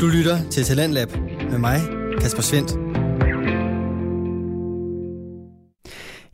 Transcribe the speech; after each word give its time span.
Du 0.00 0.06
lytter 0.06 0.50
til 0.50 0.64
Talentlab 0.64 1.08
med 1.50 1.58
mig, 1.58 1.80
Kasper 2.20 2.42
Svendt. 2.42 2.70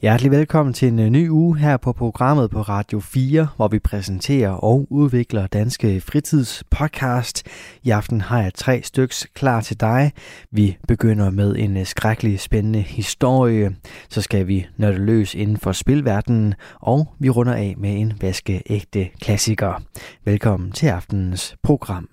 Hjertelig 0.01 0.31
velkommen 0.31 0.75
til 0.75 0.89
en 0.89 0.99
øh, 0.99 1.11
ny 1.11 1.29
uge 1.29 1.59
her 1.59 1.77
på 1.77 1.93
programmet 1.93 2.51
på 2.51 2.63
Radio 2.63 3.01
4, 3.01 3.49
hvor 3.57 3.69
vi 3.69 3.79
præsenterer 3.79 4.51
og 4.51 4.87
udvikler 4.91 5.47
danske 5.47 6.01
fritidspodcast. 6.01 7.43
I 7.83 7.91
aften 7.91 8.21
har 8.21 8.43
jeg 8.43 8.55
tre 8.55 8.83
styks 8.83 9.27
klar 9.35 9.61
til 9.61 9.81
dig. 9.81 10.13
Vi 10.51 10.77
begynder 10.89 11.31
med 11.31 11.57
en 11.57 11.77
øh, 11.77 11.87
skrækkelig 11.87 12.41
spændende 12.41 12.81
historie. 12.81 13.77
Så 14.09 14.23
skal 14.23 14.47
vi 14.47 14.67
nørde 14.77 14.99
løs 14.99 15.35
inden 15.35 15.57
for 15.57 15.73
spilverdenen, 15.73 16.55
og 16.81 17.15
vi 17.19 17.31
runder 17.31 17.55
af 17.55 17.75
med 17.79 18.01
en 18.01 18.13
vaskeægte 18.21 19.09
klassiker. 19.21 19.83
Velkommen 20.25 20.73
til 20.73 20.87
aftenens 20.87 21.57
program. 21.63 22.12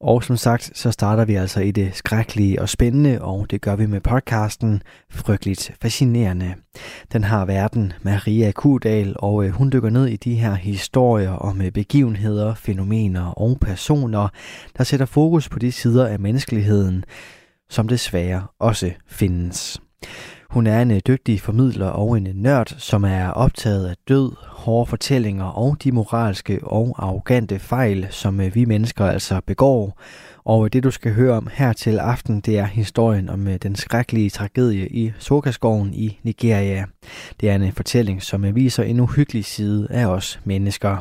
Og 0.00 0.24
som 0.24 0.36
sagt, 0.36 0.70
så 0.74 0.90
starter 0.90 1.24
vi 1.24 1.34
altså 1.34 1.60
i 1.60 1.70
det 1.70 1.94
skrækkelige 1.94 2.62
og 2.62 2.68
spændende, 2.68 3.22
og 3.22 3.50
det 3.50 3.60
gør 3.60 3.76
vi 3.76 3.86
med 3.86 4.00
podcasten 4.00 4.82
Frygteligt 5.10 5.72
Fascinerende. 5.82 6.54
Den 7.12 7.24
har 7.24 7.44
verden 7.44 7.92
Maria 8.02 8.52
Kudal, 8.52 9.16
og 9.18 9.44
øh, 9.44 9.50
hun 9.50 9.70
dykker 9.72 9.90
ned 9.90 10.06
i 10.06 10.16
de 10.16 10.34
her 10.34 10.54
historier 10.54 11.30
om 11.30 11.62
øh, 11.62 11.70
begivenheder, 11.70 12.54
fænomener 12.54 13.26
og 13.26 13.58
personer, 13.60 14.28
der 14.78 14.84
sætter 14.84 15.06
fokus 15.06 15.48
på 15.48 15.58
de 15.58 15.72
sider 15.72 16.06
af 16.06 16.18
menneskeligheden, 16.18 17.04
som 17.70 17.88
desværre 17.88 18.46
også 18.58 18.90
findes. 19.06 19.80
Hun 20.50 20.66
er 20.66 20.82
en 20.82 20.90
øh, 20.90 21.00
dygtig 21.06 21.40
formidler 21.40 21.86
og 21.86 22.16
en 22.16 22.26
øh, 22.26 22.34
nørd, 22.34 22.74
som 22.78 23.04
er 23.04 23.28
optaget 23.28 23.88
af 23.88 23.94
død, 24.08 24.32
hårde 24.46 24.86
fortællinger 24.86 25.44
og 25.44 25.76
de 25.84 25.92
moralske 25.92 26.60
og 26.62 26.94
arrogante 26.98 27.58
fejl, 27.58 28.06
som 28.10 28.40
øh, 28.40 28.54
vi 28.54 28.64
mennesker 28.64 29.04
altså 29.04 29.40
begår. 29.46 30.00
Og 30.44 30.72
det 30.72 30.82
du 30.82 30.90
skal 30.90 31.12
høre 31.12 31.36
om 31.36 31.48
her 31.52 31.72
til 31.72 31.98
aften, 31.98 32.40
det 32.40 32.58
er 32.58 32.64
historien 32.64 33.28
om 33.28 33.46
den 33.62 33.76
skrækkelige 33.76 34.30
tragedie 34.30 34.88
i 34.88 35.12
Sokaskoven 35.18 35.94
i 35.94 36.20
Nigeria. 36.22 36.84
Det 37.40 37.50
er 37.50 37.54
en 37.54 37.72
fortælling, 37.72 38.22
som 38.22 38.54
viser 38.54 38.82
en 38.82 39.00
uhyggelig 39.00 39.44
side 39.44 39.86
af 39.90 40.06
os 40.06 40.40
mennesker. 40.44 40.96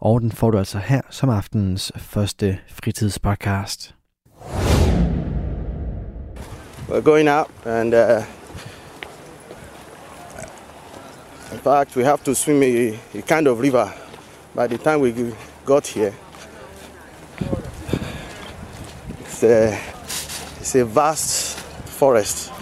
Og 0.00 0.20
den 0.20 0.32
får 0.32 0.50
du 0.50 0.58
altså 0.58 0.78
her 0.78 1.00
som 1.10 1.28
aftenens 1.28 1.92
første 1.96 2.58
fritidspodcast. 2.68 3.94
We're 6.88 7.00
going 7.00 7.28
out 7.28 7.50
and 7.64 7.94
uh, 7.94 8.39
In 11.52 11.58
fact, 11.58 11.96
we 11.96 12.04
have 12.04 12.22
to 12.24 12.34
swim 12.34 12.62
a, 12.62 12.98
a 13.14 13.22
kind 13.22 13.48
of 13.48 13.60
river 13.60 13.88
by 14.54 14.66
the 14.66 14.78
time 14.78 15.00
we 15.00 15.32
got 15.64 15.86
here. 15.86 16.12
It's 19.20 19.42
a, 19.42 19.78
it's 20.60 20.74
a 20.74 20.84
vast 20.84 21.58
forest, 21.86 22.52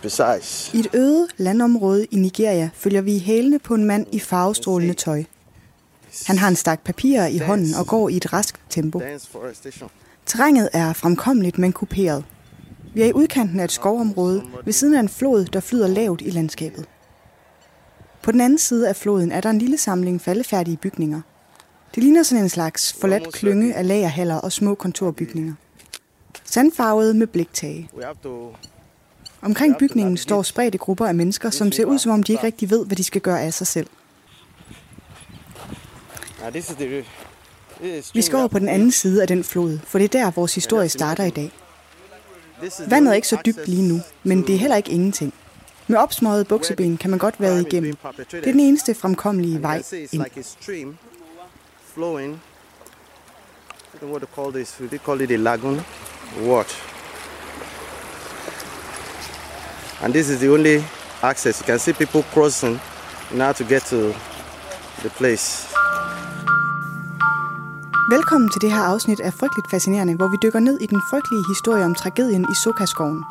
precise. 0.00 0.70
I 0.76 0.80
et 0.80 0.88
øde 0.94 1.28
landområde 1.36 2.04
i 2.10 2.16
Nigeria 2.16 2.70
følger 2.74 3.00
vi 3.00 3.12
i 3.12 3.18
hælene 3.18 3.58
på 3.58 3.74
en 3.74 3.84
mand 3.84 4.06
i 4.12 4.18
farvestrålende 4.18 4.94
tøj. 4.94 5.24
Han 6.26 6.38
har 6.38 6.48
en 6.48 6.56
stak 6.56 6.80
papirer 6.84 7.26
i 7.26 7.38
hånden 7.38 7.74
og 7.74 7.86
går 7.86 8.08
i 8.08 8.16
et 8.16 8.32
raskt 8.32 8.60
tempo. 8.70 9.02
Terrænet 10.26 10.68
er 10.72 10.92
fremkommeligt, 10.92 11.58
men 11.58 11.72
kuperet. 11.72 12.24
Vi 12.94 13.02
er 13.02 13.06
i 13.06 13.12
udkanten 13.12 13.60
af 13.60 13.64
et 13.64 13.72
skovområde 13.72 14.42
ved 14.64 14.72
siden 14.72 14.94
af 14.94 15.00
en 15.00 15.08
flod, 15.08 15.44
der 15.44 15.60
flyder 15.60 15.86
lavt 15.86 16.20
i 16.20 16.30
landskabet. 16.30 16.86
På 18.22 18.32
den 18.32 18.40
anden 18.40 18.58
side 18.58 18.88
af 18.88 18.96
floden 18.96 19.32
er 19.32 19.40
der 19.40 19.50
en 19.50 19.58
lille 19.58 19.78
samling 19.78 20.20
faldefærdige 20.20 20.76
bygninger. 20.76 21.20
Det 21.94 22.02
ligner 22.02 22.22
sådan 22.22 22.44
en 22.44 22.48
slags 22.48 22.92
forladt 22.92 23.32
klynge 23.32 23.74
af 23.74 23.88
lagerhaller 23.88 24.36
og 24.36 24.52
små 24.52 24.74
kontorbygninger. 24.74 25.54
Sandfarvede 26.44 27.14
med 27.14 27.26
bliktage. 27.26 27.90
Omkring 29.42 29.76
bygningen 29.78 30.16
står 30.16 30.42
spredte 30.42 30.78
grupper 30.78 31.06
af 31.06 31.14
mennesker, 31.14 31.50
som 31.50 31.72
ser 31.72 31.84
ud 31.84 31.98
som 31.98 32.12
om 32.12 32.22
de 32.22 32.32
ikke 32.32 32.44
rigtig 32.44 32.70
ved, 32.70 32.86
hvad 32.86 32.96
de 32.96 33.04
skal 33.04 33.20
gøre 33.20 33.40
af 33.40 33.54
sig 33.54 33.66
selv. 33.66 33.86
Vi 38.14 38.22
skal 38.22 38.36
over 38.36 38.48
på 38.48 38.58
den 38.58 38.68
anden 38.68 38.92
side 38.92 39.22
af 39.22 39.28
den 39.28 39.44
flod, 39.44 39.78
for 39.84 39.98
det 39.98 40.04
er 40.04 40.24
der, 40.24 40.30
vores 40.30 40.54
historie 40.54 40.88
starter 40.88 41.24
i 41.24 41.30
dag. 41.30 41.52
Vandet 42.88 43.10
er 43.10 43.14
ikke 43.14 43.28
så 43.28 43.38
dybt 43.46 43.68
lige 43.68 43.88
nu, 43.88 44.00
men 44.24 44.46
det 44.46 44.54
er 44.54 44.58
heller 44.58 44.76
ikke 44.76 44.90
ingenting. 44.90 45.34
Med 45.90 45.98
opsmøjet 45.98 46.48
bukseben 46.48 46.96
kan 46.96 47.10
man 47.10 47.18
godt 47.18 47.40
vade 47.40 47.60
igennem. 47.66 47.96
Det 48.16 48.34
er 48.34 48.40
den 48.40 48.60
eneste 48.60 48.94
fremkommelige 48.94 49.62
vej 49.62 49.82
ind. 50.12 50.94
Flowing. 51.94 52.32
I 52.34 53.96
don't 53.96 53.98
know 53.98 54.10
what 54.10 54.22
to 54.22 54.42
call 54.42 54.52
this. 54.52 54.70
They 54.72 54.98
call 54.98 55.20
it 55.20 55.30
a 55.30 55.36
lagoon. 55.36 55.80
What? 56.42 56.82
And 60.02 60.12
this 60.12 60.28
is 60.28 60.38
the 60.38 60.50
only 60.52 60.82
access. 61.22 61.60
You 61.60 61.66
can 61.66 61.78
see 61.78 61.94
people 61.94 62.22
crossing 62.32 62.80
in 63.34 63.40
order 63.40 63.52
to 63.52 63.64
get 63.64 63.82
to 63.82 63.96
the 64.98 65.10
place. 65.16 65.68
Velkommen 68.10 68.50
til 68.50 68.60
det 68.60 68.72
her 68.72 68.82
afsnit 68.82 69.20
af 69.20 69.32
Frygteligt 69.34 69.70
Fascinerende, 69.70 70.16
hvor 70.16 70.28
vi 70.28 70.36
dykker 70.42 70.60
ned 70.60 70.80
i 70.80 70.86
den 70.86 71.00
frygtelige 71.10 71.44
historie 71.48 71.84
om 71.84 71.94
tragedien 71.94 72.46
i 72.50 72.54
Sokaskoven. 72.64 73.24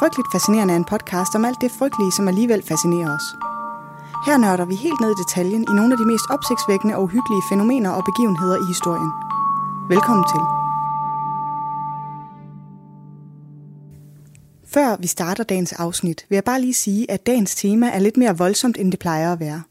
Frygteligt 0.00 0.32
Fascinerende 0.32 0.74
er 0.74 0.78
en 0.78 0.84
podcast 0.84 1.34
om 1.34 1.44
alt 1.44 1.60
det 1.60 1.70
frygtelige, 1.78 2.12
som 2.12 2.28
alligevel 2.28 2.62
fascinerer 2.62 3.14
os. 3.16 3.26
Her 4.26 4.36
nørder 4.36 4.64
vi 4.64 4.74
helt 4.74 5.00
ned 5.00 5.10
i 5.10 5.22
detaljen 5.22 5.62
i 5.70 5.72
nogle 5.78 5.92
af 5.94 5.98
de 5.98 6.06
mest 6.12 6.24
opsigtsvækkende 6.30 6.96
og 6.96 7.02
uhyggelige 7.02 7.42
fænomener 7.50 7.90
og 7.90 8.04
begivenheder 8.04 8.56
i 8.64 8.66
historien. 8.72 9.10
Velkommen 9.88 10.24
til. 10.32 10.42
Før 14.74 14.96
vi 15.00 15.06
starter 15.06 15.44
dagens 15.44 15.72
afsnit, 15.72 16.26
vil 16.28 16.36
jeg 16.36 16.44
bare 16.44 16.60
lige 16.60 16.74
sige, 16.74 17.10
at 17.10 17.26
dagens 17.26 17.54
tema 17.54 17.88
er 17.88 17.98
lidt 17.98 18.16
mere 18.16 18.38
voldsomt, 18.38 18.76
end 18.78 18.90
det 18.90 19.00
plejer 19.00 19.32
at 19.32 19.40
være. 19.40 19.62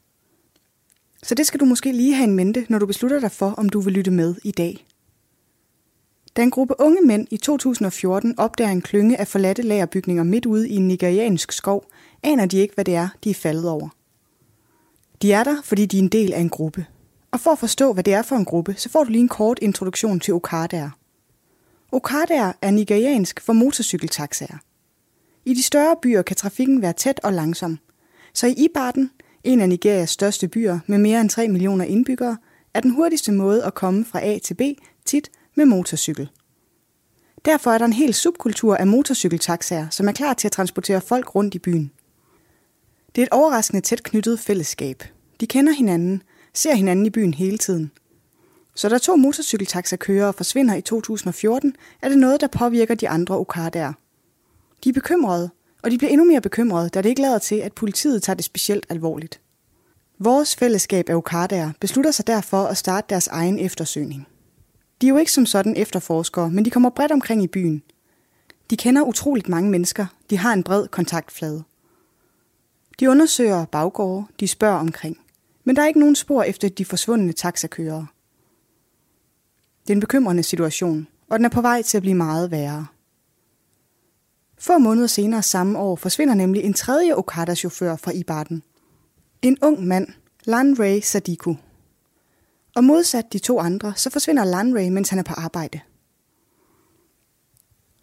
Så 1.24 1.36
det 1.36 1.48
skal 1.48 1.60
du 1.60 1.66
måske 1.66 1.92
lige 1.92 2.16
have 2.16 2.28
en 2.28 2.36
mente, 2.36 2.66
når 2.70 2.80
du 2.80 2.86
beslutter 2.86 3.20
dig 3.20 3.32
for, 3.32 3.52
om 3.52 3.70
du 3.70 3.80
vil 3.80 3.94
lytte 3.94 4.12
med 4.12 4.36
i 4.44 4.52
dag. 4.52 4.86
Da 6.36 6.42
en 6.44 6.52
gruppe 6.52 6.76
unge 6.80 7.02
mænd 7.02 7.28
i 7.32 7.38
2014 7.38 8.40
opdager 8.40 8.72
en 8.72 8.82
klynge 8.82 9.18
af 9.18 9.28
forladte 9.28 9.62
lagerbygninger 9.62 10.24
midt 10.24 10.46
ude 10.46 10.70
i 10.70 10.76
en 10.76 10.88
nigeriansk 10.88 11.52
skov, 11.52 11.86
aner 12.24 12.46
de 12.46 12.58
ikke, 12.58 12.74
hvad 12.74 12.86
det 12.86 12.96
er, 12.96 13.10
de 13.24 13.30
er 13.30 13.34
faldet 13.34 13.70
over. 13.70 13.90
De 15.22 15.34
er 15.34 15.44
der, 15.44 15.62
fordi 15.64 15.86
de 15.86 15.98
er 15.98 16.02
en 16.02 16.08
del 16.08 16.34
af 16.34 16.40
en 16.40 16.50
gruppe. 16.50 16.86
Og 17.32 17.40
for 17.40 17.52
at 17.52 17.60
forstå, 17.60 17.94
hvad 17.94 18.04
det 18.04 18.14
er 18.14 18.22
for 18.22 18.36
en 18.36 18.46
gruppe, 18.46 18.76
så 18.78 18.90
får 18.90 19.04
du 19.04 19.12
lige 19.12 19.22
en 19.22 19.28
kort 19.28 19.60
introduktion 19.62 20.20
til 20.20 20.34
Okadaer. 20.34 20.90
Okadaer 21.92 22.54
er 22.62 22.72
nigeriansk 22.72 23.42
for 23.42 23.54
motorcykeltaxaer. 23.54 24.58
I 25.46 25.54
de 25.54 25.64
større 25.64 25.96
byer 26.02 26.22
kan 26.22 26.36
trafikken 26.36 26.82
være 26.82 26.94
tæt 26.94 27.20
og 27.24 27.34
langsom. 27.34 27.80
Så 28.34 28.48
i 28.48 28.54
Ibadan, 28.58 29.10
en 29.44 29.62
af 29.62 29.70
Nigerias 29.70 30.10
største 30.10 30.48
byer 30.48 30.80
med 30.88 30.98
mere 30.98 31.22
end 31.22 31.30
3 31.30 31.48
millioner 31.48 31.86
indbyggere, 31.86 32.38
er 32.74 32.80
den 32.80 32.92
hurtigste 32.92 33.32
måde 33.32 33.64
at 33.64 33.74
komme 33.74 34.06
fra 34.06 34.26
A 34.26 34.38
til 34.38 34.54
B 34.54 34.62
tit 35.06 35.32
med 35.56 35.66
motorcykel. 35.66 36.30
Derfor 37.46 37.72
er 37.72 37.78
der 37.78 37.86
en 37.86 37.94
hel 37.94 38.14
subkultur 38.14 38.76
af 38.76 38.88
motorcykeltaxaer, 38.88 39.90
som 39.90 40.08
er 40.08 40.12
klar 40.12 40.34
til 40.34 40.48
at 40.48 40.52
transportere 40.52 41.02
folk 41.02 41.36
rundt 41.36 41.56
i 41.56 41.60
byen. 41.60 41.92
Det 43.16 43.22
er 43.22 43.26
et 43.26 43.32
overraskende 43.32 43.82
tæt 43.82 44.04
knyttet 44.04 44.40
fællesskab. 44.40 45.04
De 45.40 45.48
kender 45.48 45.74
hinanden, 45.74 46.24
ser 46.54 46.76
hinanden 46.76 47.06
i 47.06 47.10
byen 47.10 47.34
hele 47.34 47.58
tiden. 47.58 47.92
Så 48.76 48.90
da 48.90 48.98
to 48.98 49.16
motorcykeltaxakørere 49.16 50.34
forsvinder 50.34 50.76
i 50.76 50.82
2014, 50.82 51.76
er 52.02 52.10
det 52.10 52.18
noget, 52.18 52.42
der 52.42 52.48
påvirker 52.48 52.96
de 52.96 53.10
andre 53.10 53.38
Okadaer. 53.38 53.94
De 54.84 54.90
er 54.90 54.94
bekymrede, 54.94 55.50
og 55.84 55.92
de 55.92 55.98
bliver 55.98 56.12
endnu 56.12 56.26
mere 56.26 56.42
bekymrede, 56.42 56.90
da 56.90 57.02
det 57.02 57.10
ikke 57.10 57.22
lader 57.22 57.40
til, 57.40 57.56
at 57.56 57.74
politiet 57.74 58.24
tager 58.24 58.36
det 58.36 58.46
specielt 58.46 58.86
alvorligt. 58.90 59.42
Vores 60.20 60.56
fællesskab 60.56 61.10
af 61.10 61.16
Okadaer 61.16 61.72
beslutter 61.80 62.12
sig 62.12 62.28
derfor 62.28 62.64
at 62.64 62.78
starte 62.78 63.08
deres 63.10 63.28
egen 63.28 63.60
eftersøgning. 63.60 64.28
De 65.02 65.06
er 65.08 65.10
jo 65.10 65.18
ikke 65.18 65.32
som 65.32 65.46
sådan 65.46 65.78
efterforskere, 65.78 66.50
men 66.50 66.66
de 66.66 66.70
kommer 66.70 66.90
bredt 66.90 67.12
omkring 67.12 67.44
i 67.44 67.48
byen. 67.48 67.84
De 68.70 68.78
kender 68.78 69.02
utroligt 69.02 69.50
mange 69.50 69.70
mennesker. 69.70 70.06
De 70.30 70.38
har 70.38 70.54
en 70.54 70.64
bred 70.64 70.88
kontaktflade. 70.88 71.64
De 73.00 73.10
undersøger 73.10 73.66
baggårde, 73.66 74.26
de 74.40 74.48
spørger 74.48 74.80
omkring. 74.80 75.18
Men 75.64 75.76
der 75.76 75.82
er 75.82 75.88
ikke 75.88 76.00
nogen 76.00 76.16
spor 76.16 76.44
efter 76.44 76.70
de 76.70 76.86
forsvundne 76.86 77.34
taxakørere. 77.34 78.08
Det 79.82 79.90
er 79.90 79.96
en 79.96 80.00
bekymrende 80.00 80.44
situation, 80.44 81.08
og 81.30 81.40
den 81.40 81.46
er 81.46 81.50
på 81.50 81.62
vej 81.62 81.82
til 81.82 81.98
at 81.98 82.02
blive 82.02 82.16
meget 82.16 82.52
værre. 82.52 82.88
Få 84.58 84.78
måneder 84.78 85.08
senere 85.08 85.44
samme 85.44 85.80
år 85.80 85.96
forsvinder 85.96 86.34
nemlig 86.34 86.64
en 86.64 86.74
tredje 86.74 87.16
Okada-chauffør 87.16 87.96
fra 87.96 88.12
Ibarden. 88.12 88.64
En 89.42 89.58
ung 89.62 89.88
mand, 89.88 90.08
Lan 90.46 90.80
Ray 90.80 91.00
Sadiku, 91.00 91.56
og 92.76 92.84
modsat 92.84 93.34
de 93.34 93.40
to 93.40 93.60
andre, 93.60 93.94
så 93.96 94.10
forsvinder 94.10 94.44
Landray, 94.44 94.90
mens 94.90 95.10
han 95.10 95.20
er 95.20 95.24
på 95.24 95.34
arbejde. 95.38 95.80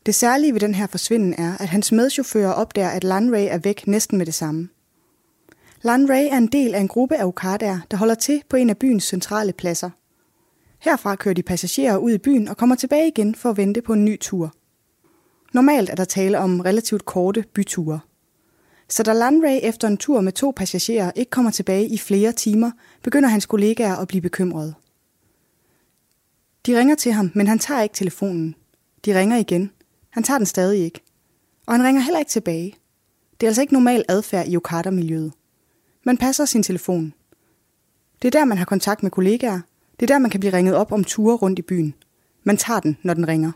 Det 0.06 0.14
særlige 0.14 0.52
ved 0.52 0.60
den 0.60 0.74
her 0.74 0.86
forsvinden 0.86 1.34
er, 1.38 1.56
at 1.60 1.68
hans 1.68 1.92
medchauffører 1.92 2.52
opdager, 2.52 2.88
at 2.88 3.04
Landray 3.04 3.46
er 3.50 3.58
væk 3.58 3.86
næsten 3.86 4.18
med 4.18 4.26
det 4.26 4.34
samme. 4.34 4.68
Landray 5.82 6.28
er 6.30 6.36
en 6.36 6.46
del 6.46 6.74
af 6.74 6.80
en 6.80 6.88
gruppe 6.88 7.16
af 7.16 7.24
okadaer, 7.24 7.78
der 7.90 7.96
holder 7.96 8.14
til 8.14 8.42
på 8.48 8.56
en 8.56 8.70
af 8.70 8.76
byens 8.76 9.04
centrale 9.04 9.52
pladser. 9.52 9.90
Herfra 10.78 11.16
kører 11.16 11.34
de 11.34 11.42
passagerer 11.42 11.96
ud 11.96 12.12
i 12.12 12.18
byen 12.18 12.48
og 12.48 12.56
kommer 12.56 12.76
tilbage 12.76 13.08
igen 13.08 13.34
for 13.34 13.50
at 13.50 13.56
vente 13.56 13.82
på 13.82 13.92
en 13.92 14.04
ny 14.04 14.18
tur. 14.20 14.54
Normalt 15.54 15.90
er 15.90 15.94
der 15.94 16.04
tale 16.04 16.38
om 16.38 16.60
relativt 16.60 17.04
korte 17.04 17.44
byture. 17.54 18.00
Så 18.88 19.02
da 19.02 19.12
Landray 19.12 19.58
efter 19.62 19.88
en 19.88 19.96
tur 19.96 20.20
med 20.20 20.32
to 20.32 20.52
passagerer 20.56 21.12
ikke 21.16 21.30
kommer 21.30 21.50
tilbage 21.50 21.88
i 21.88 21.98
flere 21.98 22.32
timer, 22.32 22.70
begynder 23.02 23.28
hans 23.28 23.46
kollegaer 23.46 23.96
at 23.96 24.08
blive 24.08 24.20
bekymrede. 24.20 24.74
De 26.66 26.78
ringer 26.78 26.94
til 26.94 27.12
ham, 27.12 27.30
men 27.34 27.46
han 27.46 27.58
tager 27.58 27.82
ikke 27.82 27.94
telefonen. 27.94 28.54
De 29.04 29.18
ringer 29.18 29.36
igen. 29.36 29.70
Han 30.10 30.22
tager 30.22 30.38
den 30.38 30.46
stadig 30.46 30.84
ikke. 30.84 31.00
Og 31.66 31.74
han 31.74 31.84
ringer 31.84 32.02
heller 32.02 32.18
ikke 32.18 32.30
tilbage. 32.30 32.74
Det 33.40 33.46
er 33.46 33.48
altså 33.48 33.62
ikke 33.62 33.72
normal 33.72 34.04
adfærd 34.08 34.48
i 34.48 34.56
Okada-miljøet. 34.56 35.32
Man 36.04 36.16
passer 36.16 36.44
sin 36.44 36.62
telefon. 36.62 37.14
Det 38.22 38.28
er 38.28 38.38
der, 38.38 38.44
man 38.44 38.58
har 38.58 38.64
kontakt 38.64 39.02
med 39.02 39.10
kollegaer. 39.10 39.60
Det 40.00 40.10
er 40.10 40.14
der, 40.14 40.18
man 40.18 40.30
kan 40.30 40.40
blive 40.40 40.52
ringet 40.52 40.74
op 40.74 40.92
om 40.92 41.04
ture 41.04 41.36
rundt 41.36 41.58
i 41.58 41.62
byen. 41.62 41.94
Man 42.44 42.56
tager 42.56 42.80
den, 42.80 42.96
når 43.02 43.14
den 43.14 43.28
ringer. 43.28 43.52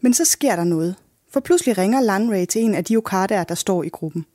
Men 0.00 0.14
så 0.14 0.24
sker 0.24 0.56
der 0.56 0.64
noget, 0.64 0.96
for 1.30 1.40
pludselig 1.40 1.78
ringer 1.78 2.00
Landray 2.00 2.46
til 2.46 2.62
en 2.62 2.74
af 2.74 2.84
de 2.84 2.96
Okadaer, 2.96 3.44
der 3.44 3.54
står 3.54 3.82
i 3.82 3.88
gruppen. 3.88 4.26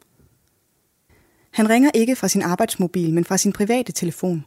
Han 1.51 1.69
ringer 1.69 1.92
ikke 1.94 2.15
fra 2.15 2.27
sin 2.27 2.42
arbejdsmobil, 2.42 3.13
men 3.13 3.25
fra 3.25 3.38
sin 3.38 3.53
private 3.53 3.92
telefon. 3.92 4.45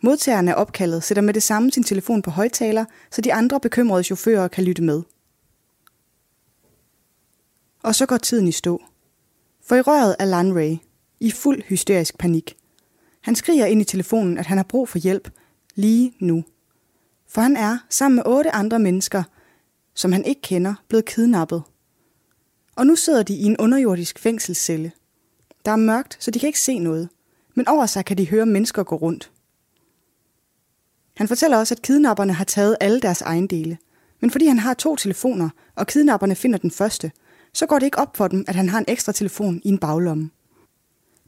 Modtageren 0.00 0.48
af 0.48 0.54
opkaldet 0.56 1.02
sætter 1.02 1.22
med 1.22 1.34
det 1.34 1.42
samme 1.42 1.70
sin 1.70 1.82
telefon 1.82 2.22
på 2.22 2.30
højtaler, 2.30 2.84
så 3.10 3.20
de 3.20 3.34
andre 3.34 3.60
bekymrede 3.60 4.04
chauffører 4.04 4.48
kan 4.48 4.64
lytte 4.64 4.82
med. 4.82 5.02
Og 7.82 7.94
så 7.94 8.06
går 8.06 8.16
tiden 8.16 8.48
i 8.48 8.52
stå. 8.52 8.82
For 9.66 9.76
i 9.76 9.80
røret 9.80 10.16
er 10.18 10.24
Landray, 10.24 10.76
i 11.20 11.30
fuld 11.30 11.62
hysterisk 11.62 12.18
panik. 12.18 12.56
Han 13.20 13.34
skriger 13.34 13.66
ind 13.66 13.80
i 13.80 13.84
telefonen, 13.84 14.38
at 14.38 14.46
han 14.46 14.58
har 14.58 14.64
brug 14.64 14.88
for 14.88 14.98
hjælp 14.98 15.30
lige 15.74 16.14
nu. 16.18 16.44
For 17.28 17.40
han 17.40 17.56
er, 17.56 17.78
sammen 17.90 18.16
med 18.16 18.22
otte 18.26 18.50
andre 18.50 18.78
mennesker, 18.78 19.22
som 19.94 20.12
han 20.12 20.24
ikke 20.24 20.40
kender, 20.40 20.74
blevet 20.88 21.04
kidnappet. 21.04 21.62
Og 22.76 22.86
nu 22.86 22.96
sidder 22.96 23.22
de 23.22 23.34
i 23.34 23.44
en 23.44 23.56
underjordisk 23.56 24.18
fængselscelle. 24.18 24.92
Der 25.64 25.72
er 25.72 25.76
mørkt, 25.76 26.16
så 26.20 26.30
de 26.30 26.38
kan 26.38 26.46
ikke 26.46 26.60
se 26.60 26.78
noget, 26.78 27.08
men 27.54 27.68
over 27.68 27.86
sig 27.86 28.04
kan 28.04 28.18
de 28.18 28.28
høre 28.28 28.46
mennesker 28.46 28.82
gå 28.82 28.96
rundt. 28.96 29.30
Han 31.16 31.28
fortæller 31.28 31.56
også, 31.56 31.74
at 31.74 31.82
kidnapperne 31.82 32.32
har 32.32 32.44
taget 32.44 32.76
alle 32.80 33.00
deres 33.00 33.22
ejendele. 33.22 33.78
Men 34.20 34.30
fordi 34.30 34.46
han 34.46 34.58
har 34.58 34.74
to 34.74 34.96
telefoner, 34.96 35.48
og 35.74 35.86
kidnapperne 35.86 36.34
finder 36.34 36.58
den 36.58 36.70
første, 36.70 37.12
så 37.52 37.66
går 37.66 37.78
det 37.78 37.86
ikke 37.86 37.98
op 37.98 38.16
for 38.16 38.28
dem, 38.28 38.44
at 38.48 38.54
han 38.54 38.68
har 38.68 38.78
en 38.78 38.84
ekstra 38.88 39.12
telefon 39.12 39.60
i 39.64 39.68
en 39.68 39.78
baglomme. 39.78 40.30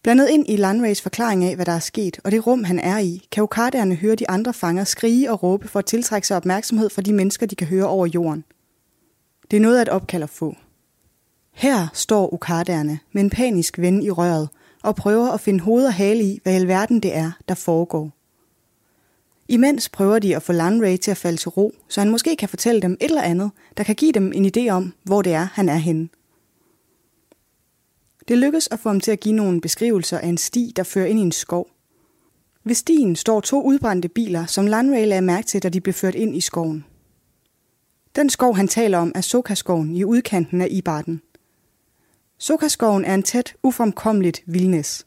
Blandet 0.02 0.28
ind 0.28 0.44
i 0.48 0.56
Landrays 0.56 1.02
forklaring 1.02 1.44
af, 1.44 1.54
hvad 1.54 1.66
der 1.66 1.72
er 1.72 1.78
sket, 1.78 2.20
og 2.24 2.30
det 2.30 2.46
rum, 2.46 2.64
han 2.64 2.78
er 2.78 2.98
i, 2.98 3.26
kan 3.32 3.42
okarderne 3.42 3.94
høre 3.94 4.14
de 4.14 4.30
andre 4.30 4.54
fanger 4.54 4.84
skrige 4.84 5.30
og 5.30 5.42
råbe 5.42 5.68
for 5.68 5.78
at 5.78 5.84
tiltrække 5.84 6.26
sig 6.26 6.36
opmærksomhed 6.36 6.90
fra 6.90 7.02
de 7.02 7.12
mennesker, 7.12 7.46
de 7.46 7.56
kan 7.56 7.66
høre 7.66 7.86
over 7.86 8.06
jorden. 8.06 8.44
Det 9.50 9.56
er 9.56 9.60
noget 9.60 9.78
af 9.78 9.82
et 9.82 9.88
opkald 9.88 10.22
at 10.22 10.30
få. 10.30 10.56
Her 11.52 11.88
står 11.92 12.34
ukarderne 12.34 12.98
med 13.12 13.22
en 13.22 13.30
panisk 13.30 13.78
ven 13.78 14.02
i 14.02 14.10
røret 14.10 14.48
og 14.82 14.96
prøver 14.96 15.32
at 15.32 15.40
finde 15.40 15.60
hoved 15.60 15.86
og 15.86 15.94
hale 15.94 16.24
i, 16.24 16.40
hvad 16.42 16.52
i 16.52 16.56
alverden 16.56 17.00
det 17.00 17.16
er, 17.16 17.32
der 17.48 17.54
foregår. 17.54 18.10
Imens 19.48 19.88
prøver 19.88 20.18
de 20.18 20.36
at 20.36 20.42
få 20.42 20.52
Landray 20.52 20.96
til 20.96 21.10
at 21.10 21.16
falde 21.16 21.36
til 21.36 21.48
ro, 21.48 21.72
så 21.88 22.00
han 22.00 22.10
måske 22.10 22.36
kan 22.36 22.48
fortælle 22.48 22.82
dem 22.82 22.92
et 22.92 23.04
eller 23.04 23.22
andet, 23.22 23.50
der 23.76 23.84
kan 23.84 23.94
give 23.94 24.12
dem 24.12 24.32
en 24.34 24.50
idé 24.56 24.68
om, 24.68 24.94
hvor 25.02 25.22
det 25.22 25.32
er, 25.32 25.48
han 25.52 25.68
er 25.68 25.76
henne. 25.76 26.08
Det 28.28 28.38
lykkes 28.38 28.68
at 28.70 28.78
få 28.78 28.88
ham 28.88 29.00
til 29.00 29.10
at 29.10 29.20
give 29.20 29.34
nogle 29.34 29.60
beskrivelser 29.60 30.18
af 30.18 30.26
en 30.26 30.38
sti, 30.38 30.72
der 30.76 30.82
fører 30.82 31.06
ind 31.06 31.18
i 31.18 31.22
en 31.22 31.32
skov. 31.32 31.68
Ved 32.64 32.74
stien 32.74 33.16
står 33.16 33.40
to 33.40 33.62
udbrændte 33.62 34.08
biler, 34.08 34.46
som 34.46 34.66
Landray 34.66 35.06
lagde 35.06 35.22
mærke 35.22 35.46
til, 35.46 35.62
da 35.62 35.68
de 35.68 35.80
blev 35.80 35.94
ført 35.94 36.14
ind 36.14 36.36
i 36.36 36.40
skoven. 36.40 36.84
Den 38.16 38.30
skov, 38.30 38.56
han 38.56 38.68
taler 38.68 38.98
om, 38.98 39.12
er 39.14 39.20
Sokaskoven 39.20 39.96
i 39.96 40.04
udkanten 40.04 40.60
af 40.60 40.68
Ibarden. 40.70 41.22
Sokaskoven 42.38 43.04
er 43.04 43.14
en 43.14 43.22
tæt, 43.22 43.54
ufremkommeligt 43.62 44.42
vildnæs. 44.46 45.06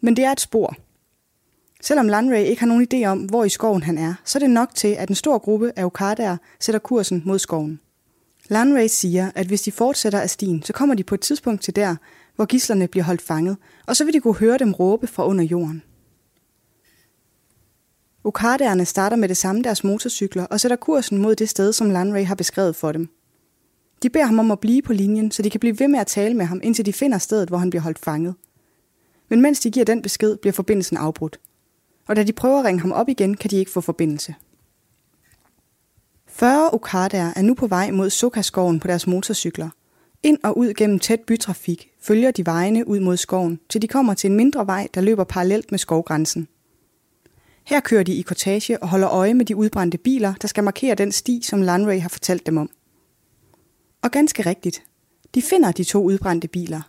Men 0.00 0.16
det 0.16 0.24
er 0.24 0.32
et 0.32 0.40
spor. 0.40 0.76
Selvom 1.80 2.08
Landray 2.08 2.44
ikke 2.44 2.60
har 2.60 2.66
nogen 2.66 2.88
idé 2.94 3.06
om, 3.06 3.18
hvor 3.18 3.44
i 3.44 3.48
skoven 3.48 3.82
han 3.82 3.98
er, 3.98 4.14
så 4.24 4.38
er 4.38 4.40
det 4.40 4.50
nok 4.50 4.74
til, 4.74 4.88
at 4.88 5.08
en 5.08 5.14
stor 5.14 5.38
gruppe 5.38 5.72
af 5.76 5.84
okadaer 5.84 6.36
sætter 6.60 6.78
kursen 6.78 7.22
mod 7.24 7.38
skoven. 7.38 7.80
Landray 8.48 8.86
siger, 8.86 9.30
at 9.34 9.46
hvis 9.46 9.62
de 9.62 9.72
fortsætter 9.72 10.20
af 10.20 10.30
stien, 10.30 10.62
så 10.62 10.72
kommer 10.72 10.94
de 10.94 11.04
på 11.04 11.14
et 11.14 11.20
tidspunkt 11.20 11.62
til 11.62 11.76
der, 11.76 11.96
hvor 12.36 12.44
gislerne 12.44 12.88
bliver 12.88 13.04
holdt 13.04 13.22
fanget, 13.22 13.56
og 13.86 13.96
så 13.96 14.04
vil 14.04 14.14
de 14.14 14.20
kunne 14.20 14.34
høre 14.34 14.58
dem 14.58 14.72
råbe 14.72 15.06
fra 15.06 15.26
under 15.26 15.44
jorden. 15.44 15.82
Okadaerne 18.24 18.84
starter 18.84 19.16
med 19.16 19.28
det 19.28 19.36
samme 19.36 19.62
deres 19.62 19.84
motorcykler 19.84 20.46
og 20.46 20.60
sætter 20.60 20.76
kursen 20.76 21.18
mod 21.18 21.34
det 21.34 21.48
sted, 21.48 21.72
som 21.72 21.90
Landray 21.90 22.24
har 22.24 22.34
beskrevet 22.34 22.76
for 22.76 22.92
dem. 22.92 23.08
De 24.02 24.10
beder 24.10 24.24
ham 24.24 24.38
om 24.38 24.50
at 24.50 24.60
blive 24.60 24.82
på 24.82 24.92
linjen, 24.92 25.30
så 25.30 25.42
de 25.42 25.50
kan 25.50 25.60
blive 25.60 25.78
ved 25.78 25.88
med 25.88 26.00
at 26.00 26.06
tale 26.06 26.34
med 26.34 26.44
ham, 26.46 26.60
indtil 26.62 26.86
de 26.86 26.92
finder 26.92 27.18
stedet, 27.18 27.48
hvor 27.48 27.58
han 27.58 27.70
bliver 27.70 27.82
holdt 27.82 27.98
fanget. 27.98 28.34
Men 29.28 29.40
mens 29.40 29.60
de 29.60 29.70
giver 29.70 29.84
den 29.84 30.02
besked, 30.02 30.36
bliver 30.36 30.52
forbindelsen 30.52 30.96
afbrudt. 30.96 31.40
Og 32.06 32.16
da 32.16 32.22
de 32.22 32.32
prøver 32.32 32.58
at 32.58 32.64
ringe 32.64 32.80
ham 32.80 32.92
op 32.92 33.08
igen, 33.08 33.36
kan 33.36 33.50
de 33.50 33.56
ikke 33.56 33.70
få 33.70 33.80
forbindelse. 33.80 34.34
40 36.26 36.70
okadaer 36.70 37.32
er 37.36 37.42
nu 37.42 37.54
på 37.54 37.66
vej 37.66 37.90
mod 37.90 38.10
Sokaskoven 38.10 38.80
på 38.80 38.88
deres 38.88 39.06
motorcykler. 39.06 39.68
Ind 40.22 40.38
og 40.42 40.58
ud 40.58 40.74
gennem 40.74 40.98
tæt 40.98 41.20
bytrafik 41.20 41.90
følger 42.00 42.30
de 42.30 42.46
vejene 42.46 42.88
ud 42.88 43.00
mod 43.00 43.16
skoven, 43.16 43.60
til 43.68 43.82
de 43.82 43.88
kommer 43.88 44.14
til 44.14 44.30
en 44.30 44.36
mindre 44.36 44.66
vej, 44.66 44.88
der 44.94 45.00
løber 45.00 45.24
parallelt 45.24 45.70
med 45.70 45.78
skovgrænsen. 45.78 46.48
Her 47.64 47.80
kører 47.80 48.02
de 48.02 48.14
i 48.14 48.22
kortage 48.22 48.82
og 48.82 48.88
holder 48.88 49.10
øje 49.10 49.34
med 49.34 49.44
de 49.44 49.56
udbrændte 49.56 49.98
biler, 49.98 50.34
der 50.34 50.48
skal 50.48 50.64
markere 50.64 50.94
den 50.94 51.12
sti, 51.12 51.40
som 51.42 51.62
Landray 51.62 52.00
har 52.00 52.08
fortalt 52.08 52.46
dem 52.46 52.56
om. 52.56 52.70
Og 54.02 54.10
ganske 54.10 54.46
rigtigt. 54.46 54.82
De 55.34 55.42
finder 55.42 55.72
de 55.72 55.84
to 55.84 56.02
udbrændte 56.02 56.48
biler, 56.48 56.82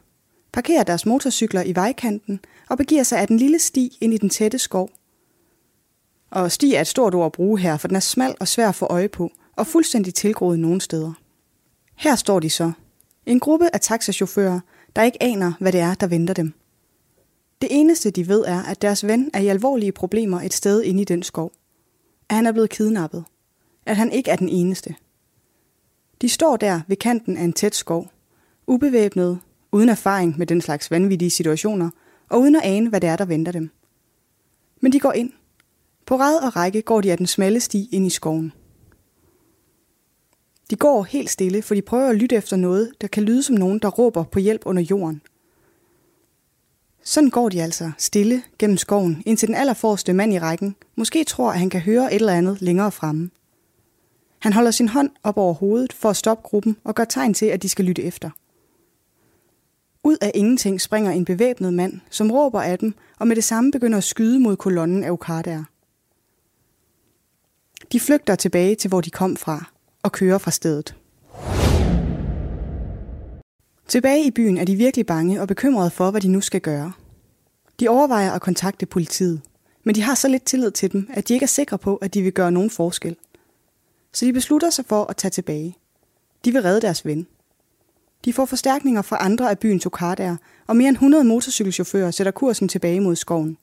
parkerer 0.54 0.84
deres 0.84 1.06
motorcykler 1.06 1.64
i 1.64 1.76
vejkanten 1.76 2.40
og 2.70 2.78
begiver 2.78 3.04
sig 3.04 3.20
af 3.20 3.28
den 3.28 3.38
lille 3.38 3.60
sti 3.60 3.98
ind 4.02 4.14
i 4.14 4.18
den 4.18 4.30
tætte 4.30 4.60
skov. 4.60 4.90
Og 6.32 6.52
sti 6.52 6.74
er 6.74 6.82
et 6.82 6.88
stort 6.88 7.16
ord 7.16 7.26
at 7.26 7.32
bruge 7.32 7.60
her, 7.60 7.78
for 7.78 7.88
den 7.88 7.96
er 7.96 8.00
smal 8.00 8.36
og 8.40 8.48
svær 8.48 8.70
at 8.70 8.76
få 8.76 8.86
øje 8.86 9.08
på, 9.08 9.32
og 9.56 9.68
fuldstændig 9.68 10.14
tilgroet 10.14 10.60
nogle 10.60 10.82
steder. 10.82 11.14
Her 11.96 12.16
står 12.16 12.40
de 12.40 12.50
så. 12.50 12.72
En 13.26 13.40
gruppe 13.40 13.70
af 13.74 13.82
taxachauffører, 13.82 14.60
der 14.96 15.04
ikke 15.04 15.24
aner, 15.24 15.54
hvad 15.60 15.72
det 15.72 15.80
er, 15.80 15.94
der 15.94 16.08
venter 16.08 16.34
dem. 16.34 16.54
Det 17.62 17.70
eneste, 17.72 18.12
de 18.12 18.28
ved, 18.28 18.46
er, 18.46 18.64
at 18.64 18.82
deres 18.82 19.08
ven 19.08 19.32
er 19.34 19.40
i 19.40 19.48
alvorlige 19.48 19.92
problemer 19.92 20.42
et 20.42 20.54
sted 20.54 20.84
inde 20.84 21.02
i 21.02 21.06
den 21.06 21.24
skov. 21.24 21.52
At 22.30 22.36
han 22.36 22.46
er 22.46 22.52
blevet 22.52 22.70
kidnappet. 22.70 23.24
At 23.86 23.98
han 23.98 24.12
ikke 24.12 24.32
er 24.32 24.36
den 24.36 24.50
eneste. 24.50 24.96
De 26.22 26.30
står 26.30 26.58
der 26.58 26.82
ved 26.88 26.98
kanten 26.98 27.38
af 27.38 27.44
en 27.44 27.54
tæt 27.54 27.76
skov. 27.76 28.12
Ubevæbnede, 28.68 29.40
uden 29.72 29.90
erfaring 29.90 30.38
med 30.38 30.48
den 30.48 30.62
slags 30.62 30.92
vanvittige 30.92 31.30
situationer, 31.30 31.90
og 32.30 32.40
uden 32.40 32.56
at 32.56 32.62
ane, 32.64 32.90
hvad 32.90 33.02
det 33.02 33.10
er, 33.10 33.16
der 33.16 33.26
venter 33.26 33.52
dem. 33.52 33.70
Men 34.82 34.92
de 34.92 35.00
går 35.00 35.12
ind. 35.12 35.32
På 36.06 36.16
ræd 36.16 36.38
og 36.38 36.56
række 36.56 36.82
går 36.82 37.02
de 37.02 37.12
af 37.12 37.18
den 37.18 37.28
smalle 37.28 37.60
sti 37.60 37.90
ind 37.92 38.08
i 38.08 38.10
skoven. 38.10 38.54
De 40.70 40.76
går 40.76 41.04
helt 41.04 41.30
stille, 41.30 41.62
for 41.62 41.76
de 41.76 41.82
prøver 41.82 42.10
at 42.10 42.16
lytte 42.16 42.36
efter 42.36 42.58
noget, 42.58 42.92
der 43.02 43.08
kan 43.08 43.24
lyde 43.24 43.44
som 43.44 43.56
nogen, 43.56 43.80
der 43.80 43.88
råber 43.88 44.24
på 44.24 44.40
hjælp 44.40 44.62
under 44.66 44.82
jorden. 44.82 45.22
Sådan 47.08 47.30
går 47.30 47.50
de 47.50 47.64
altså 47.64 47.92
stille 47.98 48.44
gennem 48.60 48.78
skoven, 48.78 49.24
indtil 49.26 49.48
den 49.48 49.56
allerforreste 49.56 50.14
mand 50.14 50.34
i 50.34 50.40
rækken 50.40 50.76
måske 50.96 51.24
tror, 51.24 51.52
at 51.52 51.60
han 51.60 51.70
kan 51.70 51.82
høre 51.82 52.14
et 52.14 52.16
eller 52.16 52.34
andet 52.34 52.62
længere 52.62 52.92
fremme. 52.92 53.30
Han 54.40 54.54
holder 54.54 54.72
sin 54.72 54.88
hånd 54.88 55.10
op 55.24 55.38
over 55.38 55.54
hovedet 55.54 55.94
for 55.94 56.10
at 56.10 56.18
stoppe 56.18 56.44
gruppen 56.44 56.78
og 56.84 56.96
gør 56.96 57.04
tegn 57.04 57.34
til, 57.34 57.46
at 57.46 57.62
de 57.62 57.70
skal 57.70 57.86
lytte 57.86 58.04
efter. 58.04 58.30
Ud 60.04 60.18
af 60.22 60.32
ingenting 60.36 60.82
springer 60.82 61.12
en 61.12 61.26
bevæbnet 61.26 61.74
mand, 61.74 62.00
som 62.10 62.32
råber 62.32 62.62
af 62.62 62.80
dem, 62.80 62.94
og 63.20 63.28
med 63.28 63.36
det 63.36 63.44
samme 63.44 63.72
begynder 63.72 63.98
at 63.98 64.04
skyde 64.04 64.40
mod 64.40 64.56
kolonnen 64.56 65.04
af 65.04 65.12
okadaer. 65.12 65.64
De 67.92 68.00
flygter 68.00 68.36
tilbage 68.36 68.76
til, 68.76 68.90
hvor 68.90 69.02
de 69.02 69.10
kom 69.10 69.36
fra, 69.36 69.72
og 70.04 70.12
kører 70.12 70.38
fra 70.38 70.52
stedet. 70.52 70.96
Tilbage 73.88 74.26
i 74.26 74.32
byen 74.32 74.58
er 74.58 74.66
de 74.66 74.76
virkelig 74.76 75.06
bange 75.06 75.42
og 75.42 75.48
bekymrede 75.48 75.90
for, 75.90 76.12
hvad 76.12 76.22
de 76.22 76.28
nu 76.28 76.42
skal 76.42 76.62
gøre. 76.62 76.92
De 77.80 77.88
overvejer 77.88 78.32
at 78.32 78.42
kontakte 78.42 78.86
politiet, 78.86 79.42
men 79.84 79.96
de 79.96 80.02
har 80.02 80.16
så 80.16 80.28
lidt 80.28 80.46
tillid 80.46 80.72
til 80.72 80.92
dem, 80.92 81.10
at 81.14 81.28
de 81.28 81.34
ikke 81.34 81.44
er 81.44 81.48
sikre 81.48 81.78
på, 81.78 81.96
at 81.96 82.14
de 82.14 82.22
vil 82.22 82.34
gøre 82.34 82.52
nogen 82.52 82.70
forskel. 82.70 83.16
Så 84.14 84.26
de 84.26 84.34
beslutter 84.34 84.70
sig 84.70 84.86
for 84.86 85.06
at 85.06 85.18
tage 85.18 85.30
tilbage. 85.30 85.78
De 86.46 86.52
vil 86.52 86.62
redde 86.62 86.82
deres 86.82 87.06
ven. 87.06 87.28
De 88.26 88.34
får 88.34 88.46
forstærkninger 88.46 89.02
fra 89.02 89.18
andre 89.20 89.50
af 89.50 89.60
byens 89.60 89.86
okadaer, 89.86 90.36
og 90.68 90.76
mere 90.76 90.90
end 90.90 90.96
100 90.96 91.24
motorcykelchauffører 91.24 92.12
sætter 92.12 92.32
kursen 92.32 92.68
tilbage 92.68 93.00
mod 93.00 93.16
skoven. 93.16 93.58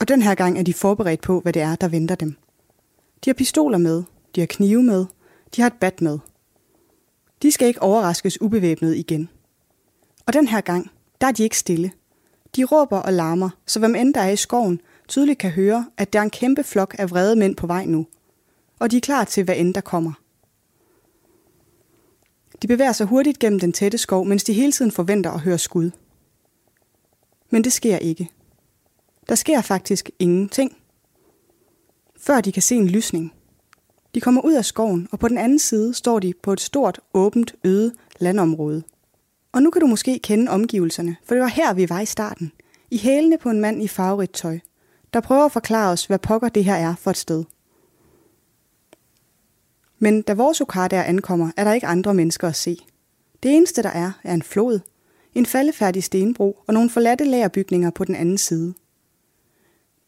Og 0.00 0.08
den 0.08 0.22
her 0.22 0.34
gang 0.34 0.58
er 0.58 0.62
de 0.62 0.74
forberedt 0.74 1.20
på, 1.20 1.40
hvad 1.40 1.52
det 1.52 1.62
er, 1.62 1.76
der 1.76 1.88
venter 1.88 2.14
dem. 2.14 2.36
De 3.24 3.30
har 3.30 3.34
pistoler 3.34 3.78
med, 3.78 4.02
de 4.34 4.40
har 4.40 4.46
knive 4.46 4.82
med, 4.82 5.06
de 5.56 5.60
har 5.62 5.66
et 5.66 5.76
bat 5.80 6.00
med. 6.00 6.18
De 7.42 7.52
skal 7.52 7.68
ikke 7.68 7.82
overraskes 7.82 8.40
ubevæbnet 8.40 8.96
igen. 8.96 9.28
Og 10.26 10.32
den 10.32 10.48
her 10.48 10.60
gang, 10.60 10.90
der 11.20 11.26
er 11.26 11.32
de 11.32 11.42
ikke 11.42 11.58
stille. 11.58 11.92
De 12.56 12.64
råber 12.64 12.98
og 12.98 13.12
larmer, 13.12 13.50
så 13.66 13.78
hvem 13.78 13.94
end 13.94 14.14
der 14.14 14.20
er 14.20 14.30
i 14.30 14.36
skoven, 14.36 14.80
tydeligt 15.08 15.38
kan 15.38 15.50
høre, 15.50 15.86
at 15.96 16.12
der 16.12 16.18
er 16.18 16.22
en 16.22 16.30
kæmpe 16.30 16.64
flok 16.64 16.94
af 16.98 17.10
vrede 17.10 17.36
mænd 17.36 17.56
på 17.56 17.66
vej 17.66 17.84
nu. 17.84 18.06
Og 18.78 18.90
de 18.90 18.96
er 18.96 19.00
klar 19.00 19.24
til, 19.24 19.44
hvad 19.44 19.56
end 19.56 19.74
der 19.74 19.80
kommer. 19.80 20.12
De 22.62 22.68
bevæger 22.68 22.92
sig 22.92 23.06
hurtigt 23.06 23.38
gennem 23.38 23.60
den 23.60 23.72
tætte 23.72 23.98
skov, 23.98 24.24
mens 24.24 24.44
de 24.44 24.52
hele 24.52 24.72
tiden 24.72 24.90
forventer 24.90 25.30
at 25.30 25.40
høre 25.40 25.58
skud. 25.58 25.90
Men 27.50 27.64
det 27.64 27.72
sker 27.72 27.98
ikke. 27.98 28.30
Der 29.28 29.34
sker 29.34 29.60
faktisk 29.60 30.10
ingenting. 30.18 30.76
Før 32.16 32.40
de 32.40 32.52
kan 32.52 32.62
se 32.62 32.74
en 32.74 32.88
lysning. 32.88 33.32
De 34.14 34.20
kommer 34.20 34.40
ud 34.40 34.52
af 34.52 34.64
skoven, 34.64 35.08
og 35.12 35.18
på 35.18 35.28
den 35.28 35.38
anden 35.38 35.58
side 35.58 35.94
står 35.94 36.18
de 36.18 36.32
på 36.42 36.52
et 36.52 36.60
stort, 36.60 37.00
åbent, 37.14 37.54
øde 37.64 37.94
landområde. 38.18 38.82
Og 39.52 39.62
nu 39.62 39.70
kan 39.70 39.80
du 39.80 39.86
måske 39.86 40.18
kende 40.18 40.50
omgivelserne, 40.50 41.16
for 41.24 41.34
det 41.34 41.42
var 41.42 41.48
her, 41.48 41.74
vi 41.74 41.88
var 41.88 42.00
i 42.00 42.06
starten. 42.06 42.52
I 42.90 42.98
hælene 42.98 43.38
på 43.38 43.50
en 43.50 43.60
mand 43.60 43.82
i 43.82 43.88
farverigt 43.88 44.32
tøj, 44.32 44.58
der 45.14 45.20
prøver 45.20 45.44
at 45.44 45.52
forklare 45.52 45.92
os, 45.92 46.06
hvad 46.06 46.18
pokker 46.18 46.48
det 46.48 46.64
her 46.64 46.74
er 46.74 46.94
for 46.94 47.10
et 47.10 47.16
sted. 47.16 47.44
Men 49.98 50.22
da 50.22 50.34
vores 50.34 50.62
der 50.90 51.02
ankommer, 51.02 51.50
er 51.56 51.64
der 51.64 51.72
ikke 51.72 51.86
andre 51.86 52.14
mennesker 52.14 52.48
at 52.48 52.56
se. 52.56 52.78
Det 53.42 53.56
eneste, 53.56 53.82
der 53.82 53.88
er, 53.88 54.12
er 54.24 54.34
en 54.34 54.42
flod, 54.42 54.80
en 55.34 55.46
faldefærdig 55.46 56.04
stenbro 56.04 56.58
og 56.66 56.74
nogle 56.74 56.90
forladte 56.90 57.24
lagerbygninger 57.24 57.90
på 57.90 58.04
den 58.04 58.14
anden 58.14 58.38
side. 58.38 58.74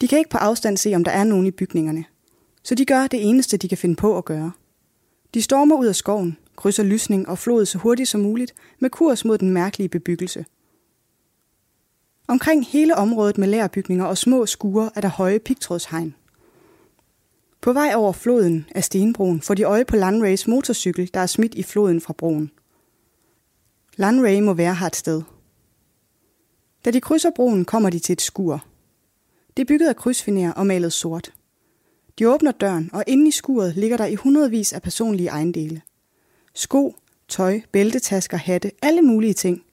De 0.01 0.09
kan 0.09 0.19
ikke 0.19 0.31
på 0.31 0.39
afstand 0.39 0.77
se, 0.77 0.95
om 0.95 1.05
der 1.05 1.11
er 1.11 1.25
nogen 1.25 1.47
i 1.47 1.51
bygningerne, 1.51 2.05
så 2.67 2.75
de 2.75 2.87
gør 2.87 3.07
det 3.07 3.29
eneste, 3.29 3.57
de 3.57 3.69
kan 3.69 3.79
finde 3.79 3.97
på 3.97 4.19
at 4.19 4.25
gøre. 4.25 4.53
De 5.35 5.43
stormer 5.43 5.77
ud 5.77 5.87
af 5.87 5.97
skoven, 5.97 6.39
krydser 6.57 6.83
lysning 6.83 7.29
og 7.29 7.39
flod 7.39 7.67
så 7.67 7.79
hurtigt 7.79 8.09
som 8.09 8.21
muligt 8.21 8.55
med 8.79 8.91
kurs 8.91 9.25
mod 9.25 9.39
den 9.39 9.51
mærkelige 9.51 9.89
bebyggelse. 9.89 10.45
Omkring 12.29 12.67
hele 12.67 12.97
området 12.97 13.39
med 13.39 13.49
lærbygninger 13.49 14.05
og 14.05 14.19
små 14.19 14.47
skure 14.47 14.91
er 14.95 15.01
der 15.01 15.09
høje 15.09 15.39
pigtrådshegn. 15.39 16.15
På 17.61 17.73
vej 17.73 17.93
over 17.95 18.13
floden 18.13 18.67
af 18.75 18.85
Stenbroen 18.85 19.41
får 19.41 19.55
de 19.55 19.63
øje 19.63 19.85
på 19.85 19.97
Landrays 19.97 20.47
motorcykel, 20.47 21.11
der 21.15 21.21
er 21.21 21.27
smidt 21.27 21.55
i 21.55 21.63
floden 21.63 22.01
fra 22.01 22.13
broen. 22.13 22.51
Landray 23.97 24.41
må 24.41 24.55
være 24.55 24.75
her 24.75 24.87
et 24.87 24.97
sted. 24.97 25.23
Da 26.85 26.91
de 26.91 27.01
krydser 27.01 27.31
broen, 27.37 27.65
kommer 27.65 27.91
de 27.91 27.99
til 27.99 28.13
et 28.13 28.23
skur. 28.23 28.65
Det 29.57 29.63
er 29.63 29.67
bygget 29.67 29.89
af 29.89 29.97
krydsfiner 29.97 30.53
og 30.53 30.67
malet 30.67 30.93
sort. 30.93 31.33
De 32.19 32.29
åbner 32.29 32.53
døren, 32.53 32.91
og 32.93 33.05
inde 33.07 33.29
i 33.29 33.31
skuret 33.31 33.77
ligger 33.77 33.97
der 33.97 34.07
i 34.07 34.15
hundredvis 34.15 34.73
af 34.73 34.83
personlige 34.83 35.29
ejendele. 35.29 35.83
Sko, 36.55 36.97
tøj, 37.29 37.61
bæltetasker, 37.73 38.37
hatte, 38.37 38.71
alle 38.83 39.03
mulige 39.03 39.35
ting. 39.35 39.65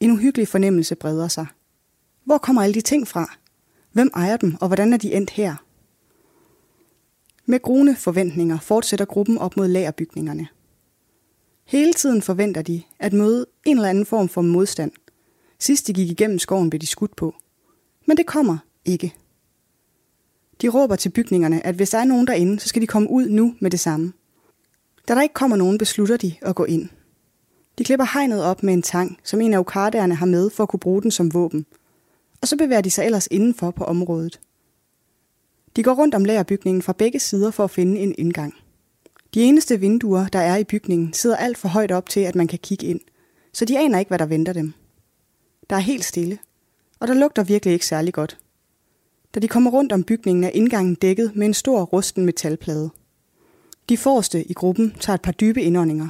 En 0.00 0.10
uhyggelig 0.10 0.48
fornemmelse 0.48 0.94
breder 0.94 1.28
sig. 1.28 1.46
Hvor 2.24 2.38
kommer 2.38 2.62
alle 2.62 2.74
de 2.74 2.80
ting 2.80 3.08
fra? 3.08 3.36
Hvem 3.92 4.10
ejer 4.14 4.36
dem, 4.36 4.56
og 4.60 4.66
hvordan 4.66 4.92
er 4.92 4.96
de 4.96 5.14
endt 5.14 5.30
her? 5.30 5.56
Med 7.46 7.62
grune 7.62 7.96
forventninger 7.96 8.58
fortsætter 8.58 9.04
gruppen 9.04 9.38
op 9.38 9.56
mod 9.56 9.68
lagerbygningerne. 9.68 10.48
Hele 11.64 11.92
tiden 11.92 12.22
forventer 12.22 12.62
de 12.62 12.82
at 12.98 13.12
møde 13.12 13.46
en 13.64 13.76
eller 13.76 13.88
anden 13.88 14.06
form 14.06 14.28
for 14.28 14.42
modstand. 14.42 14.92
Sidst 15.58 15.86
de 15.86 15.92
gik 15.92 16.10
igennem 16.10 16.38
skoven, 16.38 16.70
blev 16.70 16.80
de 16.80 16.86
skudt 16.86 17.16
på. 17.16 17.34
Men 18.06 18.16
det 18.16 18.26
kommer 18.26 18.58
ikke. 18.84 19.14
De 20.62 20.68
råber 20.68 20.96
til 20.96 21.08
bygningerne, 21.08 21.66
at 21.66 21.74
hvis 21.74 21.90
der 21.90 21.98
er 21.98 22.04
nogen 22.04 22.26
derinde, 22.26 22.60
så 22.60 22.68
skal 22.68 22.82
de 22.82 22.86
komme 22.86 23.10
ud 23.10 23.28
nu 23.28 23.54
med 23.60 23.70
det 23.70 23.80
samme. 23.80 24.12
Da 25.08 25.14
der 25.14 25.22
ikke 25.22 25.34
kommer 25.34 25.56
nogen, 25.56 25.78
beslutter 25.78 26.16
de 26.16 26.34
at 26.42 26.54
gå 26.54 26.64
ind. 26.64 26.88
De 27.78 27.84
klipper 27.84 28.06
hegnet 28.14 28.44
op 28.44 28.62
med 28.62 28.74
en 28.74 28.82
tang, 28.82 29.18
som 29.24 29.40
en 29.40 29.54
af 29.54 29.58
ukarderne 29.58 30.14
har 30.14 30.26
med 30.26 30.50
for 30.50 30.62
at 30.62 30.68
kunne 30.68 30.80
bruge 30.80 31.02
den 31.02 31.10
som 31.10 31.34
våben. 31.34 31.66
Og 32.40 32.48
så 32.48 32.56
bevæger 32.56 32.80
de 32.80 32.90
sig 32.90 33.04
ellers 33.04 33.28
indenfor 33.30 33.70
på 33.70 33.84
området. 33.84 34.40
De 35.76 35.82
går 35.82 35.94
rundt 35.94 36.14
om 36.14 36.24
lagerbygningen 36.24 36.82
fra 36.82 36.92
begge 36.92 37.18
sider 37.18 37.50
for 37.50 37.64
at 37.64 37.70
finde 37.70 38.00
en 38.00 38.14
indgang. 38.18 38.54
De 39.34 39.42
eneste 39.42 39.80
vinduer, 39.80 40.28
der 40.28 40.38
er 40.38 40.56
i 40.56 40.64
bygningen, 40.64 41.12
sidder 41.12 41.36
alt 41.36 41.58
for 41.58 41.68
højt 41.68 41.92
op 41.92 42.08
til, 42.08 42.20
at 42.20 42.34
man 42.34 42.46
kan 42.46 42.58
kigge 42.58 42.86
ind, 42.86 43.00
så 43.52 43.64
de 43.64 43.78
aner 43.78 43.98
ikke, 43.98 44.08
hvad 44.08 44.18
der 44.18 44.26
venter 44.26 44.52
dem. 44.52 44.72
Der 45.70 45.76
er 45.76 45.80
helt 45.80 46.04
stille, 46.04 46.38
og 47.00 47.08
der 47.08 47.14
lugter 47.14 47.42
virkelig 47.42 47.72
ikke 47.72 47.86
særlig 47.86 48.14
godt. 48.14 48.38
Da 49.34 49.40
de 49.40 49.48
kommer 49.48 49.70
rundt 49.70 49.92
om 49.92 50.04
bygningen, 50.04 50.44
er 50.44 50.50
indgangen 50.50 50.94
dækket 50.94 51.36
med 51.36 51.46
en 51.46 51.54
stor 51.54 51.82
rusten 51.82 52.26
metalplade. 52.26 52.90
De 53.88 53.96
forreste 53.96 54.44
i 54.44 54.52
gruppen 54.52 54.94
tager 55.00 55.14
et 55.14 55.22
par 55.22 55.32
dybe 55.32 55.62
indåndinger. 55.62 56.08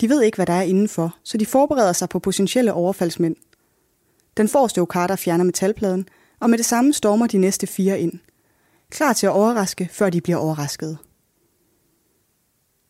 De 0.00 0.08
ved 0.08 0.22
ikke, 0.22 0.36
hvad 0.36 0.46
der 0.46 0.52
er 0.52 0.62
indenfor, 0.62 1.16
så 1.22 1.38
de 1.38 1.46
forbereder 1.46 1.92
sig 1.92 2.08
på 2.08 2.18
potentielle 2.18 2.72
overfaldsmænd. 2.72 3.36
Den 4.36 4.48
forreste 4.48 4.80
Okada 4.80 5.14
fjerner 5.14 5.44
metalpladen, 5.44 6.08
og 6.40 6.50
med 6.50 6.58
det 6.58 6.66
samme 6.66 6.92
stormer 6.92 7.26
de 7.26 7.38
næste 7.38 7.66
fire 7.66 8.00
ind. 8.00 8.12
Klar 8.90 9.12
til 9.12 9.26
at 9.26 9.32
overraske, 9.32 9.88
før 9.92 10.10
de 10.10 10.20
bliver 10.20 10.36
overrasket. 10.36 10.98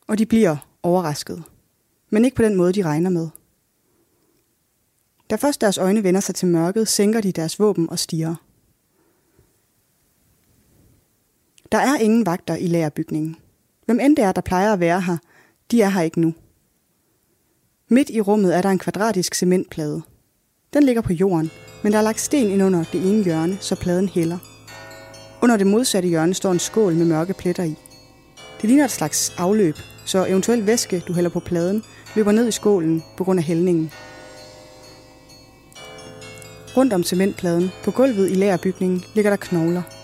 Og 0.07 0.19
de 0.19 0.27
bliver 0.27 0.57
overrasket. 0.83 1.43
Men 2.11 2.25
ikke 2.25 2.37
på 2.37 2.43
den 2.43 2.57
måde, 2.57 2.73
de 2.73 2.83
regner 2.83 3.11
med. 3.11 3.29
Da 5.31 5.37
først 5.37 5.61
deres 5.61 5.79
øjne 5.79 6.03
vender 6.03 6.21
sig 6.21 6.35
til 6.35 6.49
mørket, 6.49 6.89
sænker 6.89 7.21
de 7.21 7.33
deres 7.33 7.59
våben 7.59 7.91
og 7.91 7.99
stiger. 7.99 8.35
Der 11.73 11.79
er 11.79 11.97
ingen 11.97 12.27
vagter 12.27 12.57
i 12.57 12.67
lagerbygningen. 12.67 13.37
Hvem 13.87 14.01
end 14.01 14.17
det 14.17 14.25
er, 14.25 14.33
der 14.33 14.41
plejer 14.41 14.73
at 14.73 14.81
være 14.81 15.01
her, 15.01 15.17
de 15.71 15.83
er 15.83 15.89
her 15.89 16.03
ikke 16.03 16.21
nu. 16.21 16.35
Midt 17.89 18.11
i 18.11 18.21
rummet 18.21 18.57
er 18.57 18.63
der 18.63 18.69
en 18.69 18.79
kvadratisk 18.79 19.35
cementplade. 19.35 20.03
Den 20.73 20.83
ligger 20.83 21.03
på 21.03 21.13
jorden, 21.13 21.51
men 21.83 21.93
der 21.93 21.99
er 21.99 22.03
lagt 22.03 22.21
sten 22.21 22.51
ind 22.51 22.63
under 22.63 22.85
det 22.93 23.11
ene 23.11 23.25
hjørne, 23.25 23.57
så 23.61 23.77
pladen 23.77 24.09
hælder. 24.09 24.39
Under 25.43 25.57
det 25.57 25.67
modsatte 25.67 26.09
hjørne 26.09 26.35
står 26.35 26.53
en 26.53 26.59
skål 26.59 26.95
med 26.95 27.07
mørke 27.07 27.35
pletter 27.35 27.65
i. 27.65 27.75
Det 28.61 28.69
ligner 28.69 28.85
et 28.85 28.91
slags 28.91 29.35
afløb, 29.39 29.77
så 30.05 30.27
eventuel 30.27 30.67
væske, 30.67 31.03
du 31.09 31.13
hælder 31.13 31.31
på 31.31 31.41
pladen, 31.41 31.83
løber 32.17 32.33
ned 32.33 32.49
i 32.49 32.53
skålen 32.53 33.03
på 33.17 33.25
grund 33.25 33.39
af 33.39 33.45
hældningen. 33.45 33.93
Rundt 36.77 36.93
om 36.93 37.03
cementpladen, 37.03 37.71
på 37.85 37.91
gulvet 37.91 38.31
i 38.31 38.35
lagerbygningen, 38.35 39.05
ligger 39.15 39.31
der 39.31 39.37
knogler. 39.37 39.98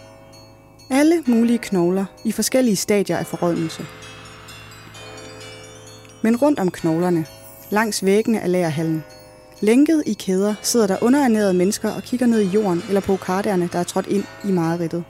Alle 0.91 1.25
mulige 1.27 1.59
knogler 1.59 2.05
i 2.25 2.33
forskellige 2.33 2.77
stadier 2.77 3.17
af 3.17 3.27
forrådnelse. 3.27 3.87
Men 6.23 6.37
rundt 6.37 6.59
om 6.59 6.71
knoglerne, 6.71 7.27
langs 7.71 8.05
væggene 8.05 8.41
af 8.41 8.53
lagerhallen, 8.53 9.05
lænket 9.61 10.03
i 10.07 10.13
kæder, 10.13 10.55
sidder 10.63 10.87
der 10.87 11.03
underernærede 11.03 11.55
mennesker 11.55 11.91
og 11.91 12.03
kigger 12.03 12.27
ned 12.27 12.41
i 12.41 12.47
jorden 12.47 12.83
eller 12.89 13.01
på 13.01 13.17
karderne, 13.17 13.69
der 13.73 13.79
er 13.79 13.85
trådt 13.85 14.07
ind 14.07 14.25
i 14.45 14.53
mareridtet. 14.53 15.05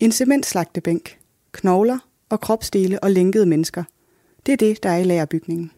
En 0.00 0.12
cementslagtebænk, 0.12 1.18
knogler 1.52 1.98
og 2.28 2.40
kropsdele 2.40 3.02
og 3.02 3.10
lænkede 3.10 3.46
mennesker. 3.46 3.84
Det 4.46 4.52
er 4.52 4.56
det, 4.56 4.82
der 4.82 4.90
er 4.90 4.96
i 4.96 5.04
lagerbygningen. 5.04 5.72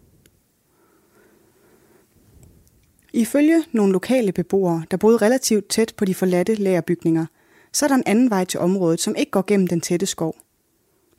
Ifølge 3.19 3.65
nogle 3.73 3.93
lokale 3.93 4.33
beboere, 4.33 4.85
der 4.91 4.97
boede 4.97 5.17
relativt 5.17 5.69
tæt 5.69 5.95
på 5.97 6.05
de 6.05 6.15
forladte 6.15 6.55
lagerbygninger, 6.55 7.27
så 7.73 7.87
er 7.87 7.89
der 7.89 7.95
en 7.95 8.03
anden 8.07 8.31
vej 8.31 8.45
til 8.45 8.61
området, 8.61 9.01
som 9.01 9.15
ikke 9.17 9.31
går 9.31 9.45
gennem 9.47 9.67
den 9.67 9.81
tætte 9.81 10.07
skov. 10.07 10.37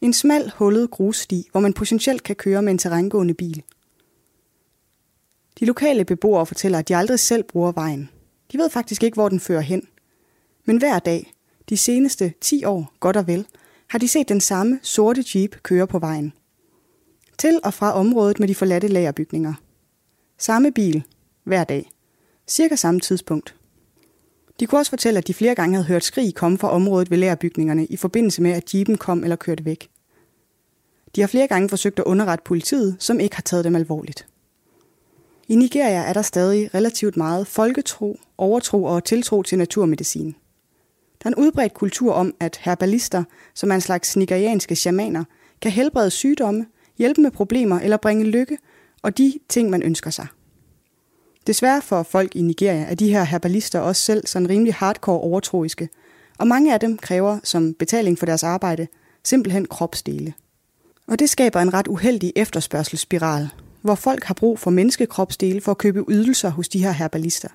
En 0.01 0.13
smal, 0.13 0.51
hullet 0.55 0.91
grussti, 0.91 1.47
hvor 1.51 1.59
man 1.59 1.73
potentielt 1.73 2.23
kan 2.23 2.35
køre 2.35 2.61
med 2.61 2.71
en 2.71 2.77
terrængående 2.77 3.33
bil. 3.33 3.63
De 5.59 5.65
lokale 5.65 6.05
beboere 6.05 6.45
fortæller, 6.45 6.79
at 6.79 6.87
de 6.87 6.95
aldrig 6.95 7.19
selv 7.19 7.43
bruger 7.43 7.71
vejen. 7.71 8.09
De 8.51 8.57
ved 8.57 8.69
faktisk 8.69 9.03
ikke, 9.03 9.15
hvor 9.15 9.29
den 9.29 9.39
fører 9.39 9.61
hen. 9.61 9.87
Men 10.65 10.77
hver 10.77 10.99
dag, 10.99 11.33
de 11.69 11.77
seneste 11.77 12.33
10 12.41 12.63
år, 12.63 12.93
godt 12.99 13.17
og 13.17 13.27
vel, 13.27 13.45
har 13.87 13.99
de 13.99 14.07
set 14.07 14.29
den 14.29 14.41
samme 14.41 14.79
sorte 14.83 15.23
jeep 15.35 15.55
køre 15.63 15.87
på 15.87 15.99
vejen. 15.99 16.33
Til 17.37 17.59
og 17.63 17.73
fra 17.73 17.93
området 17.93 18.39
med 18.39 18.47
de 18.47 18.55
forladte 18.55 18.87
lagerbygninger. 18.87 19.53
Samme 20.37 20.71
bil, 20.71 21.03
hver 21.49 21.63
dag. 21.63 21.91
Cirka 22.47 22.75
samme 22.75 22.99
tidspunkt. 22.99 23.55
De 24.59 24.65
kunne 24.65 24.79
også 24.79 24.89
fortælle, 24.89 25.17
at 25.17 25.27
de 25.27 25.33
flere 25.33 25.55
gange 25.55 25.75
havde 25.75 25.87
hørt 25.87 26.03
skrig 26.03 26.35
komme 26.35 26.57
fra 26.57 26.71
området 26.71 27.11
ved 27.11 27.17
lærerbygningerne 27.17 27.85
i 27.85 27.97
forbindelse 27.97 28.41
med, 28.41 28.51
at 28.51 28.73
jeepen 28.73 28.97
kom 28.97 29.23
eller 29.23 29.35
kørte 29.35 29.65
væk. 29.65 29.89
De 31.15 31.21
har 31.21 31.27
flere 31.27 31.47
gange 31.47 31.69
forsøgt 31.69 31.99
at 31.99 32.05
underrette 32.05 32.43
politiet, 32.45 32.95
som 32.99 33.19
ikke 33.19 33.35
har 33.35 33.41
taget 33.41 33.65
dem 33.65 33.75
alvorligt. 33.75 34.27
I 35.47 35.55
Nigeria 35.55 36.01
er 36.01 36.13
der 36.13 36.21
stadig 36.21 36.75
relativt 36.75 37.17
meget 37.17 37.47
folketro, 37.47 38.19
overtro 38.37 38.83
og 38.83 39.03
tiltro 39.03 39.43
til 39.43 39.57
naturmedicin. 39.57 40.35
Der 41.23 41.29
er 41.29 41.33
en 41.35 41.43
udbredt 41.43 41.73
kultur 41.73 42.13
om, 42.13 42.33
at 42.39 42.59
herbalister, 42.61 43.23
som 43.53 43.71
er 43.71 43.75
en 43.75 43.81
slags 43.81 44.17
nigerianske 44.17 44.75
shamaner, 44.75 45.23
kan 45.61 45.71
helbrede 45.71 46.11
sygdomme, 46.11 46.65
hjælpe 46.97 47.21
med 47.21 47.31
problemer 47.31 47.79
eller 47.79 47.97
bringe 47.97 48.25
lykke 48.25 48.57
og 49.01 49.17
de 49.17 49.33
ting, 49.49 49.69
man 49.69 49.83
ønsker 49.83 50.09
sig. 50.09 50.27
Desværre 51.49 51.81
for 51.81 52.03
folk 52.03 52.35
i 52.35 52.41
Nigeria 52.41 52.81
er 52.81 52.95
de 52.95 53.11
her 53.11 53.23
herbalister 53.23 53.79
også 53.79 54.01
selv 54.01 54.27
sådan 54.27 54.49
rimelig 54.49 54.73
hardcore 54.73 55.19
overtroiske, 55.19 55.89
og 56.37 56.47
mange 56.47 56.73
af 56.73 56.79
dem 56.79 56.97
kræver 56.97 57.39
som 57.43 57.73
betaling 57.73 58.19
for 58.19 58.25
deres 58.25 58.43
arbejde 58.43 58.87
simpelthen 59.23 59.65
kropsdele. 59.65 60.33
Og 61.07 61.19
det 61.19 61.29
skaber 61.29 61.59
en 61.59 61.73
ret 61.73 61.87
uheldig 61.87 62.33
efterspørgselsspiral, 62.35 63.49
hvor 63.81 63.95
folk 63.95 64.23
har 64.23 64.33
brug 64.33 64.59
for 64.59 64.71
menneskekropsdele 64.71 65.61
for 65.61 65.71
at 65.71 65.77
købe 65.77 66.05
ydelser 66.09 66.49
hos 66.49 66.69
de 66.69 66.83
her 66.83 66.91
herbalister. 66.91 67.49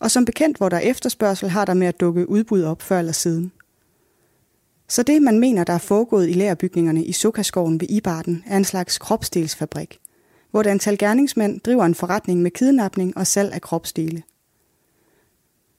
Og 0.00 0.10
som 0.10 0.24
bekendt, 0.24 0.56
hvor 0.56 0.68
der 0.68 0.76
er 0.76 0.80
efterspørgsel, 0.80 1.48
har 1.48 1.64
der 1.64 1.74
med 1.74 1.86
at 1.86 2.00
dukke 2.00 2.28
udbud 2.28 2.62
op 2.62 2.82
før 2.82 2.98
eller 2.98 3.12
siden. 3.12 3.52
Så 4.88 5.02
det, 5.02 5.22
man 5.22 5.38
mener, 5.38 5.64
der 5.64 5.72
er 5.72 5.78
foregået 5.78 6.28
i 6.28 6.32
lærerbygningerne 6.32 7.04
i 7.04 7.12
Sukkaskoven 7.12 7.80
ved 7.80 7.90
Ibarden, 7.90 8.44
er 8.46 8.56
en 8.56 8.64
slags 8.64 8.98
kropsdelsfabrik, 8.98 10.00
hvor 10.50 10.60
et 10.60 10.66
antal 10.66 10.98
gerningsmænd 10.98 11.60
driver 11.60 11.84
en 11.84 11.94
forretning 11.94 12.42
med 12.42 12.50
kidnapning 12.50 13.16
og 13.16 13.26
salg 13.26 13.52
af 13.52 13.60
kropsdele. 13.60 14.22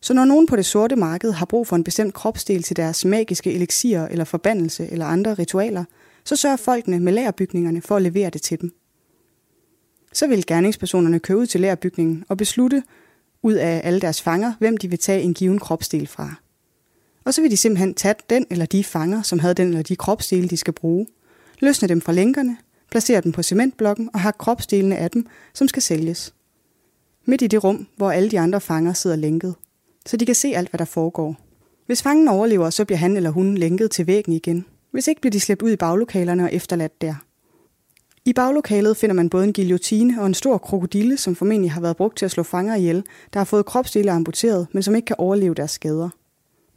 Så 0.02 0.14
når 0.14 0.26
nogen 0.26 0.48
på 0.48 0.56
det 0.56 0.66
sorte 0.66 0.96
marked 0.96 1.32
har 1.32 1.46
brug 1.46 1.68
for 1.68 1.76
en 1.76 1.84
bestemt 1.84 2.14
kropsdel 2.14 2.64
til 2.64 2.76
deres 2.76 3.06
magiske 3.06 3.54
elixier 3.54 4.08
eller 4.08 4.26
forbandelse 4.26 4.88
eller 4.92 5.06
andre 5.06 5.34
ritualer, 5.34 5.84
så 6.24 6.36
sørger 6.36 6.58
folkene 6.58 7.00
med 7.00 7.14
lagerbygningerne 7.14 7.82
for 7.82 7.96
at 7.96 8.02
levere 8.02 8.30
det 8.30 8.42
til 8.42 8.62
dem. 8.62 8.72
Så 10.14 10.28
vil 10.28 10.46
gerningspersonerne 10.46 11.20
køre 11.20 11.38
ud 11.38 11.46
til 11.46 11.62
lagerbygningen 11.62 12.24
og 12.28 12.38
beslutte 12.38 12.84
ud 13.44 13.54
af 13.54 13.82
alle 13.84 14.02
deres 14.02 14.22
fanger, 14.22 14.54
hvem 14.60 14.78
de 14.78 14.90
vil 14.90 15.00
tage 15.00 15.22
en 15.22 15.34
given 15.34 15.60
kropsdel 15.60 16.08
fra. 16.08 16.36
Og 17.24 17.34
så 17.34 17.42
vil 17.42 17.52
de 17.52 17.58
simpelthen 17.58 17.94
tage 17.94 18.16
den 18.30 18.46
eller 18.50 18.66
de 18.66 18.84
fanger, 18.84 19.22
som 19.22 19.40
havde 19.40 19.54
den 19.54 19.68
eller 19.68 19.84
de 19.84 19.96
kropsdele, 19.96 20.48
de 20.48 20.58
skal 20.58 20.74
bruge, 20.74 21.08
løsne 21.60 21.88
dem 21.88 22.02
fra 22.02 22.12
lænkerne, 22.12 22.58
placerer 22.92 23.22
dem 23.22 23.32
på 23.32 23.44
cementblokken 23.44 24.10
og 24.14 24.20
har 24.20 24.32
kropsdelene 24.32 24.98
af 24.98 25.12
dem, 25.12 25.26
som 25.54 25.68
skal 25.68 25.82
sælges. 25.82 26.34
Midt 27.26 27.42
i 27.42 27.48
det 27.48 27.64
rum, 27.64 27.88
hvor 27.98 28.12
alle 28.12 28.32
de 28.32 28.40
andre 28.40 28.62
fanger 28.62 28.94
sidder 28.94 29.16
lænket, 29.16 29.56
så 30.06 30.18
de 30.18 30.26
kan 30.26 30.36
se 30.36 30.48
alt, 30.48 30.70
hvad 30.70 30.78
der 30.78 30.86
foregår. 30.86 31.36
Hvis 31.86 32.02
fangen 32.02 32.28
overlever, 32.28 32.70
så 32.70 32.86
bliver 32.86 32.98
han 32.98 33.18
eller 33.18 33.30
hun 33.30 33.56
lænket 33.56 33.92
til 33.92 34.08
væggen 34.08 34.34
igen. 34.34 34.66
Hvis 34.92 35.08
ikke 35.08 35.22
bliver 35.22 35.32
de 35.32 35.40
slæbt 35.40 35.62
ud 35.62 35.72
i 35.72 35.76
baglokalerne 35.76 36.44
og 36.44 36.54
efterladt 36.54 37.02
der. 37.02 37.16
I 38.26 38.34
baglokalet 38.34 38.98
finder 38.98 39.14
man 39.14 39.30
både 39.30 39.44
en 39.44 39.54
guillotine 39.54 40.22
og 40.22 40.28
en 40.28 40.34
stor 40.34 40.58
krokodille, 40.58 41.18
som 41.18 41.36
formentlig 41.36 41.72
har 41.72 41.82
været 41.82 41.98
brugt 41.98 42.18
til 42.18 42.26
at 42.26 42.32
slå 42.32 42.44
fanger 42.44 42.76
ihjel, 42.76 43.04
der 43.34 43.40
har 43.40 43.46
fået 43.46 43.66
kropsdele 43.66 44.12
amputeret, 44.12 44.68
men 44.72 44.84
som 44.84 44.96
ikke 44.96 45.06
kan 45.06 45.16
overleve 45.20 45.54
deres 45.54 45.72
skader. 45.72 46.10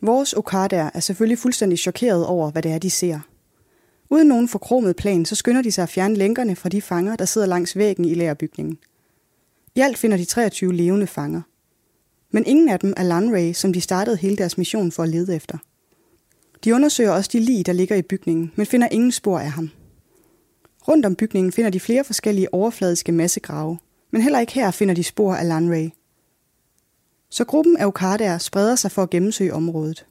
Vores 0.01 0.33
Okadaer 0.33 0.91
er 0.95 1.01
selvfølgelig 1.01 1.39
fuldstændig 1.39 1.79
chokeret 1.79 2.27
over, 2.27 2.51
hvad 2.51 2.63
det 2.63 2.73
er, 2.73 2.79
de 2.79 2.91
ser. 2.91 3.21
Uden 4.13 4.29
nogen 4.29 4.49
forkromet 4.49 4.97
plan, 4.97 5.25
så 5.25 5.35
skynder 5.35 5.63
de 5.63 5.73
sig 5.73 5.83
at 5.83 5.89
fjerne 5.89 6.15
lænkerne 6.15 6.57
fra 6.57 6.69
de 6.69 6.83
fanger, 6.83 7.17
der 7.17 7.25
sidder 7.25 7.47
langs 7.47 7.77
væggen 7.77 8.05
i 8.05 8.15
lærerbygningen. 8.15 8.79
I 9.75 9.81
alt 9.81 9.99
finder 9.99 10.17
de 10.17 10.25
23 10.25 10.75
levende 10.75 11.07
fanger. 11.07 11.43
Men 12.31 12.47
ingen 12.47 12.69
af 12.69 12.81
dem 12.81 12.95
er 12.97 13.03
Lanray, 13.03 13.53
som 13.53 13.73
de 13.73 13.81
startede 13.81 14.17
hele 14.17 14.37
deres 14.37 14.59
mission 14.59 14.93
for 14.93 15.03
at 15.03 15.09
lede 15.09 15.37
efter. 15.37 15.59
De 16.65 16.75
undersøger 16.75 17.11
også 17.11 17.31
de 17.33 17.39
lig, 17.39 17.67
der 17.67 17.73
ligger 17.73 17.97
i 17.97 18.03
bygningen, 18.03 18.53
men 18.57 18.67
finder 18.67 18.89
ingen 18.89 19.13
spor 19.13 19.39
af 19.39 19.51
ham. 19.51 19.71
Rundt 20.89 21.07
om 21.07 21.17
bygningen 21.17 21.53
finder 21.53 21.71
de 21.71 21.81
flere 21.81 22.05
forskellige 22.05 22.55
overfladiske 22.55 23.13
massegrave, 23.13 23.79
men 24.11 24.23
heller 24.23 24.41
ikke 24.41 24.53
her 24.53 24.71
finder 24.71 24.95
de 24.95 25.05
spor 25.05 25.35
af 25.35 25.49
Lanray. 25.49 25.91
Så 27.31 27.45
gruppen 27.45 27.77
af 27.77 27.87
Okadaer 27.87 28.39
spreder 28.39 28.77
sig 28.77 28.91
for 28.91 29.03
at 29.03 29.11
gennemsøge 29.11 29.55
området. 29.55 30.07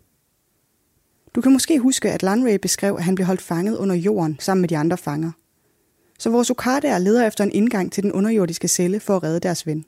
Du 1.36 1.42
kan 1.42 1.52
måske 1.52 1.80
huske, 1.80 2.12
at 2.12 2.24
Landray 2.24 2.56
beskrev, 2.56 2.96
at 2.98 3.04
han 3.04 3.16
blev 3.16 3.26
holdt 3.26 3.42
fanget 3.42 3.78
under 3.78 3.96
jorden 3.96 4.38
sammen 4.40 4.62
med 4.62 4.70
de 4.70 4.78
andre 4.78 4.98
fanger. 4.98 5.32
Så 6.20 6.30
vores 6.30 6.50
Okadaer 6.50 6.98
leder 6.98 7.28
efter 7.28 7.44
en 7.44 7.52
indgang 7.52 7.92
til 7.92 8.04
den 8.04 8.12
underjordiske 8.12 8.68
celle 8.68 9.00
for 9.00 9.16
at 9.16 9.24
redde 9.24 9.40
deres 9.40 9.68
ven. 9.68 9.86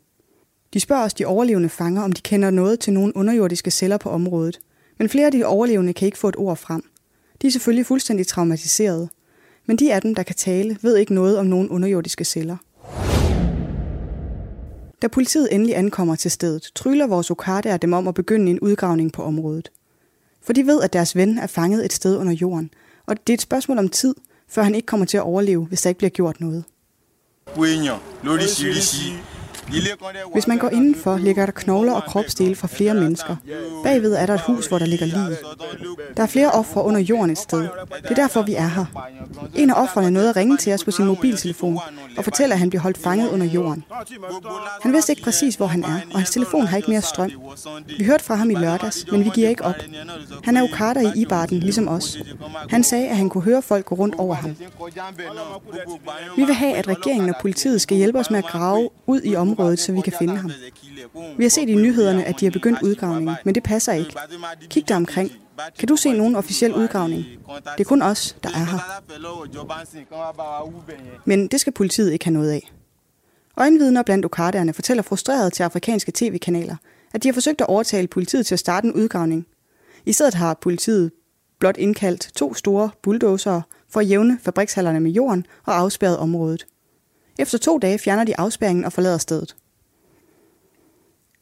De 0.73 0.79
spørger 0.79 1.03
også 1.03 1.15
de 1.19 1.25
overlevende 1.25 1.69
fanger, 1.69 2.01
om 2.01 2.11
de 2.11 2.21
kender 2.21 2.49
noget 2.49 2.79
til 2.79 2.93
nogle 2.93 3.17
underjordiske 3.17 3.71
celler 3.71 3.97
på 3.97 4.09
området, 4.09 4.59
men 4.99 5.09
flere 5.09 5.25
af 5.25 5.31
de 5.31 5.45
overlevende 5.45 5.93
kan 5.93 6.05
ikke 6.05 6.17
få 6.17 6.29
et 6.29 6.35
ord 6.37 6.57
frem. 6.57 6.83
De 7.41 7.47
er 7.47 7.51
selvfølgelig 7.51 7.85
fuldstændig 7.85 8.27
traumatiseret, 8.27 9.09
men 9.65 9.77
de 9.77 9.93
af 9.93 10.01
dem, 10.01 10.15
der 10.15 10.23
kan 10.23 10.35
tale, 10.35 10.77
ved 10.81 10.97
ikke 10.97 11.13
noget 11.13 11.37
om 11.37 11.45
nogen 11.45 11.69
underjordiske 11.69 12.25
celler. 12.25 12.57
Da 15.01 15.07
politiet 15.07 15.53
endelig 15.55 15.77
ankommer 15.77 16.15
til 16.15 16.31
stedet, 16.31 16.71
tryller 16.75 17.07
vores 17.07 17.31
Okadaer 17.31 17.77
dem 17.77 17.93
om 17.93 18.07
at 18.07 18.13
begynde 18.13 18.51
en 18.51 18.59
udgravning 18.59 19.11
på 19.11 19.23
området. 19.23 19.71
For 20.43 20.53
de 20.53 20.65
ved, 20.65 20.81
at 20.81 20.93
deres 20.93 21.15
ven 21.15 21.37
er 21.37 21.47
fanget 21.47 21.85
et 21.85 21.93
sted 21.93 22.17
under 22.17 22.33
jorden, 22.33 22.69
og 23.05 23.27
det 23.27 23.33
er 23.33 23.37
et 23.37 23.41
spørgsmål 23.41 23.77
om 23.77 23.89
tid, 23.89 24.15
før 24.47 24.63
han 24.63 24.75
ikke 24.75 24.85
kommer 24.85 25.05
til 25.05 25.17
at 25.17 25.23
overleve, 25.23 25.65
hvis 25.65 25.81
der 25.81 25.89
ikke 25.89 25.97
bliver 25.97 26.09
gjort 26.09 26.39
noget. 26.39 26.63
Hvis 30.33 30.47
man 30.47 30.57
går 30.57 30.69
indenfor, 30.69 31.17
ligger 31.17 31.45
der 31.45 31.51
knogler 31.51 31.93
og 31.93 32.03
kropsdele 32.03 32.55
fra 32.55 32.67
flere 32.67 32.93
mennesker. 32.93 33.35
Bagved 33.83 34.13
er 34.13 34.25
der 34.25 34.33
et 34.33 34.41
hus, 34.41 34.67
hvor 34.67 34.79
der 34.79 34.85
ligger 34.85 35.05
lige. 35.05 35.37
Der 36.17 36.23
er 36.23 36.27
flere 36.27 36.51
ofre 36.51 36.83
under 36.83 36.99
jorden 36.99 37.29
et 37.29 37.37
sted. 37.37 37.61
Det 38.01 38.11
er 38.11 38.15
derfor, 38.15 38.41
vi 38.41 38.53
er 38.55 38.67
her. 38.67 38.85
En 39.55 39.69
af 39.69 39.81
offrene 39.83 40.11
nåede 40.11 40.29
at 40.29 40.35
ringe 40.35 40.57
til 40.57 40.73
os 40.73 40.83
på 40.83 40.91
sin 40.91 41.05
mobiltelefon 41.05 41.79
og 42.17 42.23
fortæller, 42.23 42.55
at 42.55 42.59
han 42.59 42.69
bliver 42.69 42.81
holdt 42.81 42.97
fanget 42.97 43.29
under 43.29 43.45
jorden. 43.45 43.83
Han 44.81 44.93
vidste 44.93 45.11
ikke 45.11 45.23
præcis, 45.23 45.55
hvor 45.55 45.67
han 45.67 45.83
er, 45.83 45.99
og 46.13 46.19
hans 46.19 46.29
telefon 46.29 46.67
har 46.67 46.77
ikke 46.77 46.91
mere 46.91 47.01
strøm. 47.01 47.31
Vi 47.97 48.03
hørte 48.03 48.23
fra 48.23 48.35
ham 48.35 48.49
i 48.49 48.55
lørdags, 48.55 49.05
men 49.11 49.25
vi 49.25 49.29
giver 49.35 49.49
ikke 49.49 49.63
op. 49.63 49.75
Han 50.43 50.57
er 50.57 50.63
ukarter 50.63 51.01
i 51.01 51.19
Ibarden, 51.21 51.59
ligesom 51.59 51.87
os. 51.87 52.17
Han 52.69 52.83
sagde, 52.83 53.07
at 53.07 53.17
han 53.17 53.29
kunne 53.29 53.43
høre 53.43 53.61
folk 53.61 53.85
gå 53.85 53.95
rundt 53.95 54.15
over 54.15 54.35
ham. 54.35 54.55
Vi 56.35 56.43
vil 56.45 56.55
have, 56.55 56.73
at 56.73 56.87
regeringen 56.87 57.29
og 57.29 57.35
politiet 57.41 57.81
skal 57.81 57.97
hjælpe 57.97 58.19
os 58.19 58.29
med 58.29 58.39
at 58.39 58.45
grave 58.45 58.89
ud 59.07 59.21
i 59.23 59.35
området, 59.35 59.52
så 59.75 59.91
vi 59.91 60.01
kan 60.01 60.13
finde 60.19 60.37
ham. 60.37 60.51
Vi 61.37 61.43
har 61.43 61.49
set 61.49 61.69
i 61.69 61.75
nyhederne, 61.75 62.25
at 62.25 62.39
de 62.39 62.45
har 62.45 62.51
begyndt 62.51 62.81
udgravningen, 62.81 63.35
men 63.45 63.55
det 63.55 63.63
passer 63.63 63.93
ikke. 63.93 64.15
Kig 64.69 64.87
dig 64.87 64.95
omkring. 64.95 65.31
Kan 65.79 65.87
du 65.87 65.95
se 65.95 66.13
nogen 66.13 66.35
officiel 66.35 66.73
udgravning? 66.73 67.25
Det 67.77 67.79
er 67.79 67.83
kun 67.83 68.01
os, 68.01 68.35
der 68.43 68.49
er 68.49 68.65
her. 68.65 69.01
Men 71.25 71.47
det 71.47 71.59
skal 71.61 71.73
politiet 71.73 72.11
ikke 72.13 72.25
have 72.25 72.33
noget 72.33 72.51
af. 72.51 72.71
Øjenvidner 73.57 74.03
blandt 74.03 74.25
okadaerne 74.25 74.73
fortæller 74.73 75.03
frustreret 75.03 75.53
til 75.53 75.63
afrikanske 75.63 76.11
tv-kanaler, 76.15 76.75
at 77.13 77.23
de 77.23 77.27
har 77.27 77.33
forsøgt 77.33 77.61
at 77.61 77.67
overtale 77.67 78.07
politiet 78.07 78.45
til 78.45 78.55
at 78.55 78.59
starte 78.59 78.87
en 78.87 78.93
udgravning. 78.93 79.47
I 80.05 80.13
stedet 80.13 80.33
har 80.33 80.53
politiet 80.53 81.11
blot 81.59 81.77
indkaldt 81.77 82.31
to 82.35 82.53
store 82.53 82.89
bulldozere 83.03 83.61
for 83.89 83.99
at 83.99 84.09
jævne 84.09 84.39
fabrikshallerne 84.41 84.99
med 84.99 85.11
jorden 85.11 85.45
og 85.65 85.77
afspærret 85.77 86.17
området. 86.17 86.65
Efter 87.39 87.57
to 87.57 87.77
dage 87.77 87.99
fjerner 87.99 88.23
de 88.23 88.39
afspærringen 88.39 88.85
og 88.85 88.93
forlader 88.93 89.17
stedet. 89.17 89.55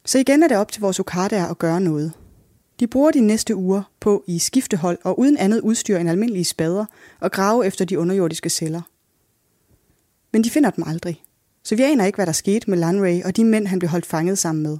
Så 0.04 0.18
igen 0.18 0.42
er 0.42 0.48
det 0.48 0.56
op 0.56 0.72
til 0.72 0.80
vores 0.80 1.00
okadaer 1.00 1.46
at 1.46 1.58
gøre 1.58 1.80
noget. 1.80 2.12
De 2.80 2.86
bruger 2.86 3.10
de 3.10 3.20
næste 3.20 3.56
uger 3.56 3.82
på 4.00 4.24
i 4.26 4.38
skiftehold 4.38 4.98
og 5.04 5.18
uden 5.18 5.36
andet 5.36 5.60
udstyr 5.60 5.98
end 5.98 6.10
almindelige 6.10 6.44
spader 6.44 6.84
og 7.20 7.32
grave 7.32 7.66
efter 7.66 7.84
de 7.84 7.98
underjordiske 7.98 8.50
celler. 8.50 8.82
Men 10.32 10.44
de 10.44 10.50
finder 10.50 10.70
dem 10.70 10.84
aldrig. 10.86 11.22
Så 11.64 11.76
vi 11.76 11.82
aner 11.82 12.04
ikke, 12.04 12.16
hvad 12.16 12.26
der 12.26 12.32
skete 12.32 12.70
med 12.70 12.78
Lanray 12.78 13.22
og 13.24 13.36
de 13.36 13.44
mænd, 13.44 13.66
han 13.66 13.78
blev 13.78 13.88
holdt 13.88 14.06
fanget 14.06 14.38
sammen 14.38 14.62
med. 14.62 14.78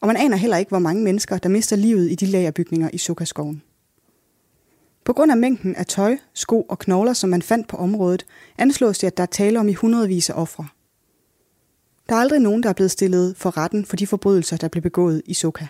Og 0.00 0.06
man 0.06 0.16
aner 0.16 0.36
heller 0.36 0.56
ikke, 0.56 0.68
hvor 0.68 0.78
mange 0.78 1.02
mennesker, 1.02 1.38
der 1.38 1.48
mister 1.48 1.76
livet 1.76 2.10
i 2.10 2.14
de 2.14 2.26
lagerbygninger 2.26 2.90
i 2.92 2.98
Sukkerskoven. 2.98 3.62
På 5.10 5.14
grund 5.14 5.30
af 5.30 5.36
mængden 5.36 5.76
af 5.76 5.86
tøj, 5.86 6.18
sko 6.34 6.62
og 6.62 6.78
knogler, 6.78 7.12
som 7.12 7.30
man 7.30 7.42
fandt 7.42 7.68
på 7.68 7.76
området, 7.76 8.26
anslås 8.58 8.98
det, 8.98 9.06
at 9.06 9.16
der 9.16 9.22
er 9.22 9.26
tale 9.26 9.60
om 9.60 9.68
i 9.68 9.72
hundredvis 9.72 10.30
af 10.30 10.34
ofre. 10.34 10.66
Der 12.08 12.14
er 12.14 12.18
aldrig 12.18 12.40
nogen, 12.40 12.62
der 12.62 12.68
er 12.68 12.72
blevet 12.72 12.90
stillet 12.90 13.36
for 13.36 13.56
retten 13.56 13.84
for 13.84 13.96
de 13.96 14.06
forbrydelser, 14.06 14.56
der 14.56 14.68
blev 14.68 14.82
begået 14.82 15.22
i 15.26 15.34
Soka. 15.34 15.66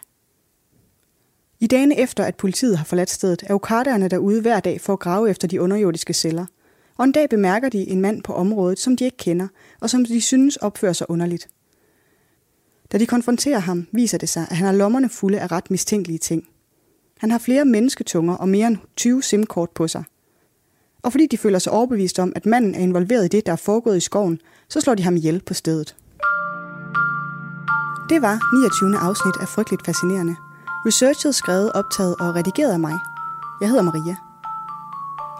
I 1.60 1.66
dagene 1.66 1.98
efter, 1.98 2.24
at 2.24 2.36
politiet 2.36 2.78
har 2.78 2.84
forladt 2.84 3.10
stedet, 3.10 3.42
er 3.46 3.54
okadaerne 3.54 4.08
derude 4.08 4.40
hver 4.40 4.60
dag 4.60 4.80
for 4.80 4.92
at 4.92 4.98
grave 4.98 5.30
efter 5.30 5.48
de 5.48 5.60
underjordiske 5.60 6.12
celler. 6.12 6.46
Og 6.96 7.04
en 7.04 7.12
dag 7.12 7.28
bemærker 7.28 7.68
de 7.68 7.88
en 7.88 8.00
mand 8.00 8.22
på 8.22 8.32
området, 8.34 8.78
som 8.78 8.96
de 8.96 9.04
ikke 9.04 9.16
kender, 9.16 9.48
og 9.80 9.90
som 9.90 10.04
de 10.04 10.20
synes 10.20 10.56
opfører 10.56 10.92
sig 10.92 11.10
underligt. 11.10 11.48
Da 12.92 12.98
de 12.98 13.06
konfronterer 13.06 13.58
ham, 13.58 13.86
viser 13.92 14.18
det 14.18 14.28
sig, 14.28 14.46
at 14.50 14.56
han 14.56 14.66
har 14.66 14.74
lommerne 14.74 15.08
fulde 15.08 15.40
af 15.40 15.52
ret 15.52 15.70
mistænkelige 15.70 16.18
ting. 16.18 16.48
Han 17.20 17.30
har 17.30 17.38
flere 17.38 17.64
mennesketunger 17.64 18.34
og 18.34 18.48
mere 18.48 18.66
end 18.66 18.76
20 18.96 19.22
SIM-kort 19.22 19.70
på 19.70 19.88
sig. 19.88 20.04
Og 21.02 21.12
fordi 21.12 21.26
de 21.26 21.38
føler 21.38 21.58
sig 21.58 21.72
overbevist 21.72 22.18
om, 22.18 22.32
at 22.36 22.46
manden 22.46 22.74
er 22.74 22.78
involveret 22.78 23.24
i 23.24 23.28
det, 23.28 23.46
der 23.46 23.52
er 23.52 23.56
foregået 23.56 23.96
i 23.96 24.00
skoven, 24.00 24.40
så 24.68 24.80
slår 24.80 24.94
de 24.94 25.02
ham 25.02 25.16
ihjel 25.16 25.42
på 25.46 25.54
stedet. 25.54 25.96
Det 28.08 28.22
var 28.22 28.36
29. 28.80 28.96
afsnit 29.08 29.36
af 29.40 29.48
Frygteligt 29.48 29.84
Fascinerende. 29.86 30.36
Researchet, 30.86 31.34
skrevet, 31.34 31.72
optaget 31.72 32.14
og 32.20 32.34
redigeret 32.34 32.72
af 32.72 32.80
mig. 32.80 32.98
Jeg 33.60 33.68
hedder 33.68 33.82
Maria. 33.82 34.16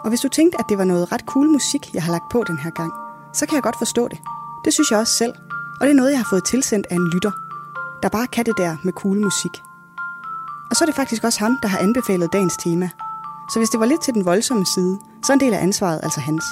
Og 0.04 0.08
hvis 0.08 0.20
du 0.20 0.28
tænkte, 0.28 0.58
at 0.58 0.64
det 0.68 0.78
var 0.78 0.84
noget 0.84 1.12
ret 1.12 1.24
cool 1.26 1.48
musik, 1.48 1.94
jeg 1.94 2.02
har 2.02 2.12
lagt 2.12 2.32
på 2.32 2.44
den 2.46 2.58
her 2.58 2.70
gang, 2.70 2.92
så 3.34 3.46
kan 3.46 3.54
jeg 3.54 3.62
godt 3.62 3.78
forstå 3.78 4.08
det. 4.08 4.18
Det 4.64 4.72
synes 4.72 4.90
jeg 4.90 4.98
også 4.98 5.12
selv. 5.12 5.34
Og 5.80 5.86
det 5.86 5.90
er 5.90 6.00
noget, 6.00 6.10
jeg 6.10 6.18
har 6.18 6.26
fået 6.30 6.44
tilsendt 6.44 6.86
af 6.90 6.94
en 6.94 7.08
lytter, 7.14 7.32
der 8.02 8.08
bare 8.08 8.26
kan 8.26 8.46
det 8.46 8.54
der 8.58 8.76
med 8.84 8.92
cool 8.92 9.20
musik. 9.20 9.69
Og 10.70 10.76
så 10.76 10.84
er 10.84 10.86
det 10.86 10.94
faktisk 10.94 11.24
også 11.24 11.38
ham, 11.40 11.58
der 11.62 11.68
har 11.68 11.78
anbefalet 11.78 12.32
dagens 12.32 12.56
tema. 12.56 12.90
Så 13.52 13.58
hvis 13.58 13.70
det 13.70 13.80
var 13.80 13.86
lidt 13.86 14.02
til 14.02 14.14
den 14.14 14.24
voldsomme 14.24 14.66
side, 14.66 14.98
så 15.24 15.32
er 15.32 15.34
en 15.34 15.40
del 15.40 15.54
af 15.54 15.62
ansvaret 15.62 16.00
altså 16.02 16.20
hans. 16.20 16.44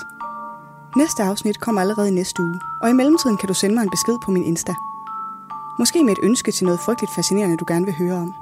Næste 0.96 1.22
afsnit 1.22 1.60
kommer 1.60 1.80
allerede 1.80 2.08
i 2.08 2.12
næste 2.12 2.42
uge, 2.42 2.60
og 2.82 2.90
i 2.90 2.92
mellemtiden 2.92 3.36
kan 3.36 3.48
du 3.48 3.54
sende 3.54 3.74
mig 3.74 3.82
en 3.82 3.90
besked 3.90 4.16
på 4.24 4.30
min 4.30 4.44
Insta– 4.44 4.74
Måske 5.78 6.04
med 6.04 6.12
et 6.12 6.18
ønske 6.22 6.52
til 6.52 6.64
noget 6.64 6.80
frygteligt 6.80 7.14
fascinerende, 7.14 7.56
du 7.56 7.64
gerne 7.68 7.84
vil 7.84 7.94
høre 7.94 8.14
om. 8.14 8.34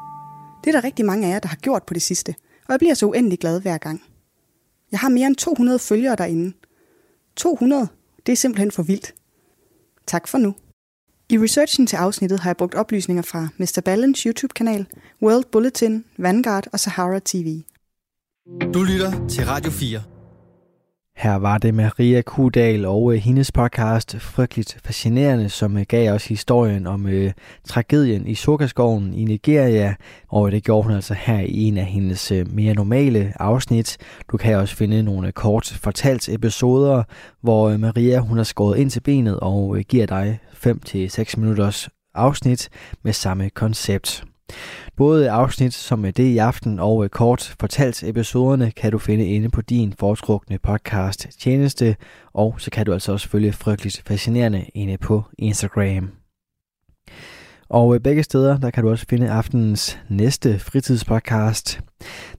Det 0.65 0.71
er 0.75 0.81
der 0.81 0.85
rigtig 0.85 1.05
mange 1.05 1.27
af 1.27 1.31
jer, 1.31 1.39
der 1.39 1.49
har 1.49 1.57
gjort 1.57 1.83
på 1.83 1.95
det 1.95 2.03
sidste, 2.03 2.35
og 2.67 2.73
jeg 2.73 2.79
bliver 2.79 2.95
så 2.95 3.07
uendelig 3.07 3.39
glad 3.39 3.61
hver 3.61 3.79
gang. 3.79 4.03
Jeg 4.91 5.01
har 5.01 5.09
mere 5.09 5.27
end 5.27 5.37
200 5.37 5.79
følgere 5.79 6.17
derinde. 6.17 6.53
200, 7.37 7.89
Det 8.27 8.33
er 8.33 8.37
simpelthen 8.37 8.71
for 8.71 8.83
vildt. 8.83 9.15
Tak 10.07 10.29
for 10.29 10.39
nu. 10.39 10.55
I 11.31 11.39
researchen 11.39 11.87
til 11.87 11.97
afsnittet 11.97 12.41
har 12.41 12.51
jeg 12.51 12.57
brugt 12.57 12.75
oplysninger 12.75 13.23
fra 13.23 13.49
Mr. 13.59 13.81
Ballens 13.85 14.21
YouTube-kanal, 14.21 14.87
World 15.23 15.45
Bulletin, 15.53 16.05
Vanguard 16.19 16.67
og 16.73 16.81
Sahara 16.81 17.19
TV. 17.25 17.63
Du 18.75 18.83
lytter 18.83 19.29
til 19.29 19.47
Radio 19.47 19.71
4. 19.71 20.16
Her 21.17 21.35
var 21.35 21.59
det 21.59 21.75
Maria 21.75 22.23
Kudal 22.23 22.85
og 22.85 23.15
øh, 23.15 23.19
hendes 23.19 23.53
podcast 23.53 24.17
Frygteligt 24.21 24.79
Fascinerende, 24.85 25.49
som 25.49 25.79
øh, 25.79 25.85
gav 25.89 26.13
os 26.13 26.27
historien 26.27 26.87
om 26.87 27.07
øh, 27.07 27.33
tragedien 27.65 28.27
i 28.27 28.35
Sukkerskoven 28.35 29.15
i 29.15 29.25
Nigeria, 29.25 29.95
og 30.29 30.53
det 30.53 30.65
gjorde 30.65 30.83
hun 30.83 30.93
altså 30.93 31.15
her 31.15 31.39
i 31.39 31.63
en 31.63 31.79
af 31.79 31.85
hendes 31.85 32.33
øh, 32.33 32.53
mere 32.53 32.75
normale 32.75 33.33
afsnit. 33.41 33.97
Du 34.31 34.37
kan 34.37 34.57
også 34.57 34.77
finde 34.77 35.03
nogle 35.03 35.27
øh, 35.27 35.33
kort 35.33 35.79
fortalt 35.83 36.29
episoder, 36.29 37.03
hvor 37.43 37.69
øh, 37.69 37.81
Maria 37.81 38.19
hun 38.19 38.37
har 38.37 38.45
skåret 38.45 38.79
ind 38.79 38.91
til 38.91 39.01
benet 39.01 39.41
og 39.41 39.77
øh, 39.77 39.85
giver 39.89 40.07
dig 40.07 40.39
5-6 40.67 41.41
minutters 41.41 41.89
afsnit 42.15 42.69
med 43.03 43.13
samme 43.13 43.51
koncept. 43.51 44.25
Både 44.97 45.31
afsnit 45.31 45.75
som 45.75 46.03
det 46.03 46.19
i 46.19 46.39
aften 46.39 46.79
og 46.79 47.05
øh, 47.05 47.11
kort 47.11 47.55
fortalt 47.61 48.05
episoderne 48.05 48.71
kan 48.71 48.93
du 48.93 48.99
finde 48.99 49.27
inde 49.27 49.49
på 49.49 49.61
din 49.61 49.95
foretrukne 49.99 50.59
podcast 50.59 51.29
tjeneste, 51.41 51.97
og 52.33 52.55
så 52.59 52.71
kan 52.71 52.87
du 52.87 52.93
altså 52.93 53.13
også 53.13 53.29
følge 53.29 53.53
frygteligt 53.53 54.03
fascinerende 54.07 54.65
inde 54.75 54.99
på 54.99 55.23
Instagram. 55.39 56.11
Og 57.69 57.95
øh, 57.95 58.01
begge 58.01 58.23
steder, 58.23 58.59
der 58.59 58.71
kan 58.71 58.85
du 58.85 58.91
også 58.91 59.07
finde 59.09 59.31
aftenens 59.31 59.99
næste 60.09 60.59
fritidspodcast. 60.59 61.81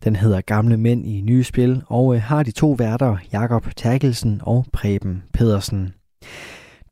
Den 0.03 0.15
hedder 0.15 0.41
Gamle 0.41 0.77
Mænd 0.77 1.05
i 1.05 1.21
Nye 1.21 1.43
Spil, 1.43 1.81
og 1.87 2.15
øh, 2.15 2.21
har 2.21 2.43
de 2.43 2.51
to 2.51 2.71
værter, 2.71 3.17
Jakob 3.33 3.67
Terkelsen 3.75 4.41
og 4.43 4.65
Preben 4.73 5.23
Pedersen. 5.33 5.93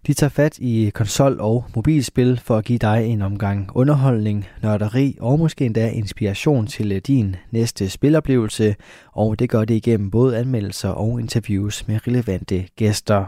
De 0.08 0.14
tager 0.14 0.30
fat 0.30 0.60
i 0.60 0.92
konsol- 0.96 1.40
og 1.40 1.66
mobilspil 1.76 2.40
for 2.44 2.58
at 2.58 2.66
give 2.66 2.80
dig 2.80 3.06
en 3.06 3.22
omgang 3.22 3.70
underholdning, 3.74 4.46
nørderi 4.64 5.18
og 5.20 5.40
måske 5.40 5.66
endda 5.66 5.90
inspiration 5.90 6.68
til 6.68 6.92
øh, 6.92 7.02
din 7.08 7.36
næste 7.52 7.90
spiloplevelse, 7.90 8.76
og 9.12 9.40
det 9.40 9.50
gør 9.50 9.66
det 9.66 9.76
igennem 9.76 10.12
både 10.12 10.38
anmeldelser 10.38 10.90
og 10.90 11.20
interviews 11.20 11.88
med 11.88 12.08
relevante 12.08 12.68
gæster. 12.76 13.26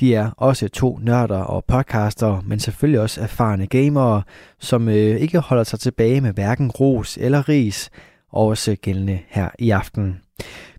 De 0.00 0.14
er 0.14 0.30
også 0.36 0.68
to 0.68 0.98
nørder 1.02 1.38
og 1.38 1.64
podcaster, 1.64 2.42
men 2.46 2.58
selvfølgelig 2.60 3.00
også 3.00 3.20
erfarne 3.20 3.66
gamere, 3.66 4.22
som 4.60 4.88
øh, 4.88 5.16
ikke 5.16 5.38
holder 5.38 5.64
sig 5.64 5.80
tilbage 5.80 6.20
med 6.20 6.32
hverken 6.32 6.70
ros 6.70 7.18
eller 7.20 7.48
ris, 7.48 7.90
og 8.32 8.46
også 8.46 8.76
gældende 8.82 9.18
her 9.28 9.48
i 9.58 9.70
aften. 9.70 10.20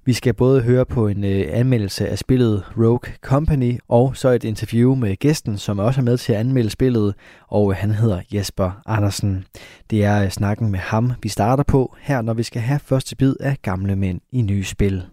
Vi 0.07 0.13
skal 0.13 0.33
både 0.33 0.61
høre 0.61 0.85
på 0.85 1.07
en 1.07 1.23
øh, 1.23 1.45
anmeldelse 1.51 2.09
af 2.09 2.17
spillet 2.17 2.63
Rogue 2.77 3.13
Company, 3.21 3.79
og 3.89 4.17
så 4.17 4.29
et 4.29 4.43
interview 4.43 4.95
med 4.95 5.15
gæsten, 5.15 5.57
som 5.57 5.79
også 5.79 6.01
er 6.01 6.03
med 6.03 6.17
til 6.17 6.33
at 6.33 6.39
anmelde 6.39 6.69
spillet, 6.69 7.15
og 7.47 7.75
han 7.75 7.91
hedder 7.91 8.21
Jesper 8.33 8.71
Andersen. 8.85 9.45
Det 9.89 10.03
er 10.03 10.23
øh, 10.23 10.29
snakken 10.29 10.71
med 10.71 10.79
ham, 10.79 11.11
vi 11.23 11.29
starter 11.29 11.63
på 11.63 11.95
her, 11.99 12.21
når 12.21 12.33
vi 12.33 12.43
skal 12.43 12.61
have 12.61 12.79
første 12.79 13.15
bid 13.15 13.35
af 13.39 13.57
gamle 13.61 13.95
mænd 13.95 14.21
i 14.31 14.41
nye 14.41 14.63
spil. 14.63 15.05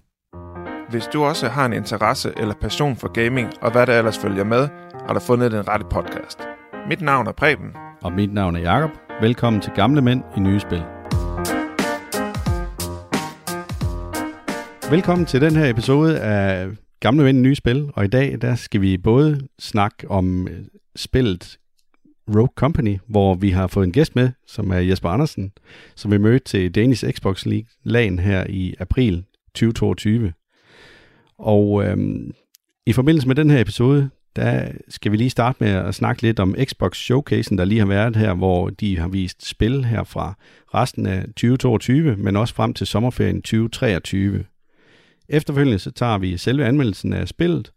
Hvis 0.91 1.05
du 1.13 1.25
også 1.25 1.49
har 1.49 1.67
en 1.67 1.73
interesse 1.73 2.33
eller 2.37 2.55
passion 2.61 2.97
for 2.97 3.13
gaming, 3.13 3.49
og 3.61 3.73
hvad 3.73 3.87
der 3.87 3.99
ellers 3.99 4.19
følger 4.19 4.45
med, 4.45 4.69
har 5.07 5.15
du 5.15 5.21
fundet 5.21 5.53
den 5.53 5.69
rette 5.69 5.87
podcast. 5.91 6.39
Mit 6.89 7.01
navn 7.01 7.27
er 7.27 7.33
Preben. 7.33 7.71
Og 8.03 8.13
mit 8.13 8.33
navn 8.33 8.57
er 8.57 8.61
Jakob. 8.61 8.91
Velkommen 9.21 9.63
til 9.63 9.73
Gamle 9.73 10.03
Mænd 10.03 10.23
i 10.37 10.41
Nye 10.41 10.61
Spil. 10.61 10.94
Velkommen 14.91 15.27
til 15.27 15.41
den 15.41 15.57
her 15.57 15.71
episode 15.71 16.21
af 16.21 16.69
Gamle 17.01 17.25
Mænd 17.25 17.41
Nye 17.41 17.55
Spil, 17.55 17.91
og 17.95 18.05
i 18.05 18.09
dag 18.09 18.39
der 18.41 18.55
skal 18.55 18.81
vi 18.81 18.99
både 18.99 19.41
snakke 19.59 20.11
om 20.11 20.49
øh, 20.49 20.65
spillet 20.97 21.59
Rogue 22.29 22.49
Company, 22.57 22.99
hvor 23.07 23.35
vi 23.35 23.51
har 23.51 23.67
fået 23.67 23.87
en 23.87 23.93
gæst 23.93 24.17
med, 24.17 24.31
som 24.47 24.71
er 24.71 24.79
Jesper 24.79 25.09
Andersen, 25.09 25.53
som 25.95 26.11
vi 26.11 26.19
mødte 26.19 26.45
til 26.45 26.75
Danish 26.75 27.11
Xbox 27.11 27.47
League 27.47 27.67
lagen 27.83 28.19
her 28.19 28.47
i 28.49 28.75
april 28.79 29.25
2022. 29.55 30.33
Og 31.39 31.85
øhm, 31.85 32.35
i 32.87 32.93
forbindelse 32.93 33.29
med 33.29 33.37
den 33.37 33.51
her 33.51 33.61
episode, 33.61 34.11
der 34.37 34.73
skal 34.89 35.13
vi 35.13 35.17
lige 35.17 35.31
starte 35.31 35.57
med 35.61 35.69
at 35.71 35.95
snakke 35.95 36.23
lidt 36.23 36.41
om 36.41 36.55
Xbox 36.65 36.97
Showcasen, 36.97 37.59
der 37.59 37.65
lige 37.65 37.81
har 37.81 37.87
været 37.87 38.17
her, 38.17 38.35
hvor 38.35 38.71
de 38.71 38.99
har 38.99 39.09
vist 39.09 39.49
spil 39.49 39.85
her 39.85 40.05
fra 40.05 40.35
resten 40.75 41.07
af 41.07 41.25
2022, 41.25 42.17
men 42.17 42.37
også 42.37 42.55
frem 42.55 42.75
til 42.75 42.87
sommerferien 42.87 43.43
2023. 43.43 44.45
Efterfølgende 45.29 45.79
så 45.79 45.91
tager 45.91 46.19
vi 46.19 46.37
selve 46.37 46.65
anmeldelsen 46.65 47.13
af 47.13 47.29
spillet, 47.29 47.73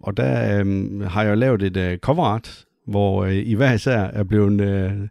og 0.00 0.16
der 0.16 0.60
øh, 0.60 1.00
har 1.00 1.22
jeg 1.22 1.38
lavet 1.38 1.62
et 1.62 1.76
øh, 1.76 1.98
cover 1.98 2.24
art, 2.24 2.64
hvor 2.86 3.24
øh, 3.24 3.34
I 3.34 3.54
hver 3.54 3.72
især 3.72 3.98
er 3.98 4.24
blevet, 4.24 4.60
øh, 4.60 5.08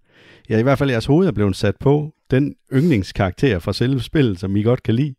ja 0.49 0.59
i 0.59 0.63
hvert 0.63 0.77
fald 0.77 0.89
jeres 0.89 1.05
hoved 1.05 1.27
er 1.27 1.31
blevet 1.31 1.55
sat 1.55 1.75
på 1.79 2.13
den 2.31 2.55
yndlingskarakter 2.73 3.59
fra 3.59 3.73
selve 3.73 4.01
spillet, 4.01 4.39
som 4.39 4.55
I 4.55 4.63
godt 4.63 4.83
kan 4.83 4.95
lide. 4.95 5.15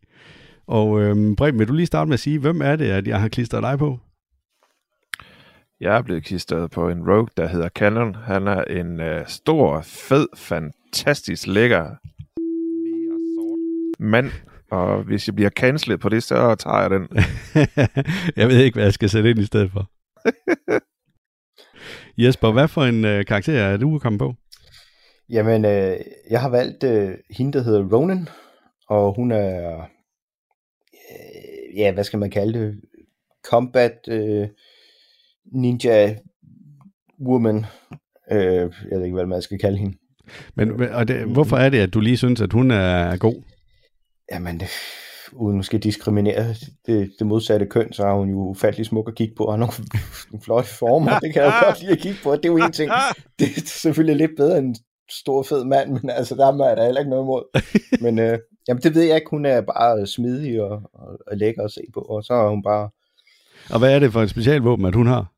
Og 0.67 1.01
øh, 1.01 1.35
Brem, 1.35 1.59
vil 1.59 1.67
du 1.67 1.73
lige 1.73 1.85
starte 1.85 2.09
med 2.09 2.13
at 2.13 2.19
sige, 2.19 2.39
hvem 2.39 2.61
er 2.61 2.75
det, 2.75 2.85
at 2.85 3.07
jeg 3.07 3.21
har 3.21 3.27
klistret 3.27 3.63
dig 3.63 3.79
på? 3.79 3.99
Jeg 5.79 5.97
er 5.97 6.01
blevet 6.01 6.23
klistret 6.23 6.71
på 6.71 6.89
en 6.89 7.09
rogue, 7.09 7.27
der 7.37 7.47
hedder 7.47 7.69
Cannon. 7.69 8.15
Han 8.15 8.47
er 8.47 8.63
en 8.63 8.99
øh, 8.99 9.27
stor, 9.27 9.81
fed, 9.81 10.27
fantastisk 10.35 11.47
lækker 11.47 11.95
mand, 14.01 14.31
og 14.71 15.03
hvis 15.03 15.27
jeg 15.27 15.35
bliver 15.35 15.49
cancelet 15.49 15.99
på 15.99 16.09
det, 16.09 16.23
så 16.23 16.55
tager 16.55 16.81
jeg 16.81 16.89
den. 16.89 17.07
jeg 18.39 18.47
ved 18.47 18.63
ikke, 18.63 18.75
hvad 18.75 18.83
jeg 18.83 18.93
skal 18.93 19.09
sætte 19.09 19.29
ind 19.29 19.39
i 19.39 19.45
stedet 19.45 19.71
for. 19.71 19.91
Jesper, 22.23 22.51
hvad 22.51 22.67
for 22.67 22.83
en 22.83 23.05
øh, 23.05 23.25
karakter 23.25 23.53
er 23.53 23.77
du 23.77 23.99
kommet 23.99 24.19
på? 24.19 24.33
Jamen, 25.29 25.65
øh, 25.65 25.97
jeg 26.29 26.41
har 26.41 26.49
valgt 26.49 26.83
øh, 26.83 27.11
hende, 27.37 27.53
der 27.53 27.63
hedder 27.63 27.97
Ronan, 27.97 28.27
og 28.87 29.15
hun 29.15 29.31
er, 29.31 29.79
øh, 30.93 31.77
ja, 31.77 31.91
hvad 31.91 32.03
skal 32.03 32.19
man 32.19 32.31
kalde 32.31 32.59
det, 32.59 32.81
combat 33.45 33.97
øh, 34.07 34.47
ninja 35.53 36.15
woman, 37.25 37.65
øh, 38.31 38.71
jeg 38.89 38.97
ved 38.97 39.03
ikke, 39.03 39.15
hvad 39.15 39.25
man 39.25 39.41
skal 39.41 39.59
kalde 39.59 39.77
hende. 39.77 39.97
Men 40.55 40.81
og 40.81 41.07
det, 41.07 41.25
hvorfor 41.25 41.57
er 41.57 41.69
det, 41.69 41.79
at 41.79 41.93
du 41.93 41.99
lige 41.99 42.17
synes, 42.17 42.41
at 42.41 42.53
hun 42.53 42.71
er 42.71 43.17
god? 43.17 43.43
Jamen, 44.31 44.59
det, 44.59 44.67
uden 45.31 45.57
måske 45.57 45.77
diskriminere 45.77 46.55
det, 46.85 47.11
det 47.19 47.27
modsatte 47.27 47.65
køn, 47.65 47.93
så 47.93 48.03
er 48.03 48.13
hun 48.13 48.29
jo 48.29 48.37
ufattelig 48.37 48.85
smuk 48.85 49.07
at 49.07 49.15
kigge 49.15 49.35
på, 49.37 49.43
og 49.43 49.53
har 49.53 49.57
nogle, 49.57 49.73
nogle 50.31 50.43
flotte 50.43 50.69
former, 50.69 51.19
det 51.19 51.33
kan 51.33 51.43
jeg 51.43 51.53
jo 51.61 51.65
godt 51.65 51.81
lide 51.81 51.91
at 51.91 51.97
kigge 51.97 52.19
på, 52.23 52.35
det 52.35 52.45
er 52.45 52.49
jo 52.49 52.57
en 52.57 52.71
ting, 52.71 52.91
det 53.39 53.47
er 53.57 53.61
selvfølgelig 53.65 54.27
lidt 54.27 54.37
bedre 54.37 54.57
end 54.57 54.67
en 54.67 54.75
stor 55.09 55.43
fed 55.43 55.63
mand, 55.65 55.91
men 55.91 56.09
altså 56.09 56.35
der 56.35 56.47
er 56.47 56.75
der 56.75 56.85
heller 56.85 57.01
ikke 57.01 57.09
noget 57.09 57.23
imod. 57.23 57.43
Men 58.01 58.19
øh, 58.19 58.39
jamen, 58.67 58.83
det 58.83 58.95
ved 58.95 59.03
jeg 59.03 59.15
ikke, 59.15 59.29
hun 59.29 59.45
er 59.45 59.61
bare 59.61 60.07
smidig 60.07 60.61
og, 60.61 60.81
og, 60.93 61.19
og 61.27 61.37
lækker 61.37 61.63
at 61.63 61.71
se 61.71 61.81
på, 61.93 61.99
og 61.99 62.23
så 62.23 62.33
er 62.33 62.49
hun 62.49 62.63
bare... 62.63 62.89
Og 63.69 63.79
hvad 63.79 63.95
er 63.95 63.99
det 63.99 64.13
for 64.13 64.21
et 64.21 64.29
specialvåben, 64.29 64.85
at 64.85 64.95
hun 64.95 65.07
har? 65.07 65.31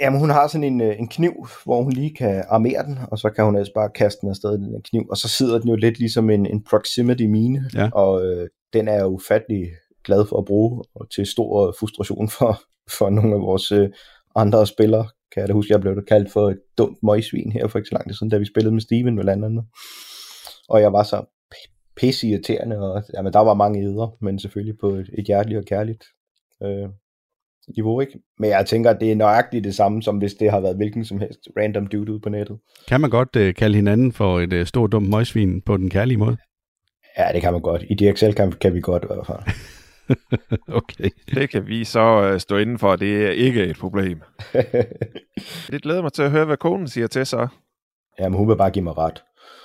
Jamen, 0.00 0.20
hun 0.20 0.30
har 0.30 0.46
sådan 0.46 0.64
en, 0.64 0.80
øh, 0.80 0.98
en 0.98 1.08
kniv, 1.08 1.46
hvor 1.64 1.82
hun 1.82 1.92
lige 1.92 2.14
kan 2.14 2.44
armere 2.48 2.82
den, 2.82 2.98
og 3.10 3.18
så 3.18 3.30
kan 3.30 3.44
hun 3.44 3.56
altså 3.56 3.72
bare 3.74 3.90
kaste 3.94 4.20
den 4.20 4.30
afsted, 4.30 4.52
den 4.52 4.82
kniv, 4.82 5.06
og 5.10 5.16
så 5.16 5.28
sidder 5.28 5.58
den 5.58 5.68
jo 5.68 5.76
lidt 5.76 5.98
ligesom 5.98 6.30
en, 6.30 6.46
en 6.46 6.64
proximity 6.64 7.22
mine, 7.22 7.64
ja. 7.74 7.90
og 7.92 8.26
øh, 8.26 8.48
den 8.72 8.88
er 8.88 8.94
jeg 8.94 9.06
ufattelig 9.06 9.70
glad 10.04 10.26
for 10.26 10.38
at 10.38 10.44
bruge, 10.44 10.84
og 10.94 11.10
til 11.10 11.26
stor 11.26 11.74
frustration 11.80 12.28
for, 12.28 12.60
for 12.98 13.10
nogle 13.10 13.34
af 13.34 13.40
vores 13.40 13.72
øh, 13.72 13.88
andre 14.36 14.66
spillere. 14.66 15.08
Kan 15.32 15.40
jeg 15.40 15.48
da 15.48 15.52
huske, 15.52 15.72
jeg 15.72 15.80
blev 15.80 16.04
kaldt 16.08 16.32
for 16.32 16.50
et 16.50 16.60
dumt 16.78 16.98
møgsvin 17.02 17.52
her 17.52 17.66
for 17.66 17.78
ikke 17.78 17.88
så 17.88 17.94
lang 17.94 18.08
tid 18.08 18.14
siden, 18.14 18.30
da 18.30 18.38
vi 18.38 18.44
spillede 18.44 18.74
med 18.74 18.80
Steven 18.80 19.14
med 19.14 19.28
andet. 19.28 19.64
Og 20.68 20.80
jeg 20.80 20.92
var 20.92 21.02
så 21.02 21.24
pisse 21.96 22.28
irriterende, 22.28 22.78
og 22.78 23.02
jamen, 23.14 23.32
der 23.32 23.38
var 23.38 23.54
mange 23.54 23.82
æder, 23.82 24.16
men 24.20 24.38
selvfølgelig 24.38 24.78
på 24.78 24.88
et, 24.88 25.10
et 25.18 25.24
hjerteligt 25.26 25.58
og 25.58 25.64
kærligt 25.64 26.04
øh, 26.62 26.88
niveau, 27.68 28.00
ikke? 28.00 28.18
Men 28.38 28.50
jeg 28.50 28.66
tænker, 28.66 28.90
at 28.90 29.00
det 29.00 29.12
er 29.12 29.16
nøjagtigt 29.16 29.64
det 29.64 29.74
samme, 29.74 30.02
som 30.02 30.18
hvis 30.18 30.34
det 30.34 30.50
har 30.50 30.60
været 30.60 30.76
hvilken 30.76 31.04
som 31.04 31.18
helst 31.18 31.40
random 31.58 31.86
dude 31.86 32.12
ude 32.12 32.20
på 32.20 32.28
nettet. 32.28 32.58
Kan 32.88 33.00
man 33.00 33.10
godt 33.10 33.36
uh, 33.36 33.54
kalde 33.54 33.76
hinanden 33.76 34.12
for 34.12 34.40
et 34.40 34.52
uh, 34.52 34.64
stort 34.64 34.92
dumt 34.92 35.08
møgsvin 35.08 35.60
på 35.60 35.76
den 35.76 35.90
kærlige 35.90 36.18
måde? 36.18 36.36
Ja, 37.18 37.32
det 37.32 37.42
kan 37.42 37.52
man 37.52 37.62
godt. 37.62 37.84
I 37.90 37.94
DXL 37.94 38.32
kan, 38.32 38.52
kan 38.52 38.74
vi 38.74 38.80
godt 38.80 39.02
i 39.02 39.06
hvert 39.06 39.26
fald. 39.26 39.38
okay. 40.78 41.10
Det 41.34 41.50
kan 41.50 41.66
vi 41.66 41.84
så 41.84 42.32
uh, 42.32 42.38
stå 42.40 42.56
inden 42.56 42.78
for, 42.78 42.96
det 42.96 43.26
er 43.26 43.30
ikke 43.30 43.64
et 43.64 43.78
problem. 43.78 44.20
det 45.70 45.82
glæder 45.82 46.02
mig 46.02 46.12
til 46.12 46.22
at 46.22 46.30
høre, 46.30 46.44
hvad 46.44 46.56
konen 46.56 46.88
siger 46.88 47.06
til 47.06 47.26
så. 47.26 47.48
Jamen, 48.18 48.38
hun 48.38 48.48
vil 48.48 48.56
bare 48.56 48.70
give 48.70 48.82
mig 48.82 48.98
ret. 48.98 49.22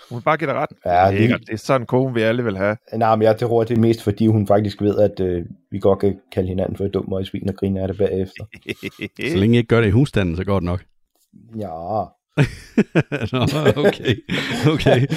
Hun 0.09 0.17
vil 0.17 0.23
bare 0.23 0.37
give 0.37 0.49
dig 0.49 0.55
ret. 0.55 0.69
Ja, 0.85 1.17
det, 1.17 1.31
er, 1.31 1.37
det 1.37 1.49
er 1.49 1.57
sådan 1.57 1.81
en 1.81 1.85
kone, 1.85 2.13
vi 2.13 2.21
alle 2.21 2.43
vil 2.43 2.57
have. 2.57 2.77
Nej, 2.93 3.15
men 3.15 3.23
jeg 3.23 3.37
tror, 3.37 3.63
det 3.63 3.77
er 3.77 3.81
mest 3.81 4.03
fordi, 4.03 4.27
hun 4.27 4.47
faktisk 4.47 4.81
ved, 4.81 4.97
at 4.97 5.19
øh, 5.19 5.45
vi 5.71 5.79
godt 5.79 5.99
kan 5.99 6.19
kalde 6.31 6.47
hinanden 6.47 6.77
for 6.77 6.85
et 6.85 6.93
dumt 6.93 7.13
og 7.13 7.25
svin 7.25 7.49
og 7.49 7.55
grine 7.55 7.81
af 7.81 7.87
det 7.87 7.97
bagefter. 7.97 8.45
så 9.31 9.37
længe 9.37 9.55
I 9.55 9.57
ikke 9.57 9.67
gør 9.67 9.81
det 9.81 9.87
i 9.87 9.91
husstanden, 9.91 10.35
så 10.35 10.43
går 10.43 10.59
det 10.59 10.65
nok. 10.65 10.83
Ja. 11.57 12.05
Nå, 13.33 13.41
okay. 13.75 14.15
okay. 14.73 15.07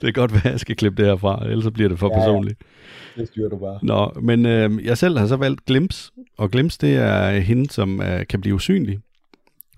det 0.00 0.08
er 0.08 0.12
godt 0.12 0.32
være, 0.32 0.44
at 0.44 0.52
jeg 0.52 0.60
skal 0.60 0.76
klippe 0.76 1.02
det 1.02 1.10
herfra, 1.10 1.46
ellers 1.46 1.72
bliver 1.72 1.88
det 1.88 1.98
for 1.98 2.10
ja, 2.12 2.18
personligt. 2.18 2.58
Det 3.16 3.28
styrer 3.28 3.48
du 3.48 3.56
bare. 3.56 3.78
Nå, 3.82 4.12
men 4.22 4.46
øh, 4.46 4.84
jeg 4.84 4.98
selv 4.98 5.18
har 5.18 5.26
så 5.26 5.36
valgt 5.36 5.64
Glims, 5.64 6.12
og 6.38 6.50
Glims 6.50 6.78
det 6.78 6.96
er 6.96 7.30
hende, 7.30 7.70
som 7.70 8.02
øh, 8.02 8.26
kan 8.26 8.40
blive 8.40 8.54
usynlig. 8.54 8.98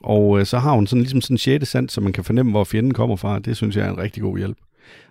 Og 0.07 0.41
øh, 0.41 0.47
så 0.47 0.59
har 0.59 0.73
hun 0.73 0.87
sådan 0.87 1.03
ligesom 1.03 1.21
sådan 1.21 1.35
en 1.35 1.39
sjette 1.39 1.67
sand, 1.67 1.89
så 1.89 2.01
man 2.01 2.13
kan 2.13 2.25
fornemme, 2.25 2.53
hvor 2.53 2.65
fjenden 2.65 2.95
kommer 2.95 3.17
fra. 3.17 3.39
Det 3.39 3.57
synes 3.57 3.77
jeg 3.77 3.87
er 3.87 3.91
en 3.91 3.99
rigtig 3.99 4.23
god 4.23 4.39
hjælp. 4.39 4.59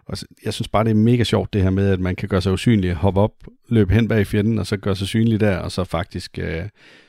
Og 0.06 0.18
jeg 0.46 0.54
synes 0.54 0.68
bare, 0.68 0.84
det 0.84 0.92
er 0.92 0.96
mega 0.96 1.24
sjovt 1.24 1.54
det 1.54 1.62
her 1.62 1.70
med, 1.70 1.90
at 1.90 2.00
man 2.00 2.16
kan 2.16 2.30
gøre 2.30 2.42
sig 2.42 2.54
usynlig, 2.54 2.94
hoppe 2.94 3.22
op, 3.22 3.32
løbe 3.70 3.94
hen 3.94 4.08
bag 4.08 4.28
fjenden, 4.28 4.60
og 4.60 4.68
så 4.68 4.78
gøre 4.78 4.96
sig 4.96 5.08
synlig 5.08 5.40
der, 5.40 5.58
og 5.58 5.72
så 5.72 5.84
faktisk 5.84 6.40
øh, 6.40 6.64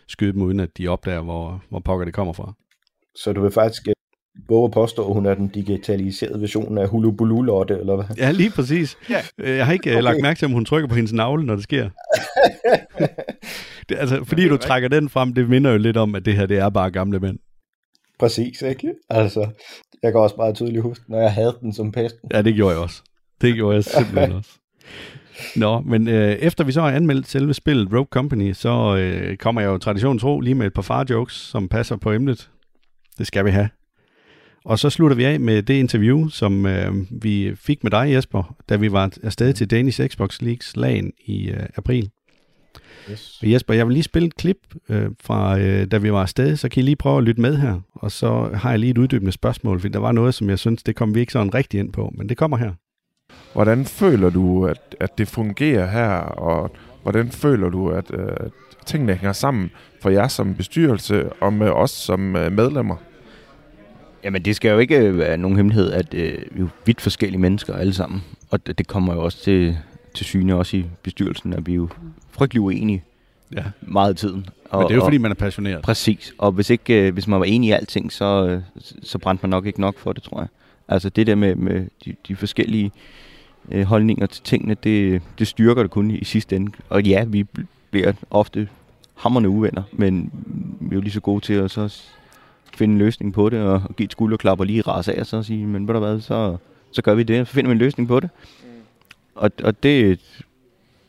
skyde 0.09 0.33
dem, 0.33 0.43
uden 0.43 0.61
at 0.61 0.79
de 0.79 0.89
opdager, 0.89 1.21
hvor, 1.21 1.63
hvor 1.69 1.79
pokker 1.79 2.05
det 2.05 2.15
kommer 2.15 2.33
fra. 2.33 2.53
Så 3.17 3.33
du 3.33 3.43
vil 3.43 3.51
faktisk 3.51 3.89
øh, 3.89 3.95
våge 4.49 4.65
at 4.65 4.71
påstå, 4.71 5.07
at 5.09 5.15
hun 5.15 5.27
er 5.27 5.35
den 5.35 5.49
digitaliserede 5.49 6.41
version 6.41 6.79
af 6.79 6.89
Hulu 6.89 7.43
Lotte, 7.43 7.79
eller 7.79 7.97
hvad? 7.97 8.17
Ja, 8.17 8.31
lige 8.31 8.51
præcis. 8.51 8.97
Ja. 9.11 9.21
Øh, 9.39 9.57
jeg 9.57 9.67
har 9.67 9.73
ikke 9.73 9.91
øh, 9.91 9.97
okay. 9.97 10.05
lagt 10.05 10.23
mærke 10.23 10.39
til, 10.39 10.47
om 10.47 10.53
hun 10.53 10.65
trykker 10.65 10.89
på 10.89 10.95
hendes 10.95 11.13
navle, 11.13 11.47
når 11.47 11.55
det 11.55 11.65
sker. 11.65 11.91
det, 13.89 13.97
altså, 13.99 14.25
fordi 14.25 14.49
du 14.49 14.57
trækker 14.57 14.89
den 14.89 15.09
frem, 15.09 15.35
det 15.35 15.49
minder 15.49 15.71
jo 15.71 15.79
lidt 15.79 15.97
om, 15.97 16.15
at 16.15 16.25
det 16.25 16.35
her 16.35 16.47
det 16.47 16.59
er 16.59 16.69
bare 16.69 16.91
gamle 16.91 17.21
mænd. 17.21 17.39
Præcis, 18.19 18.63
ikke? 18.63 18.93
Altså, 19.11 19.49
jeg 20.03 20.13
kan 20.13 20.21
også 20.21 20.35
meget 20.39 20.55
tydeligt 20.55 20.83
huske, 20.83 21.05
når 21.09 21.21
jeg 21.21 21.33
havde 21.33 21.57
den 21.61 21.73
som 21.73 21.93
pesten. 21.93 22.31
Ja, 22.33 22.43
det 22.43 22.55
gjorde 22.55 22.75
jeg 22.75 22.83
også. 22.83 23.03
Det 23.41 23.55
gjorde 23.55 23.75
jeg 23.75 23.85
simpelthen 23.85 24.33
også. 24.39 24.51
Nå, 25.57 25.81
men 25.81 26.09
øh, 26.09 26.33
efter 26.33 26.65
vi 26.65 26.73
så 26.73 26.81
har 26.81 26.91
anmeldt 26.91 27.29
selve 27.29 27.55
spillet 27.55 27.93
Rogue 27.93 28.07
Company, 28.11 28.53
så 28.53 28.97
øh, 28.97 29.37
kommer 29.37 29.61
jeg 29.61 29.69
jo 29.69 29.79
tradition 29.79 30.19
tro 30.19 30.41
lige 30.41 30.55
med 30.55 30.67
et 30.67 30.73
par 30.73 30.83
far-jokes, 30.83 31.33
som 31.33 31.69
passer 31.69 31.97
på 31.97 32.13
emnet. 32.13 32.51
Det 33.19 33.27
skal 33.27 33.45
vi 33.45 33.51
have. 33.51 33.69
Og 34.65 34.79
så 34.79 34.91
slutter 34.91 35.17
vi 35.17 35.25
af 35.25 35.41
med 35.41 35.63
det 35.63 35.75
interview, 35.75 36.29
som 36.29 36.67
øh, 36.67 36.93
vi 37.23 37.53
fik 37.57 37.85
med 37.85 37.91
dig, 37.91 38.13
Jesper, 38.13 38.57
da 38.69 38.77
vi 38.77 38.93
var 38.93 39.11
afsted 39.23 39.53
til 39.53 39.71
Danish 39.71 40.07
Xbox 40.07 40.41
Leagues 40.41 40.77
lagen 40.77 41.13
i 41.27 41.51
øh, 41.51 41.67
april. 41.77 42.11
Yes. 43.11 43.41
Jesper, 43.43 43.75
jeg 43.75 43.87
vil 43.87 43.93
lige 43.93 44.03
spille 44.03 44.27
et 44.27 44.37
klip 44.37 44.59
øh, 44.89 45.11
fra, 45.23 45.59
øh, 45.59 45.87
da 45.91 45.99
vi 45.99 46.13
var 46.13 46.23
afsted, 46.23 46.57
så 46.57 46.69
kan 46.69 46.83
I 46.83 46.85
lige 46.85 46.97
prøve 46.97 47.19
at 47.19 47.25
lytte 47.25 47.41
med 47.41 47.57
her. 47.57 47.81
Og 47.95 48.13
så 48.13 48.51
har 48.55 48.71
jeg 48.71 48.79
lige 48.79 48.91
et 48.91 48.99
uddybende 48.99 49.33
spørgsmål, 49.33 49.81
for 49.81 49.89
der 49.89 49.99
var 49.99 50.13
noget, 50.13 50.35
som 50.35 50.51
jeg 50.51 50.59
synes, 50.59 50.83
det 50.83 50.97
kom 50.97 51.15
vi 51.15 51.21
ikke 51.21 51.33
sådan 51.33 51.55
rigtig 51.55 51.81
ind 51.81 51.93
på, 51.93 52.13
men 52.17 52.29
det 52.29 52.37
kommer 52.37 52.57
her. 52.57 52.73
Hvordan 53.53 53.85
føler 53.85 54.31
du, 54.31 54.67
at, 54.67 54.97
at 55.01 55.19
det 55.19 55.29
fungerer 55.29 55.91
her, 55.91 56.19
og 56.19 56.71
hvordan 57.03 57.31
føler 57.31 57.69
du, 57.69 57.89
at 57.89 58.11
øh, 58.15 58.51
tingene 58.87 59.15
hænger 59.15 59.33
sammen 59.33 59.71
for 60.03 60.11
jer 60.11 60.29
som 60.29 60.55
bestyrelse 60.55 61.33
og 61.33 61.53
med 61.53 61.69
os 61.69 61.91
som 61.91 62.37
øh, 62.37 62.53
medlemmer? 62.53 62.97
Jamen, 64.25 64.45
det 64.45 64.57
skal 64.57 64.71
jo 64.71 64.79
ikke 64.79 65.19
være 65.19 65.37
nogen 65.37 65.57
hemmelighed, 65.57 65.93
at 65.93 66.15
øh, 66.15 66.21
vi 66.21 66.57
er 66.57 66.61
jo 66.61 66.69
vidt 66.87 67.01
forskellige 67.01 67.41
mennesker 67.41 67.75
alle 67.75 67.95
sammen. 67.95 68.25
Og 68.51 68.67
det, 68.67 68.79
det 68.79 68.87
kommer 68.87 69.15
jo 69.15 69.25
også 69.25 69.43
til, 69.43 69.79
til 70.15 70.27
syne 70.27 70.55
også 70.55 70.77
i 70.77 70.85
bestyrelsen, 71.03 71.53
at 71.53 71.67
vi 71.67 71.73
er 71.73 71.77
jo 71.77 71.89
frygtelig 72.37 72.61
uenige 72.61 73.03
ja. 73.53 73.63
meget 73.81 74.09
af 74.09 74.17
tiden. 74.17 74.47
Og, 74.71 74.79
Men 74.79 74.89
det 74.89 74.95
er 74.95 74.97
jo 74.97 75.05
fordi, 75.05 75.19
man 75.19 75.31
er 75.31 75.35
passioneret. 75.35 75.83
Præcis. 75.83 76.35
Og 76.39 76.53
hvis, 76.53 76.71
ikke, 76.71 77.07
øh, 77.07 77.13
hvis 77.13 77.27
man 77.27 77.41
var 77.41 77.47
enig 77.47 77.69
i 77.69 77.73
alting, 77.73 78.13
så, 78.13 78.47
øh, 78.47 78.61
så 79.03 79.19
brændte 79.19 79.43
man 79.43 79.51
nok 79.51 79.67
ikke 79.67 79.81
nok 79.81 79.99
for 79.99 80.13
det, 80.13 80.23
tror 80.23 80.41
jeg. 80.41 80.49
Altså 80.89 81.09
det 81.09 81.27
der 81.27 81.35
med, 81.35 81.55
med 81.55 81.87
de, 82.05 82.15
de 82.29 82.37
forskellige 82.37 82.93
øh, 83.71 83.85
holdninger 83.85 84.27
til 84.27 84.43
tingene, 84.43 84.77
det, 84.85 85.23
det 85.39 85.47
styrker 85.47 85.83
det 85.83 85.91
kun 85.91 86.11
i, 86.11 86.25
sidste 86.25 86.57
ende. 86.57 86.73
Og 86.89 87.03
ja, 87.03 87.25
vi 87.25 87.47
bliver 87.91 88.13
ofte 88.31 88.69
hammerne 89.15 89.49
uvenner, 89.49 89.83
men 89.93 90.31
vi 90.81 90.95
er 90.95 90.97
jo 90.97 91.01
lige 91.01 91.13
så 91.13 91.21
gode 91.21 91.45
til 91.45 91.53
at 91.53 91.71
så 91.71 92.03
finde 92.75 92.93
en 92.93 92.99
løsning 92.99 93.33
på 93.33 93.49
det, 93.49 93.61
og, 93.61 93.83
og 93.89 93.97
give 93.97 94.05
et 94.05 94.13
skulderklap 94.13 94.61
og 94.61 94.67
lige 94.67 94.83
rase 94.83 95.15
af, 95.15 95.21
og 95.21 95.27
så 95.27 95.43
sige, 95.43 95.67
men 95.67 95.89
ved 95.89 95.95
du 95.95 96.01
hvad, 96.01 96.21
så, 96.21 96.57
så 96.93 97.03
gør 97.03 97.15
vi 97.15 97.23
det, 97.23 97.49
så 97.49 97.55
finder 97.55 97.69
vi 97.69 97.73
en 97.73 97.79
løsning 97.79 98.09
på 98.09 98.21
det. 98.21 98.31
Mm. 98.63 98.69
Og, 99.35 99.51
og 99.63 99.83
det 99.83 100.21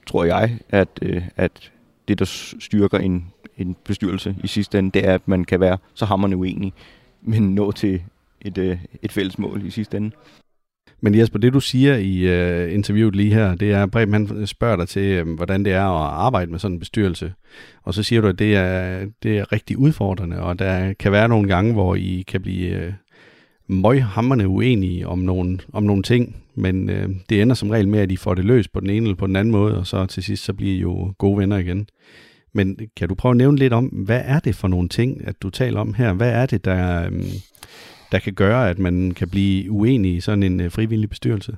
tror 0.07 0.25
jeg, 0.25 0.57
at, 0.69 0.87
øh, 1.01 1.21
at 1.35 1.71
det, 2.07 2.19
der 2.19 2.25
styrker 2.59 2.97
en, 2.97 3.25
en 3.57 3.75
bestyrelse 3.83 4.35
i 4.43 4.47
sidste 4.47 4.79
ende, 4.79 4.91
det 4.91 5.07
er, 5.07 5.13
at 5.13 5.27
man 5.27 5.45
kan 5.45 5.59
være 5.59 5.77
så 5.93 6.05
hammerne 6.05 6.37
uenig, 6.37 6.73
men 7.21 7.55
nå 7.55 7.71
til 7.71 8.01
et, 8.41 8.57
øh, 8.57 8.77
et 9.01 9.11
fælles 9.11 9.39
mål 9.39 9.65
i 9.65 9.69
sidste 9.69 9.97
ende. 9.97 10.11
Men 11.01 11.15
Jesper, 11.15 11.39
det 11.39 11.53
du 11.53 11.59
siger 11.59 11.95
i 11.95 12.17
øh, 12.19 12.73
interviewet 12.73 13.15
lige 13.15 13.33
her, 13.33 13.55
det 13.55 13.71
er, 13.71 13.85
Preben 13.85 14.13
han 14.13 14.47
spørger 14.47 14.75
dig 14.75 14.87
til, 14.87 15.03
øh, 15.03 15.35
hvordan 15.35 15.65
det 15.65 15.73
er 15.73 15.83
at 15.83 16.13
arbejde 16.13 16.51
med 16.51 16.59
sådan 16.59 16.75
en 16.75 16.79
bestyrelse. 16.79 17.33
Og 17.83 17.93
så 17.93 18.03
siger 18.03 18.21
du, 18.21 18.27
at 18.27 18.39
det 18.39 18.55
er, 18.55 19.05
det 19.23 19.37
er 19.37 19.51
rigtig 19.51 19.77
udfordrende, 19.77 20.41
og 20.41 20.59
der 20.59 20.93
kan 20.93 21.11
være 21.11 21.27
nogle 21.27 21.47
gange, 21.47 21.73
hvor 21.73 21.95
I 21.95 22.23
kan 22.27 22.41
blive 22.41 22.69
øh, 22.69 22.93
møghammerne 23.67 24.47
uenige 24.47 25.07
om 25.07 25.19
nogle, 25.19 25.59
om 25.73 25.83
nogle 25.83 26.03
ting, 26.03 26.35
men 26.55 26.89
øh, 26.89 27.09
det 27.29 27.41
ender 27.41 27.55
som 27.55 27.69
regel 27.69 27.87
med, 27.87 27.99
at 27.99 28.09
de 28.09 28.17
får 28.17 28.33
det 28.33 28.45
løst 28.45 28.73
på 28.73 28.79
den 28.79 28.89
ene 28.89 29.05
eller 29.05 29.15
på 29.15 29.27
den 29.27 29.35
anden 29.35 29.51
måde, 29.51 29.77
og 29.77 29.87
så 29.87 30.05
til 30.05 30.23
sidst 30.23 30.43
så 30.43 30.53
bliver 30.53 30.75
I 30.75 30.79
jo 30.79 31.13
gode 31.17 31.37
venner 31.37 31.57
igen. 31.57 31.89
Men 32.53 32.79
kan 32.95 33.09
du 33.09 33.15
prøve 33.15 33.31
at 33.31 33.37
nævne 33.37 33.57
lidt 33.57 33.73
om, 33.73 33.85
hvad 33.85 34.21
er 34.25 34.39
det 34.39 34.55
for 34.55 34.67
nogle 34.67 34.89
ting, 34.89 35.27
at 35.27 35.41
du 35.41 35.49
taler 35.49 35.79
om 35.79 35.93
her? 35.93 36.13
Hvad 36.13 36.31
er 36.31 36.45
det, 36.45 36.65
der, 36.65 37.05
øh, 37.05 37.23
der 38.11 38.19
kan 38.19 38.33
gøre, 38.33 38.69
at 38.69 38.79
man 38.79 39.11
kan 39.11 39.29
blive 39.29 39.71
uenig 39.71 40.15
i 40.15 40.19
sådan 40.19 40.43
en 40.43 40.59
øh, 40.59 40.71
frivillig 40.71 41.09
bestyrelse? 41.09 41.57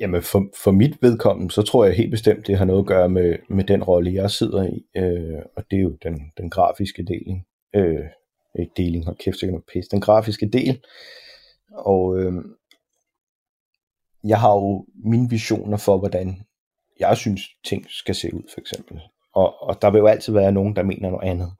Jamen 0.00 0.22
for, 0.22 0.46
for 0.64 0.70
mit 0.70 0.98
vedkommende, 1.02 1.50
så 1.50 1.62
tror 1.62 1.84
jeg 1.84 1.94
helt 1.94 2.10
bestemt, 2.10 2.46
det 2.46 2.58
har 2.58 2.64
noget 2.64 2.80
at 2.80 2.86
gøre 2.86 3.08
med, 3.08 3.36
med 3.48 3.64
den 3.64 3.82
rolle, 3.82 4.14
jeg 4.14 4.30
sidder 4.30 4.62
i, 4.62 5.00
øh, 5.00 5.42
og 5.56 5.64
det 5.70 5.76
er 5.76 5.82
jo 5.82 5.96
den, 6.02 6.32
den 6.36 6.50
grafiske 6.50 7.04
deling. 7.04 7.46
Øh, 7.76 8.04
øh, 8.58 8.66
deling, 8.76 9.04
hold 9.04 9.16
kæft, 9.16 9.38
sikkert 9.38 9.62
pisse. 9.72 9.90
Den 9.90 10.00
grafiske 10.00 10.48
del. 10.48 10.80
Og 11.74 12.18
øh, 12.18 12.32
jeg 14.24 14.40
har 14.40 14.52
jo 14.52 14.86
mine 15.04 15.30
visioner 15.30 15.76
for, 15.76 15.98
hvordan 15.98 16.42
jeg 17.00 17.16
synes, 17.16 17.40
ting 17.64 17.86
skal 17.88 18.14
se 18.14 18.34
ud, 18.34 18.42
for 18.54 18.60
eksempel. 18.60 19.00
Og, 19.34 19.62
og 19.62 19.82
der 19.82 19.90
vil 19.90 19.98
jo 19.98 20.06
altid 20.06 20.32
være 20.32 20.52
nogen, 20.52 20.76
der 20.76 20.82
mener 20.82 21.10
noget 21.10 21.30
andet. 21.30 21.52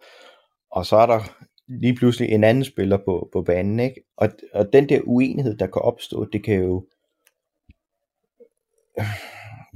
Og 0.71 0.87
så 0.87 0.97
er 0.97 1.07
der 1.07 1.21
lige 1.67 1.95
pludselig 1.95 2.31
en 2.31 2.45
anden 2.45 2.65
spiller 2.65 2.97
på, 2.97 3.29
på 3.33 3.43
banen, 3.43 3.81
ikke? 3.81 4.03
Og, 4.17 4.29
og 4.55 4.73
den 4.73 4.89
der 4.89 5.01
uenighed, 5.05 5.57
der 5.57 5.67
kan 5.67 5.83
opstå, 5.83 6.25
det 6.33 6.45
kan 6.45 6.55
jo 6.55 6.87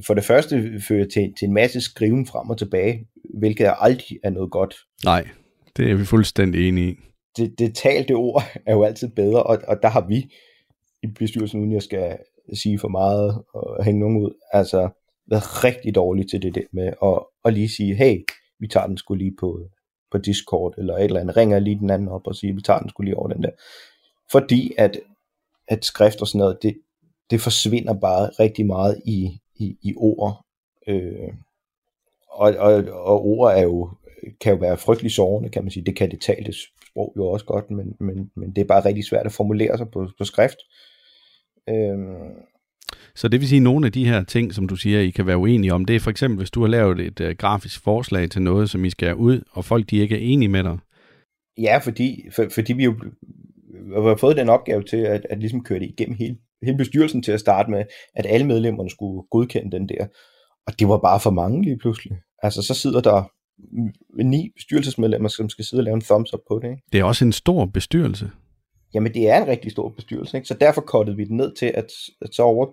for 0.07 0.14
det 0.14 0.24
første 0.24 0.81
føre 0.88 1.09
til, 1.09 1.35
til 1.38 1.46
en 1.46 1.55
masse 1.55 1.81
skriven 1.81 2.26
frem 2.26 2.50
og 2.50 2.59
tilbage, 2.59 3.09
hvilket 3.38 3.74
aldrig 3.79 4.18
er 4.24 4.31
noget 4.31 4.50
godt. 4.50 4.74
Nej, 5.05 5.29
det 5.77 5.91
er 5.91 5.95
vi 5.95 6.05
fuldstændig 6.05 6.69
enige 6.69 6.93
i. 6.93 6.97
Det, 7.37 7.59
det 7.59 7.75
talte 7.75 8.12
ord 8.12 8.43
er 8.67 8.75
jo 8.75 8.85
altid 8.85 9.09
bedre, 9.09 9.43
og, 9.43 9.59
og 9.69 9.83
der 9.83 9.89
har 9.89 10.07
vi 10.07 10.33
i 11.03 11.07
bestyrelsen, 11.07 11.61
uden 11.61 11.73
jeg 11.73 11.83
skal 11.83 12.19
sige 12.55 12.79
for 12.79 12.89
meget 12.89 13.43
og 13.55 13.85
hænge 13.85 14.01
nogen 14.01 14.17
ud, 14.17 14.31
altså 14.53 14.89
været 15.31 15.65
rigtig 15.65 15.95
dårlige 15.95 16.27
til 16.27 16.43
det 16.43 16.55
der 16.55 16.62
med 16.73 16.93
at, 17.03 17.27
at 17.45 17.53
lige 17.53 17.69
sige, 17.69 17.95
hey, 17.95 18.25
vi 18.59 18.69
tager 18.69 18.87
den 18.87 18.99
skulle 18.99 19.25
lige 19.25 19.37
på, 19.41 19.61
på 20.11 20.19
Discord, 20.19 20.75
eller 20.79 20.97
et 20.97 21.05
eller 21.05 21.21
andet, 21.21 21.37
ringer 21.37 21.59
lige 21.59 21.79
den 21.79 21.91
anden 21.91 22.09
op 22.09 22.27
og 22.27 22.35
siger, 22.35 22.55
vi 22.55 22.61
tager 22.61 22.81
den 22.81 22.89
skulle 22.89 23.09
lige 23.09 23.17
over 23.17 23.29
den 23.29 23.43
der. 23.43 23.51
Fordi 24.33 24.73
at, 24.79 25.01
at 25.69 25.85
skrift 25.85 26.21
og 26.21 26.27
sådan 26.27 26.39
noget, 26.39 26.59
det, 26.62 26.79
det 27.31 27.41
forsvinder 27.41 27.95
bare 27.95 28.31
rigtig 28.41 28.67
meget 28.67 29.03
i, 29.05 29.41
i, 29.55 29.77
i 29.83 29.95
ord. 29.97 30.45
Øh, 30.87 31.33
og, 32.29 32.55
og, 32.59 32.75
og 32.91 33.25
ord 33.27 33.53
er 33.53 33.62
jo, 33.62 33.91
kan 34.41 34.53
jo 34.53 34.59
være 34.59 34.77
frygtelig 34.77 35.12
sårende, 35.12 35.49
kan 35.49 35.62
man 35.65 35.71
sige. 35.71 35.85
Det 35.85 35.97
kan 35.97 36.11
det 36.11 36.21
talte 36.21 36.53
sprog 36.53 37.12
jo 37.17 37.27
også 37.27 37.47
godt, 37.47 37.71
men, 37.71 37.87
men, 38.01 38.31
men 38.37 38.53
det 38.53 38.62
er 38.62 38.67
bare 38.67 38.85
rigtig 38.85 39.05
svært 39.05 39.27
at 39.27 39.33
formulere 39.33 39.79
sig 39.79 39.87
på, 39.93 40.09
på 40.19 40.25
skrift. 40.25 40.57
Øh, 41.69 41.99
så 43.15 43.29
det 43.29 43.41
vil 43.41 43.49
sige, 43.49 43.57
at 43.57 43.62
nogle 43.62 43.87
af 43.87 43.93
de 43.93 44.09
her 44.09 44.25
ting, 44.25 44.55
som 44.55 44.69
du 44.69 44.77
siger, 44.77 45.01
I 45.01 45.11
kan 45.11 45.27
være 45.27 45.39
uenige 45.39 45.75
om, 45.75 45.85
det 45.85 45.97
er 45.97 46.01
for 46.01 46.11
eksempel, 46.11 46.39
hvis 46.39 46.51
du 46.51 46.61
har 46.61 46.69
lavet 46.69 47.01
et 47.01 47.21
uh, 47.21 47.31
grafisk 47.39 47.85
forslag 47.85 48.31
til 48.31 48.43
noget, 48.43 48.71
som 48.71 48.85
I 48.85 48.91
skal 48.91 49.15
ud, 49.15 49.41
og 49.51 49.65
folk 49.65 49.91
de 49.91 49.97
ikke 49.97 50.15
er 50.15 50.33
enige 50.33 50.49
med 50.49 50.65
dig. 50.65 50.79
Ja, 51.59 51.79
fordi, 51.79 52.25
for, 52.37 52.47
fordi 52.55 52.73
vi 52.73 52.85
jo 52.85 52.95
har 53.95 54.17
fået 54.17 54.37
den 54.37 54.49
opgave 54.49 54.83
til 54.83 54.97
at, 54.97 55.27
at 55.31 55.39
ligesom 55.39 55.65
køre 55.65 55.79
det 55.79 55.89
igennem 55.89 56.17
hele, 56.17 56.37
hele 56.62 56.77
bestyrelsen 56.77 57.23
til 57.23 57.33
at 57.33 57.41
starte 57.41 57.71
med, 57.71 57.85
at 58.15 58.27
alle 58.29 58.47
medlemmerne 58.47 58.91
skulle 58.91 59.23
godkende 59.31 59.77
den 59.77 59.89
der. 59.89 60.07
Og 60.67 60.79
det 60.79 60.89
var 60.89 60.99
bare 60.99 61.21
for 61.21 61.31
mange 61.31 61.62
lige 61.62 61.79
pludselig. 61.79 62.19
Altså 62.43 62.62
så 62.62 62.75
sidder 62.75 63.01
der 63.01 63.31
ni 64.25 64.51
bestyrelsesmedlemmer, 64.55 65.29
som 65.29 65.49
skal 65.49 65.64
sidde 65.64 65.81
og 65.81 65.85
lave 65.85 65.95
en 65.95 66.01
thumbs 66.01 66.35
up 66.35 66.40
på 66.49 66.59
det. 66.62 66.71
Ikke? 66.71 66.83
Det 66.92 67.01
er 67.01 67.05
også 67.05 67.25
en 67.25 67.33
stor 67.33 67.66
bestyrelse. 67.66 68.31
Jamen 68.95 69.14
det 69.14 69.29
er 69.29 69.42
en 69.42 69.49
rigtig 69.49 69.73
stor 69.73 69.88
bestyrelse, 69.88 70.37
ikke? 70.37 70.49
så 70.49 70.55
derfor 70.55 70.81
kottede 70.81 71.16
vi 71.16 71.25
den 71.25 71.37
ned 71.37 71.55
til, 71.55 71.66
at, 71.66 71.92
at 72.21 72.35
så 72.35 72.42
over 72.42 72.66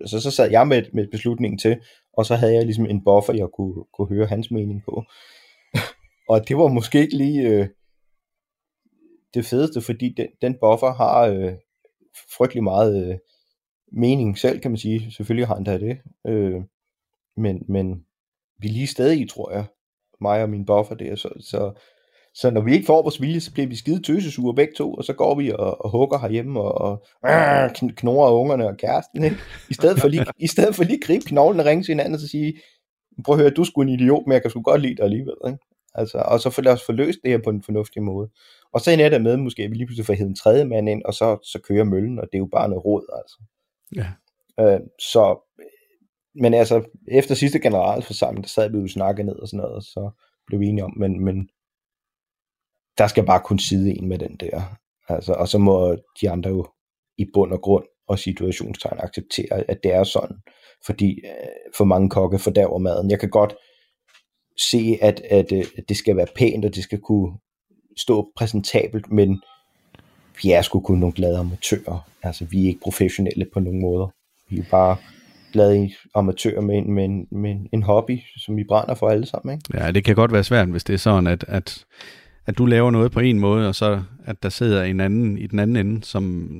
altså, 0.00 0.20
så 0.20 0.30
sad 0.30 0.50
jeg 0.50 0.66
med, 0.66 0.82
med 0.92 1.06
beslutningen 1.10 1.58
til, 1.58 1.80
og 2.12 2.26
så 2.26 2.34
havde 2.34 2.54
jeg 2.54 2.64
ligesom 2.64 2.86
en 2.86 3.04
buffer, 3.04 3.32
jeg 3.32 3.48
kunne, 3.56 3.84
kunne 3.94 4.08
høre 4.08 4.26
hans 4.26 4.50
mening 4.50 4.82
på. 4.84 5.04
og 6.32 6.48
det 6.48 6.56
var 6.56 6.68
måske 6.68 7.00
ikke 7.00 7.16
lige 7.16 7.48
øh, 7.48 7.68
det 9.34 9.44
fedeste, 9.44 9.80
fordi 9.80 10.14
den, 10.16 10.26
den 10.42 10.54
buffer 10.60 10.92
har 10.92 11.20
øh, 11.20 11.52
frygtelig 12.36 12.62
meget 12.62 13.08
øh, 13.08 13.18
mening 13.92 14.38
selv, 14.38 14.60
kan 14.60 14.70
man 14.70 14.78
sige. 14.78 15.12
Selvfølgelig 15.12 15.46
har 15.46 15.54
han 15.54 15.64
da 15.64 15.78
det. 15.78 15.98
Øh, 16.26 16.62
men, 17.36 17.62
men 17.68 18.04
vi 18.58 18.68
er 18.68 18.72
lige 18.72 18.86
stadig 18.86 19.30
tror 19.30 19.52
jeg, 19.52 19.64
mig 20.22 20.42
og 20.42 20.50
min 20.50 20.66
buffer 20.66 20.94
der, 20.94 21.16
så, 21.16 21.28
så, 21.40 21.72
Så 22.34 22.50
når 22.50 22.60
vi 22.60 22.72
ikke 22.72 22.86
får 22.86 23.02
vores 23.02 23.20
vilje, 23.20 23.40
så 23.40 23.52
bliver 23.52 23.66
vi 23.68 23.76
skide 23.76 24.02
tøsesure 24.02 24.54
begge 24.54 24.74
to, 24.76 24.94
og 24.94 25.04
så 25.04 25.12
går 25.12 25.34
vi 25.34 25.52
og, 25.52 25.84
og 25.84 25.90
hugger 25.90 26.18
herhjemme 26.18 26.60
og, 26.60 26.74
og 26.78 27.30
øh, 27.30 27.70
knurrer 27.96 28.32
ungerne 28.32 28.68
og 28.68 28.76
kæresten. 28.76 29.24
Ikke? 29.24 29.36
I, 29.70 29.74
stedet 29.74 30.00
for 30.00 30.08
lige, 30.08 30.24
I 30.38 30.46
stedet 30.46 30.74
for 30.74 30.84
lige 30.84 30.96
at 30.96 31.06
gribe 31.06 31.24
knoglen 31.24 31.60
og 31.60 31.66
ringe 31.66 31.84
til 31.84 31.92
hinanden 31.92 32.14
og 32.14 32.20
så 32.20 32.28
sige, 32.28 32.60
prøv 33.24 33.34
at 33.34 33.40
høre, 33.40 33.50
du 33.50 33.64
sgu 33.64 33.82
en 33.82 33.88
idiot, 33.88 34.22
men 34.26 34.32
jeg 34.32 34.42
kan 34.42 34.50
sgu 34.50 34.62
godt 34.62 34.80
lide 34.80 34.96
dig 34.96 35.04
alligevel. 35.04 35.34
Ikke? 35.46 35.58
Altså, 35.94 36.18
og 36.18 36.40
så 36.40 36.62
lad 36.62 36.72
os 36.72 36.86
få 36.86 36.92
løst 36.92 37.18
det 37.22 37.30
her 37.30 37.38
på 37.44 37.50
en 37.50 37.62
fornuftig 37.62 38.02
måde. 38.02 38.28
Og 38.72 38.80
så 38.80 38.90
ender 38.90 39.08
det 39.08 39.22
med, 39.22 39.36
måske 39.36 39.68
vi 39.68 39.74
lige 39.74 39.86
pludselig 39.86 40.06
får 40.06 40.14
en 40.14 40.36
tredje 40.36 40.64
mand 40.64 40.88
ind, 40.88 41.02
og 41.04 41.14
så, 41.14 41.38
så 41.52 41.58
kører 41.68 41.84
møllen, 41.84 42.18
og 42.18 42.24
det 42.32 42.34
er 42.34 42.38
jo 42.38 42.48
bare 42.52 42.68
noget 42.68 42.84
råd, 42.84 43.04
altså. 43.18 43.38
Ja. 43.96 44.08
Øh, 44.60 44.80
så, 44.98 45.24
men 46.34 46.54
altså, 46.54 46.84
efter 47.08 47.34
sidste 47.34 47.60
generalforsamling, 47.60 48.44
der 48.44 48.48
sad 48.48 48.70
vi 48.70 48.78
jo 48.78 48.88
snakket 48.88 49.26
ned 49.26 49.34
og 49.34 49.48
sådan 49.48 49.58
noget, 49.58 49.74
og 49.74 49.82
så 49.82 50.10
blev 50.46 50.60
vi 50.60 50.66
enige 50.66 50.84
om, 50.84 50.94
men, 50.96 51.24
men 51.24 51.48
der 52.98 53.06
skal 53.06 53.26
bare 53.26 53.40
kun 53.40 53.58
sidde 53.58 53.90
en 53.90 54.08
med 54.08 54.18
den 54.18 54.36
der. 54.36 54.62
Altså, 55.08 55.32
og 55.32 55.48
så 55.48 55.58
må 55.58 55.96
de 56.20 56.30
andre 56.30 56.50
jo 56.50 56.66
i 57.18 57.26
bund 57.34 57.52
og 57.52 57.60
grund 57.60 57.84
og 58.08 58.18
situationstegn 58.18 58.98
acceptere, 59.00 59.70
at 59.70 59.78
det 59.82 59.94
er 59.94 60.04
sådan. 60.04 60.36
Fordi 60.86 61.20
øh, 61.24 61.72
for 61.76 61.84
mange 61.84 62.10
kokke 62.10 62.38
fordærver 62.38 62.78
maden. 62.78 63.10
Jeg 63.10 63.20
kan 63.20 63.30
godt 63.30 63.54
se, 64.70 64.98
at, 65.02 65.20
at, 65.20 65.52
øh, 65.52 65.64
at 65.78 65.84
det 65.88 65.96
skal 65.96 66.16
være 66.16 66.26
pænt, 66.36 66.64
og 66.64 66.74
det 66.74 66.82
skal 66.82 67.00
kunne 67.00 67.38
stå 67.96 68.32
præsentabelt, 68.36 69.10
men 69.10 69.42
vi 70.42 70.52
er 70.52 70.62
sgu 70.62 70.80
kun 70.80 70.98
nogle 70.98 71.14
glade 71.14 71.38
amatører. 71.38 72.08
Altså, 72.22 72.44
vi 72.44 72.62
er 72.62 72.66
ikke 72.66 72.80
professionelle 72.80 73.46
på 73.52 73.60
nogen 73.60 73.80
måder. 73.80 74.08
Vi 74.50 74.58
er 74.58 74.64
bare 74.70 74.96
glade 75.52 75.90
amatører 76.14 76.60
med 76.60 76.78
en, 76.78 76.92
med, 76.92 77.04
en, 77.04 77.26
med 77.30 77.56
en 77.72 77.82
hobby, 77.82 78.18
som 78.36 78.56
vi 78.56 78.64
brænder 78.68 78.94
for 78.94 79.08
alle 79.08 79.26
sammen. 79.26 79.54
Ikke? 79.54 79.84
Ja, 79.84 79.90
det 79.90 80.04
kan 80.04 80.14
godt 80.14 80.32
være 80.32 80.44
svært, 80.44 80.68
hvis 80.68 80.84
det 80.84 80.94
er 80.94 80.98
sådan, 80.98 81.26
at, 81.26 81.44
at, 81.48 81.84
at 82.46 82.58
du 82.58 82.66
laver 82.66 82.90
noget 82.90 83.12
på 83.12 83.20
en 83.20 83.38
måde, 83.38 83.68
og 83.68 83.74
så 83.74 84.02
at 84.24 84.42
der 84.42 84.48
sidder 84.48 84.82
en 84.82 85.00
anden 85.00 85.38
i 85.38 85.46
den 85.46 85.58
anden 85.58 85.76
ende, 85.76 86.04
som, 86.04 86.54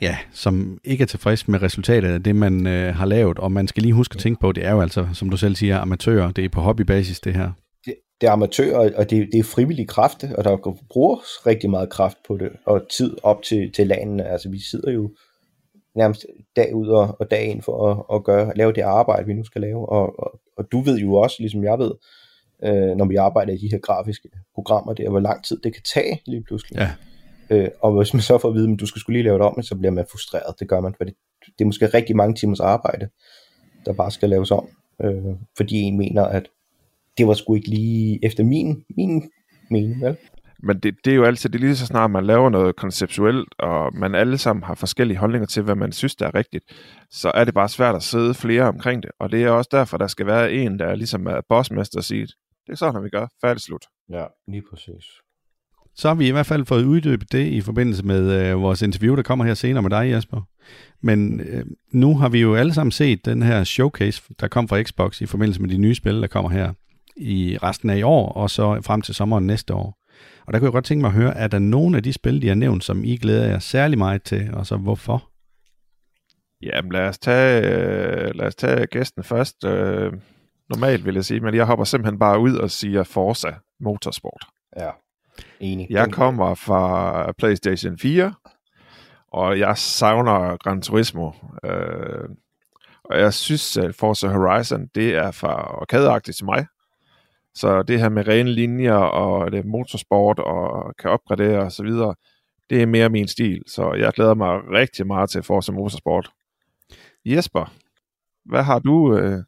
ja, 0.00 0.16
som 0.32 0.78
ikke 0.84 1.02
er 1.02 1.06
tilfreds 1.06 1.48
med 1.48 1.62
resultatet 1.62 2.08
af 2.08 2.22
det, 2.22 2.36
man 2.36 2.66
øh, 2.66 2.94
har 2.94 3.06
lavet. 3.06 3.38
Og 3.38 3.52
man 3.52 3.68
skal 3.68 3.82
lige 3.82 3.92
huske 3.92 4.14
at 4.14 4.20
tænke 4.20 4.40
på, 4.40 4.52
det 4.52 4.64
er 4.64 4.72
jo 4.72 4.80
altså, 4.80 5.08
som 5.12 5.30
du 5.30 5.36
selv 5.36 5.54
siger, 5.54 5.78
amatører. 5.78 6.32
Det 6.32 6.44
er 6.44 6.48
på 6.48 6.60
hobbybasis, 6.60 7.20
det 7.20 7.34
her. 7.34 7.52
Det, 7.84 7.94
det 8.20 8.26
er 8.26 8.32
amatører, 8.32 8.90
og 8.96 9.10
det, 9.10 9.28
det 9.32 9.38
er 9.38 9.44
frivillige 9.44 9.86
kræfter, 9.86 10.36
og 10.36 10.44
der 10.44 10.56
bruger 10.90 11.16
rigtig 11.46 11.70
meget 11.70 11.90
kraft 11.90 12.16
på 12.28 12.36
det, 12.36 12.48
og 12.66 12.86
tid 12.96 13.16
op 13.22 13.42
til, 13.42 13.72
til 13.72 13.86
landene. 13.86 14.24
Altså, 14.24 14.50
vi 14.50 14.60
sidder 14.70 14.92
jo 14.92 15.10
nærmest 15.96 16.26
dag 16.56 16.74
ud 16.74 16.88
og, 16.88 17.16
og 17.20 17.30
dag 17.30 17.44
ind 17.44 17.62
for 17.62 17.90
at, 17.90 18.16
at 18.16 18.24
gøre, 18.24 18.52
lave 18.56 18.72
det 18.72 18.82
arbejde, 18.82 19.26
vi 19.26 19.32
nu 19.32 19.44
skal 19.44 19.60
lave. 19.60 19.88
Og, 19.88 20.20
og, 20.20 20.40
og 20.56 20.72
du 20.72 20.80
ved 20.80 20.98
jo 20.98 21.14
også, 21.14 21.36
ligesom 21.38 21.64
jeg 21.64 21.78
ved, 21.78 21.92
øh, 22.64 22.96
når 22.96 23.04
vi 23.04 23.16
arbejder 23.16 23.52
i 23.52 23.56
de 23.56 23.70
her 23.70 23.78
grafiske 23.78 24.28
programmer 24.54 24.92
der, 24.92 25.10
hvor 25.10 25.20
lang 25.20 25.44
tid 25.44 25.60
det 25.64 25.74
kan 25.74 25.82
tage 25.94 26.22
lige 26.26 26.42
pludselig. 26.42 26.78
Ja. 26.78 26.90
Øh, 27.50 27.68
og 27.80 27.96
hvis 27.96 28.14
man 28.14 28.20
så 28.20 28.38
får 28.38 28.48
at 28.48 28.54
vide, 28.54 28.72
at 28.72 28.80
du 28.80 28.86
skal 28.86 29.00
skulle 29.00 29.16
lige 29.16 29.24
lave 29.24 29.38
det 29.38 29.46
om, 29.46 29.62
så 29.62 29.76
bliver 29.76 29.92
man 29.92 30.06
frustreret. 30.10 30.60
Det 30.60 30.68
gør 30.68 30.80
man, 30.80 30.94
for 30.96 31.04
det, 31.04 31.14
det 31.58 31.60
er 31.60 31.64
måske 31.64 31.86
rigtig 31.86 32.16
mange 32.16 32.34
timers 32.34 32.60
arbejde, 32.60 33.08
der 33.86 33.92
bare 33.92 34.10
skal 34.10 34.28
laves 34.28 34.50
om, 34.50 34.68
øh, 35.02 35.34
fordi 35.56 35.76
en 35.76 35.96
mener, 35.96 36.22
at 36.22 36.48
det 37.18 37.26
var 37.26 37.34
sgu 37.34 37.54
ikke 37.54 37.68
lige 37.68 38.18
efter 38.22 38.44
min, 38.44 38.84
min 38.96 39.30
mening, 39.70 40.02
vel? 40.02 40.16
Men 40.62 40.78
det, 40.78 40.94
det 41.04 41.10
er 41.10 41.14
jo 41.16 41.24
altid, 41.24 41.50
det 41.50 41.58
er 41.58 41.64
lige 41.64 41.76
så 41.76 41.86
snart 41.86 42.10
man 42.10 42.26
laver 42.26 42.50
noget 42.50 42.76
konceptuelt, 42.76 43.48
og 43.58 43.94
man 43.94 44.14
alle 44.14 44.38
sammen 44.38 44.62
har 44.62 44.74
forskellige 44.74 45.18
holdninger 45.18 45.46
til, 45.46 45.62
hvad 45.62 45.74
man 45.74 45.92
synes, 45.92 46.16
der 46.16 46.26
er 46.26 46.34
rigtigt, 46.34 46.64
så 47.10 47.30
er 47.34 47.44
det 47.44 47.54
bare 47.54 47.68
svært 47.68 47.94
at 47.94 48.02
sidde 48.02 48.34
flere 48.34 48.62
omkring 48.62 49.02
det. 49.02 49.10
Og 49.20 49.32
det 49.32 49.42
er 49.42 49.50
også 49.50 49.68
derfor, 49.72 49.96
der 49.96 50.06
skal 50.06 50.26
være 50.26 50.52
en, 50.52 50.78
der 50.78 50.94
ligesom 50.94 51.26
er 51.26 51.40
bossmester 51.48 51.98
og 51.98 52.04
siger, 52.04 52.26
det 52.66 52.72
er 52.72 52.76
sådan, 52.76 53.04
vi 53.04 53.08
gør. 53.08 53.26
Færdig 53.40 53.62
slut. 53.62 53.84
Ja, 54.10 54.24
lige 54.48 54.62
præcis. 54.70 55.04
Så 55.94 56.08
har 56.08 56.14
vi 56.14 56.28
i 56.28 56.30
hvert 56.30 56.46
fald 56.46 56.66
fået 56.66 56.84
uddybet 56.84 57.32
det 57.32 57.46
i 57.46 57.60
forbindelse 57.60 58.04
med 58.06 58.32
øh, 58.32 58.60
vores 58.60 58.82
interview, 58.82 59.16
der 59.16 59.22
kommer 59.22 59.44
her 59.44 59.54
senere 59.54 59.82
med 59.82 59.90
dig, 59.90 60.10
Jesper. 60.10 60.40
Men 61.02 61.40
øh, 61.40 61.64
nu 61.92 62.18
har 62.18 62.28
vi 62.28 62.40
jo 62.40 62.54
alle 62.54 62.74
sammen 62.74 62.90
set 62.90 63.24
den 63.24 63.42
her 63.42 63.64
showcase, 63.64 64.22
der 64.40 64.48
kom 64.48 64.68
fra 64.68 64.82
Xbox 64.82 65.20
i 65.20 65.26
forbindelse 65.26 65.60
med 65.60 65.70
de 65.70 65.78
nye 65.78 65.94
spil, 65.94 66.20
der 66.20 66.26
kommer 66.26 66.50
her 66.50 66.72
i 67.16 67.58
resten 67.62 67.90
af 67.90 67.96
i 67.98 68.02
år, 68.02 68.32
og 68.32 68.50
så 68.50 68.80
frem 68.82 69.02
til 69.02 69.14
sommeren 69.14 69.46
næste 69.46 69.74
år. 69.74 70.05
Og 70.46 70.52
der 70.52 70.58
kunne 70.58 70.66
jeg 70.66 70.72
godt 70.72 70.84
tænke 70.84 71.00
mig 71.00 71.08
at 71.08 71.14
høre, 71.14 71.36
er 71.36 71.46
der 71.46 71.58
nogen 71.58 71.94
af 71.94 72.02
de 72.02 72.12
spil, 72.12 72.42
de 72.42 72.48
har 72.48 72.54
nævnt, 72.54 72.84
som 72.84 73.04
I 73.04 73.16
glæder 73.16 73.46
jer 73.46 73.58
særlig 73.58 73.98
meget 73.98 74.22
til, 74.22 74.54
og 74.54 74.66
så 74.66 74.76
hvorfor? 74.76 75.30
Jamen 76.62 76.92
lad 76.92 77.08
os 77.08 77.18
tage, 77.18 77.62
øh, 77.62 78.34
lad 78.34 78.46
os 78.46 78.54
tage 78.54 78.86
gæsten 78.86 79.24
først. 79.24 79.64
Øh, 79.64 80.12
normalt 80.68 81.04
vil 81.04 81.14
jeg 81.14 81.24
sige, 81.24 81.40
men 81.40 81.54
jeg 81.54 81.66
hopper 81.66 81.84
simpelthen 81.84 82.18
bare 82.18 82.40
ud 82.40 82.56
og 82.56 82.70
siger 82.70 83.02
Forza 83.02 83.52
Motorsport. 83.80 84.46
Ja, 84.76 84.90
enig. 85.60 85.86
Jeg 85.90 86.12
kommer 86.12 86.54
fra 86.54 87.32
PlayStation 87.32 87.98
4, 87.98 88.34
og 89.32 89.58
jeg 89.58 89.78
savner 89.78 90.56
Gran 90.56 90.82
Turismo. 90.82 91.30
Øh, 91.64 92.28
og 93.04 93.18
jeg 93.18 93.34
synes, 93.34 93.76
at 93.76 93.94
Forza 93.94 94.28
Horizon, 94.28 94.86
det 94.94 95.14
er 95.14 95.30
for 95.30 95.48
arkadeagtigt 95.48 96.36
til 96.36 96.44
mig. 96.44 96.66
Så 97.56 97.82
det 97.82 98.00
her 98.00 98.08
med 98.08 98.28
rene 98.28 98.52
linjer 98.52 98.94
og 98.94 99.52
det 99.52 99.64
motorsport 99.64 100.38
og 100.38 100.94
kan 100.98 101.10
opgradere 101.10 101.58
og 101.58 101.72
så 101.72 101.82
videre, 101.82 102.14
det 102.70 102.82
er 102.82 102.86
mere 102.86 103.08
min 103.08 103.28
stil. 103.28 103.62
Så 103.66 103.92
jeg 103.92 104.12
glæder 104.12 104.34
mig 104.34 104.60
rigtig 104.70 105.06
meget 105.06 105.30
til 105.30 105.42
Forza 105.42 105.72
Motorsport. 105.72 106.30
Jesper, 107.24 107.72
hvad 108.44 108.62
har 108.62 108.78
du? 108.78 109.16
Øh... 109.16 109.38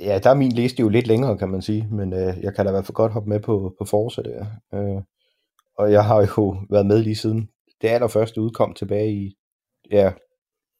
Ja, 0.00 0.18
der 0.18 0.30
er 0.30 0.34
min 0.34 0.52
liste 0.52 0.80
jo 0.80 0.88
lidt 0.88 1.06
længere, 1.06 1.38
kan 1.38 1.48
man 1.48 1.62
sige, 1.62 1.88
men 1.90 2.12
øh, 2.12 2.34
jeg 2.42 2.54
kan 2.54 2.64
da 2.64 2.70
i 2.70 2.74
hvert 2.74 2.86
fald 2.86 2.94
godt 2.94 3.12
hoppe 3.12 3.28
med 3.28 3.40
på, 3.40 3.74
på 3.78 3.84
Forza 3.84 4.22
der. 4.22 4.46
Øh, 4.74 5.02
og 5.78 5.92
jeg 5.92 6.04
har 6.04 6.28
jo 6.36 6.56
været 6.70 6.86
med 6.86 7.02
lige 7.02 7.16
siden 7.16 7.48
det 7.82 7.88
allerførste 7.88 8.40
udkom 8.40 8.74
tilbage 8.74 9.12
i 9.12 9.36
ja, 9.90 10.12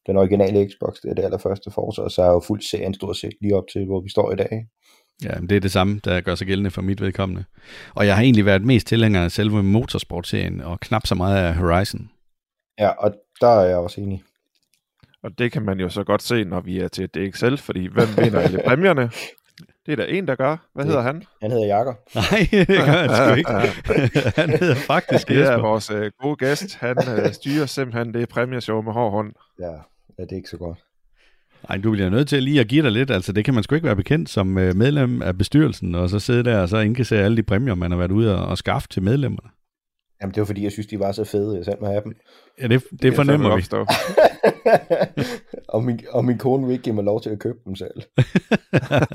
den 0.07 0.17
originale 0.17 0.69
Xbox, 0.69 0.95
det 1.01 1.09
er 1.09 1.15
det 1.15 1.23
allerførste 1.23 1.71
Forza, 1.71 2.01
og 2.01 2.11
så 2.11 2.21
er 2.21 2.25
jeg 2.25 2.33
jo 2.33 2.39
fuldt 2.39 2.63
serien 2.63 2.93
stort 2.93 3.17
set 3.17 3.33
lige 3.41 3.55
op 3.55 3.67
til, 3.71 3.85
hvor 3.85 4.01
vi 4.01 4.09
står 4.09 4.31
i 4.31 4.35
dag. 4.35 4.67
Ja, 5.23 5.33
det 5.49 5.51
er 5.51 5.59
det 5.59 5.71
samme, 5.71 5.99
der 6.03 6.21
gør 6.21 6.35
sig 6.35 6.47
gældende 6.47 6.71
for 6.71 6.81
mit 6.81 7.01
vedkommende. 7.01 7.43
Og 7.95 8.05
jeg 8.05 8.15
har 8.15 8.23
egentlig 8.23 8.45
været 8.45 8.65
mest 8.65 8.87
tilhænger 8.87 9.23
af 9.23 9.31
selve 9.31 9.63
motorsportserien, 9.63 10.61
og 10.61 10.79
knap 10.79 11.07
så 11.07 11.15
meget 11.15 11.37
af 11.37 11.55
Horizon. 11.55 12.09
Ja, 12.79 12.89
og 12.89 13.13
der 13.41 13.47
er 13.47 13.65
jeg 13.65 13.77
også 13.77 14.01
enig. 14.01 14.23
Og 15.23 15.37
det 15.37 15.51
kan 15.51 15.61
man 15.61 15.79
jo 15.79 15.89
så 15.89 16.03
godt 16.03 16.21
se, 16.21 16.43
når 16.43 16.61
vi 16.61 16.79
er 16.79 16.87
til 16.87 17.07
DXL, 17.07 17.55
fordi 17.57 17.85
hvem 17.87 18.07
vinder 18.17 18.39
alle 18.39 18.61
præmierne? 18.67 19.09
Det 19.85 19.91
er 19.91 19.95
der 19.95 20.05
en, 20.05 20.27
der 20.27 20.35
gør. 20.35 20.57
Hvad 20.73 20.83
det, 20.85 20.91
hedder 20.91 21.03
han? 21.03 21.23
Han 21.41 21.51
hedder 21.51 21.65
Jakker. 21.65 21.93
Nej, 22.15 22.47
det 22.67 22.67
gør 22.67 23.05
han 23.05 23.09
sgu 23.15 23.35
ikke. 23.35 23.51
han 24.41 24.49
hedder 24.49 24.75
faktisk 24.75 25.27
Det 25.27 25.41
er 25.41 25.57
vores 25.57 25.91
uh, 25.91 26.05
gode 26.19 26.35
gæst. 26.35 26.75
Han 26.75 26.97
uh, 26.97 27.31
styrer 27.31 27.65
simpelthen 27.65 28.13
det 28.13 28.29
præmieshow 28.29 28.81
med 28.81 28.93
hård 28.93 29.11
hånd. 29.11 29.33
Ja, 29.59 29.71
ja, 30.17 30.23
det 30.23 30.31
er 30.31 30.35
ikke 30.35 30.49
så 30.49 30.57
godt. 30.57 30.84
Ej, 31.69 31.77
du 31.77 31.91
bliver 31.91 32.09
nødt 32.09 32.27
til 32.27 32.43
lige 32.43 32.59
at 32.59 32.67
give 32.67 32.83
dig 32.83 32.91
lidt. 32.91 33.11
Altså, 33.11 33.31
det 33.31 33.45
kan 33.45 33.53
man 33.53 33.63
sgu 33.63 33.75
ikke 33.75 33.85
være 33.85 33.95
bekendt 33.95 34.29
som 34.29 34.47
medlem 34.47 35.21
af 35.21 35.37
bestyrelsen, 35.37 35.95
og 35.95 36.09
så 36.09 36.19
sidde 36.19 36.43
der 36.43 36.59
og 36.59 36.69
så 36.69 36.77
indkassere 36.77 37.23
alle 37.23 37.37
de 37.37 37.43
præmier, 37.43 37.75
man 37.75 37.91
har 37.91 37.97
været 37.97 38.11
ude 38.11 38.37
og, 38.37 38.47
og 38.47 38.57
skaffe 38.57 38.87
til 38.87 39.03
medlemmerne. 39.03 39.49
Jamen, 40.21 40.33
det 40.33 40.41
var 40.41 40.45
fordi, 40.45 40.63
jeg 40.63 40.71
synes, 40.71 40.87
de 40.87 40.99
var 40.99 41.11
så 41.11 41.23
fede, 41.23 41.57
jeg 41.57 41.65
selv 41.65 41.77
må 41.81 41.87
have 41.87 42.01
dem. 42.03 42.15
Ja, 42.61 42.67
det, 42.67 42.83
det, 42.91 43.01
det 43.01 43.15
fornemmer 43.15 43.55
vi. 43.55 43.63
og, 45.73 45.83
min, 45.83 45.99
og 46.09 46.25
min 46.25 46.37
kone 46.37 46.65
vil 46.65 46.73
ikke 46.73 46.83
give 46.83 46.95
mig 46.95 47.03
lov 47.03 47.21
til 47.21 47.29
at 47.29 47.39
købe 47.39 47.57
dem 47.65 47.75
selv. 47.75 48.01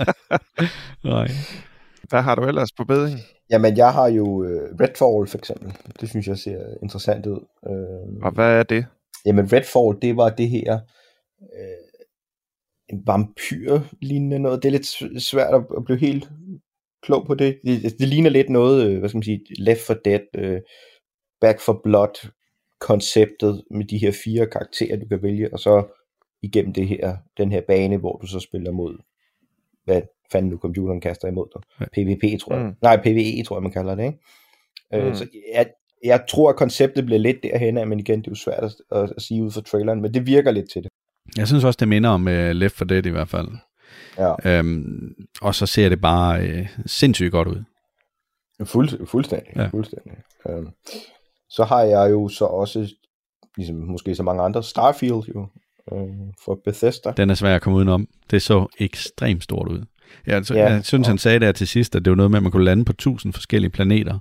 Nej. 1.05 1.29
Hvad 2.09 2.23
har 2.23 2.35
du 2.35 2.43
ellers 2.43 2.73
på 2.73 2.85
beding? 2.85 3.21
Jamen, 3.51 3.77
jeg 3.77 3.93
har 3.93 4.09
jo 4.09 4.25
uh, 4.25 4.47
Redfall 4.81 5.27
for 5.27 5.39
eksempel. 5.39 5.73
Det 6.01 6.09
synes 6.09 6.27
jeg 6.27 6.39
ser 6.39 6.59
interessant 6.83 7.27
ud. 7.27 7.41
Uh, 7.63 8.25
og 8.25 8.33
hvad 8.33 8.59
er 8.59 8.63
det? 8.63 8.87
Jamen, 9.27 9.53
Redfall, 9.53 9.99
det 10.03 10.17
var 10.17 10.29
det 10.29 10.49
her... 10.49 10.81
Uh, 11.41 11.90
en 12.93 13.03
vampyr-lignende 13.07 14.39
noget. 14.39 14.63
Det 14.63 14.69
er 14.69 14.73
lidt 14.73 15.23
svært 15.23 15.55
at 15.55 15.85
blive 15.85 15.99
helt 15.99 16.31
klog 17.03 17.27
på 17.27 17.35
det. 17.35 17.59
Det, 17.65 17.99
det 17.99 18.09
ligner 18.09 18.31
lidt 18.31 18.51
noget, 18.51 18.99
hvad 18.99 19.09
skal 19.09 19.17
man 19.17 19.23
sige, 19.23 19.41
Left 19.59 19.87
4 19.87 19.97
Dead, 20.05 20.21
uh, 20.39 20.61
Back 21.41 21.61
for 21.61 21.81
Blood 21.85 22.31
konceptet 22.81 23.65
med 23.71 23.85
de 23.85 23.99
her 23.99 24.13
fire 24.25 24.47
karakterer, 24.47 24.97
du 24.97 25.07
kan 25.07 25.23
vælge, 25.23 25.53
og 25.53 25.59
så 25.59 25.85
igennem 26.43 26.73
det 26.73 26.89
her, 26.89 27.17
den 27.39 27.53
her 27.53 27.61
bane, 27.61 27.97
hvor 27.97 28.17
du 28.17 28.27
så 28.27 28.41
spiller 28.41 28.71
mod, 28.71 28.99
hvad 29.85 30.03
fanden 30.33 30.51
nu 30.51 30.59
computeren 30.59 31.01
kaster 31.01 31.29
imod 31.29 31.47
dig. 31.55 31.63
Ja. 31.81 31.85
PvP, 31.85 32.41
tror 32.41 32.55
jeg. 32.55 32.65
Mm. 32.65 32.75
Nej, 32.83 32.97
PvE, 33.03 33.43
tror 33.43 33.57
jeg, 33.57 33.63
man 33.63 33.73
kalder 33.73 33.95
det, 33.95 34.05
ikke? 34.05 34.19
Mm. 34.93 34.99
Øh, 34.99 35.17
så 35.17 35.29
jeg, 35.55 35.67
jeg 36.05 36.25
tror, 36.29 36.51
at 36.51 36.57
konceptet 36.57 37.05
bliver 37.05 37.19
lidt 37.19 37.43
derhen 37.43 37.89
men 37.89 38.01
igen, 38.01 38.19
det 38.19 38.27
er 38.27 38.31
jo 38.31 38.35
svært 38.35 38.65
at, 38.65 38.75
at, 38.93 39.13
at 39.17 39.23
sige 39.23 39.43
ud 39.43 39.51
fra 39.51 39.61
traileren, 39.61 40.01
men 40.01 40.15
det 40.15 40.27
virker 40.27 40.51
lidt 40.51 40.71
til 40.71 40.83
det. 40.83 40.90
Jeg 41.37 41.47
synes 41.47 41.65
også, 41.65 41.77
det 41.81 41.89
minder 41.89 42.11
om 42.11 42.27
uh, 42.27 42.33
Left 42.33 42.77
4 42.77 42.89
Dead 42.89 43.07
i 43.07 43.11
hvert 43.11 43.29
fald. 43.29 43.49
Ja. 44.19 44.59
Øhm, 44.59 45.15
og 45.43 45.55
så 45.55 45.67
ser 45.67 45.89
det 45.89 46.01
bare 46.01 46.61
uh, 46.61 46.67
sindssygt 46.87 47.33
godt 47.33 47.49
ud. 47.49 47.63
Fuld, 48.65 49.07
fuldstændig. 49.07 49.57
Ja. 49.57 49.67
fuldstændig. 49.67 50.13
Øhm, 50.49 50.69
så 51.51 51.65
har 51.65 51.83
jeg 51.83 52.11
jo 52.11 52.29
så 52.29 52.45
også, 52.45 52.95
ligesom 53.57 53.77
måske 53.77 54.15
så 54.15 54.23
mange 54.23 54.43
andre, 54.43 54.63
Starfield 54.63 55.23
jo, 55.35 55.49
øh, 55.93 56.09
for 56.45 56.61
Bethesda. 56.65 57.13
Den 57.17 57.31
er 57.31 57.35
svær 57.35 57.55
at 57.55 57.63
komme 57.63 57.79
udenom. 57.79 58.09
Det 58.31 58.43
så 58.43 58.67
ekstremt 58.79 59.45
stort 59.45 59.69
ud. 59.69 59.85
Jeg, 60.27 60.51
ja, 60.51 60.73
jeg 60.73 60.85
synes, 60.85 61.07
og... 61.07 61.11
han 61.11 61.19
sagde 61.19 61.41
der 61.41 61.53
til 61.53 61.69
sidst, 61.69 61.97
at 61.97 62.05
det 62.05 62.11
var 62.11 62.17
noget 62.17 62.31
med, 62.31 62.39
at 62.39 62.43
man 62.43 62.53
kunne 62.53 62.65
lande 62.65 62.85
på 62.85 62.93
tusind 62.93 63.33
forskellige 63.33 63.71
planeter. 63.71 64.19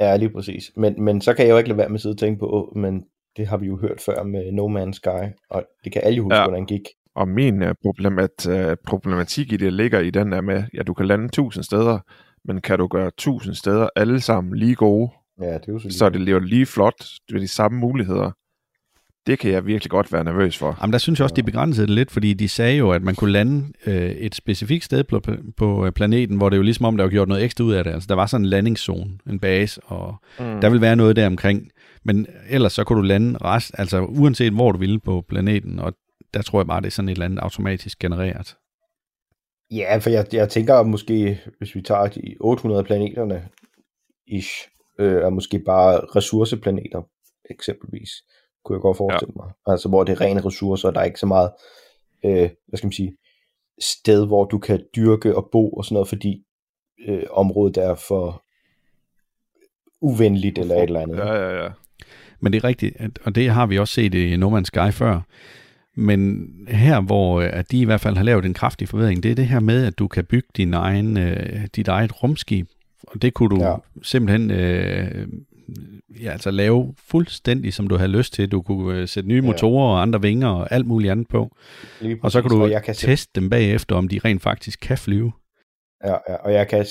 Ja, 0.00 0.16
lige 0.16 0.30
præcis. 0.30 0.72
Men, 0.76 1.02
men 1.02 1.20
så 1.20 1.34
kan 1.34 1.46
jeg 1.46 1.52
jo 1.52 1.58
ikke 1.58 1.68
lade 1.68 1.78
være 1.78 1.88
med 1.88 1.94
at 1.94 2.00
sidde 2.00 2.12
og 2.12 2.18
tænke 2.18 2.38
på, 2.38 2.72
men 2.76 3.04
det 3.36 3.46
har 3.46 3.56
vi 3.56 3.66
jo 3.66 3.78
hørt 3.78 4.00
før 4.06 4.22
med 4.22 4.52
No 4.52 4.68
Man's 4.68 4.92
Sky, 4.92 5.34
og 5.50 5.64
det 5.84 5.92
kan 5.92 6.02
alle 6.04 6.16
jo 6.16 6.22
huske, 6.22 6.36
ja. 6.36 6.44
hvordan 6.44 6.66
gik. 6.66 6.82
Og 7.14 7.28
min 7.28 7.62
uh, 7.62 7.68
problemat, 7.82 8.46
uh, 8.48 8.74
problematik 8.86 9.52
i 9.52 9.56
det 9.56 9.72
ligger 9.72 10.00
i 10.00 10.10
den 10.10 10.32
der 10.32 10.40
med, 10.40 10.62
ja, 10.74 10.82
du 10.82 10.94
kan 10.94 11.06
lande 11.06 11.28
tusind 11.28 11.64
steder, 11.64 11.98
men 12.44 12.60
kan 12.60 12.78
du 12.78 12.86
gøre 12.86 13.10
tusind 13.18 13.54
steder 13.54 13.88
alle 13.96 14.20
sammen 14.20 14.56
lige 14.56 14.74
gode, 14.74 15.10
ja, 15.40 15.54
det 15.54 15.68
er 15.68 15.72
jo 15.72 15.78
så, 15.78 15.90
så 15.90 16.08
det 16.08 16.20
lever 16.20 16.40
lige 16.40 16.66
flot 16.66 17.04
ved 17.32 17.40
de 17.40 17.48
samme 17.48 17.78
muligheder. 17.78 18.30
Det 19.26 19.38
kan 19.38 19.50
jeg 19.50 19.66
virkelig 19.66 19.90
godt 19.90 20.12
være 20.12 20.24
nervøs 20.24 20.58
for. 20.58 20.78
Jamen, 20.80 20.92
der 20.92 20.98
synes 20.98 21.18
jeg 21.18 21.24
også, 21.24 21.34
de 21.34 21.42
begrænsede 21.42 21.86
det 21.86 21.94
lidt, 21.94 22.10
fordi 22.10 22.34
de 22.34 22.48
sagde 22.48 22.76
jo, 22.76 22.90
at 22.90 23.02
man 23.02 23.14
kunne 23.14 23.32
lande 23.32 23.72
øh, 23.86 24.10
et 24.10 24.34
specifikt 24.34 24.84
sted 24.84 25.04
på, 25.04 25.20
på 25.56 25.90
planeten, 25.94 26.36
hvor 26.36 26.48
det 26.48 26.56
jo 26.56 26.62
ligesom 26.62 26.84
om, 26.84 26.96
der 26.96 27.04
var 27.04 27.10
gjort 27.10 27.28
noget 27.28 27.44
ekstra 27.44 27.64
ud 27.64 27.72
af 27.72 27.84
det. 27.84 27.90
Altså, 27.90 28.06
der 28.06 28.14
var 28.14 28.26
sådan 28.26 28.44
en 28.44 28.50
landingszone, 28.50 29.10
en 29.30 29.38
base, 29.38 29.80
og 29.84 30.16
mm. 30.38 30.60
der 30.60 30.70
vil 30.70 30.80
være 30.80 30.96
noget 30.96 31.16
der 31.16 31.26
omkring. 31.26 31.70
Men 32.06 32.26
ellers 32.48 32.72
så 32.72 32.84
kunne 32.84 32.98
du 32.98 33.02
lande 33.02 33.38
rest, 33.38 33.70
altså 33.78 34.00
uanset 34.00 34.52
hvor 34.52 34.72
du 34.72 34.78
ville 34.78 35.00
på 35.00 35.24
planeten, 35.28 35.78
og 35.78 35.92
der 36.34 36.42
tror 36.42 36.60
jeg 36.60 36.66
bare, 36.66 36.80
det 36.80 36.86
er 36.86 36.90
sådan 36.90 37.08
et 37.08 37.12
eller 37.12 37.24
andet 37.24 37.38
automatisk 37.38 37.98
genereret. 37.98 38.56
Ja, 39.70 39.98
for 39.98 40.10
jeg, 40.10 40.26
jeg 40.32 40.48
tænker 40.48 40.82
måske, 40.82 41.40
hvis 41.58 41.74
vi 41.74 41.82
tager 41.82 42.06
de 42.06 42.36
800 42.40 42.84
planeterne, 42.84 43.48
ish, 44.26 44.68
øh, 44.98 45.22
er 45.22 45.30
måske 45.30 45.58
bare 45.58 46.00
ressourceplaneter, 46.00 47.02
eksempelvis, 47.50 48.10
kunne 48.64 48.76
jeg 48.76 48.80
godt 48.80 48.96
forestille 48.96 49.32
ja. 49.36 49.44
mig. 49.44 49.52
Altså, 49.66 49.88
hvor 49.88 50.04
det 50.04 50.12
er 50.12 50.20
rene 50.20 50.44
ressourcer, 50.44 50.88
og 50.88 50.94
der 50.94 51.00
er 51.00 51.04
ikke 51.04 51.20
så 51.20 51.26
meget, 51.26 51.50
øh, 52.24 52.50
hvad 52.66 52.76
skal 52.76 52.86
man 52.86 52.92
sige, 52.92 53.16
sted, 53.80 54.26
hvor 54.26 54.44
du 54.44 54.58
kan 54.58 54.86
dyrke 54.96 55.36
og 55.36 55.48
bo 55.52 55.70
og 55.70 55.84
sådan 55.84 55.94
noget, 55.94 56.08
fordi 56.08 56.44
øh, 57.08 57.22
området 57.30 57.76
er 57.76 57.94
for 57.94 58.44
uvenligt 60.00 60.58
eller 60.58 60.74
et 60.74 60.82
eller 60.82 61.00
andet. 61.00 61.16
Ja, 61.16 61.34
ja, 61.34 61.62
ja. 61.64 61.70
Men 62.40 62.52
det 62.52 62.64
er 62.64 62.68
rigtigt, 62.68 62.96
og 63.24 63.34
det 63.34 63.50
har 63.50 63.66
vi 63.66 63.78
også 63.78 63.94
set 63.94 64.14
i 64.14 64.36
No 64.36 64.58
Man's 64.58 64.64
Sky 64.64 64.92
før. 64.92 65.20
Men 65.96 66.48
her, 66.68 67.00
hvor 67.00 67.40
øh, 67.40 67.50
at 67.52 67.70
de 67.70 67.80
i 67.80 67.84
hvert 67.84 68.00
fald 68.00 68.16
har 68.16 68.24
lavet 68.24 68.44
en 68.44 68.54
kraftig 68.54 68.88
forbedring, 68.88 69.22
det 69.22 69.30
er 69.30 69.34
det 69.34 69.46
her 69.46 69.60
med, 69.60 69.86
at 69.86 69.98
du 69.98 70.08
kan 70.08 70.24
bygge 70.24 70.48
din 70.56 70.74
egen, 70.74 71.18
øh, 71.18 71.66
dit 71.76 71.88
eget 71.88 72.22
rumskib. 72.22 72.68
Og 73.08 73.22
det 73.22 73.34
kunne 73.34 73.56
du 73.56 73.64
ja. 73.64 73.74
simpelthen 74.02 74.50
øh, 74.50 75.28
ja, 76.22 76.30
altså 76.32 76.50
lave 76.50 76.94
fuldstændig, 76.98 77.74
som 77.74 77.88
du 77.88 77.96
havde 77.96 78.10
lyst 78.10 78.32
til. 78.32 78.48
Du 78.48 78.62
kunne 78.62 79.00
øh, 79.00 79.08
sætte 79.08 79.28
nye 79.28 79.34
ja. 79.34 79.42
motorer 79.42 79.92
og 79.92 80.02
andre 80.02 80.22
vinger 80.22 80.48
og 80.48 80.72
alt 80.72 80.86
muligt 80.86 81.10
andet 81.10 81.28
på. 81.28 81.56
og 82.22 82.32
så 82.32 82.42
kan 82.42 82.50
du 82.50 82.70
kan 82.84 82.94
teste 82.94 83.40
dem 83.40 83.50
bagefter, 83.50 83.96
om 83.96 84.08
de 84.08 84.20
rent 84.24 84.42
faktisk 84.42 84.78
kan 84.82 84.98
flyve. 84.98 85.32
Ja, 86.04 86.16
ja 86.28 86.34
og 86.34 86.52
jeg 86.52 86.68
kan 86.68 86.86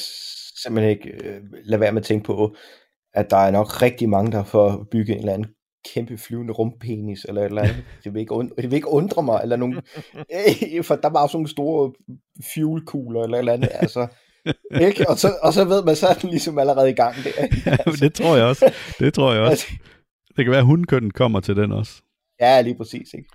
simpelthen 0.63 0.91
ikke 0.91 1.09
øh, 1.09 1.41
lade 1.63 1.81
være 1.81 1.91
med 1.91 2.01
at 2.01 2.05
tænke 2.05 2.25
på, 2.25 2.55
at 3.15 3.29
der 3.29 3.37
er 3.37 3.51
nok 3.51 3.81
rigtig 3.81 4.09
mange, 4.09 4.31
der 4.31 4.43
får 4.43 4.87
bygge 4.91 5.13
en 5.13 5.19
eller 5.19 5.33
anden 5.33 5.47
kæmpe 5.93 6.17
flyvende 6.17 6.53
rumpenis, 6.53 7.25
eller 7.25 7.41
et 7.41 7.45
eller 7.45 7.61
andet. 7.61 7.83
Det 8.03 8.13
vil 8.13 8.19
ikke, 8.19 8.31
undre, 8.31 8.55
det 8.55 8.71
vil 8.71 8.73
ikke 8.73 8.89
undre 8.89 9.23
mig, 9.23 9.39
eller 9.43 9.55
nogle, 9.55 9.81
for 10.87 10.95
der 10.95 11.09
var 11.09 11.23
også 11.23 11.37
nogle 11.37 11.49
store 11.49 11.91
fuelkugler, 12.53 13.23
eller 13.23 13.37
et 13.37 13.39
eller 13.39 13.53
andet, 13.53 13.69
altså. 13.73 14.07
Ikke? 14.81 15.09
Og, 15.09 15.17
så, 15.17 15.33
og 15.43 15.53
så 15.53 15.65
ved 15.65 15.83
man, 15.83 15.95
så 15.95 16.07
er 16.07 16.13
den 16.13 16.29
ligesom 16.29 16.59
allerede 16.59 16.89
i 16.89 16.93
gang 16.93 17.15
der. 17.23 17.31
Altså. 17.37 17.69
ja, 18.01 18.05
det 18.05 18.13
tror 18.13 18.35
jeg 18.35 18.45
også. 18.45 18.73
Det 18.99 19.13
tror 19.13 19.33
jeg 19.33 19.41
også. 19.41 19.51
Altså. 19.51 19.67
Det 20.37 20.45
kan 20.45 20.51
være, 20.51 20.59
at 20.59 20.65
hundkønnen 20.65 21.11
kommer 21.11 21.39
til 21.39 21.55
den 21.55 21.71
også. 21.71 22.01
Ja, 22.41 22.61
lige 22.61 22.77
præcis. 22.77 23.13
Ikke? 23.13 23.29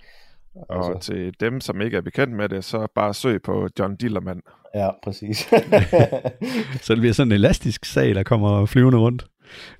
Altså. 0.69 0.91
Og 0.91 1.01
til 1.01 1.33
dem, 1.39 1.61
som 1.61 1.81
ikke 1.81 1.97
er 1.97 2.01
bekendt 2.01 2.33
med 2.33 2.49
det, 2.49 2.63
så 2.63 2.87
bare 2.95 3.13
søg 3.13 3.41
på 3.41 3.67
John 3.79 3.95
Dillermand. 3.95 4.41
Ja, 4.75 4.89
præcis. 5.03 5.37
så 6.85 6.93
det 6.93 6.99
bliver 6.99 7.13
sådan 7.13 7.31
en 7.31 7.35
elastisk 7.35 7.85
sag, 7.85 8.15
der 8.15 8.23
kommer 8.23 8.65
flyvende 8.65 8.97
rundt. 8.97 9.25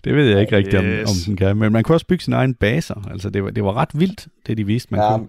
Det 0.03 0.15
ved 0.15 0.29
jeg 0.29 0.41
ikke 0.41 0.55
rigtigt, 0.55 0.75
om, 0.75 0.85
om 0.85 1.15
den 1.25 1.35
kan. 1.35 1.57
Men 1.57 1.71
man 1.73 1.83
kunne 1.83 1.95
også 1.95 2.07
bygge 2.07 2.23
sin 2.23 2.33
egen 2.33 2.53
baser. 2.53 3.09
Altså, 3.11 3.29
det 3.29 3.43
var, 3.43 3.49
det 3.49 3.63
var 3.63 3.73
ret 3.73 3.89
vildt, 3.93 4.27
det 4.47 4.57
de 4.57 4.65
viste, 4.65 4.87
man 4.91 5.01
ja, 5.01 5.17
kunne. 5.17 5.27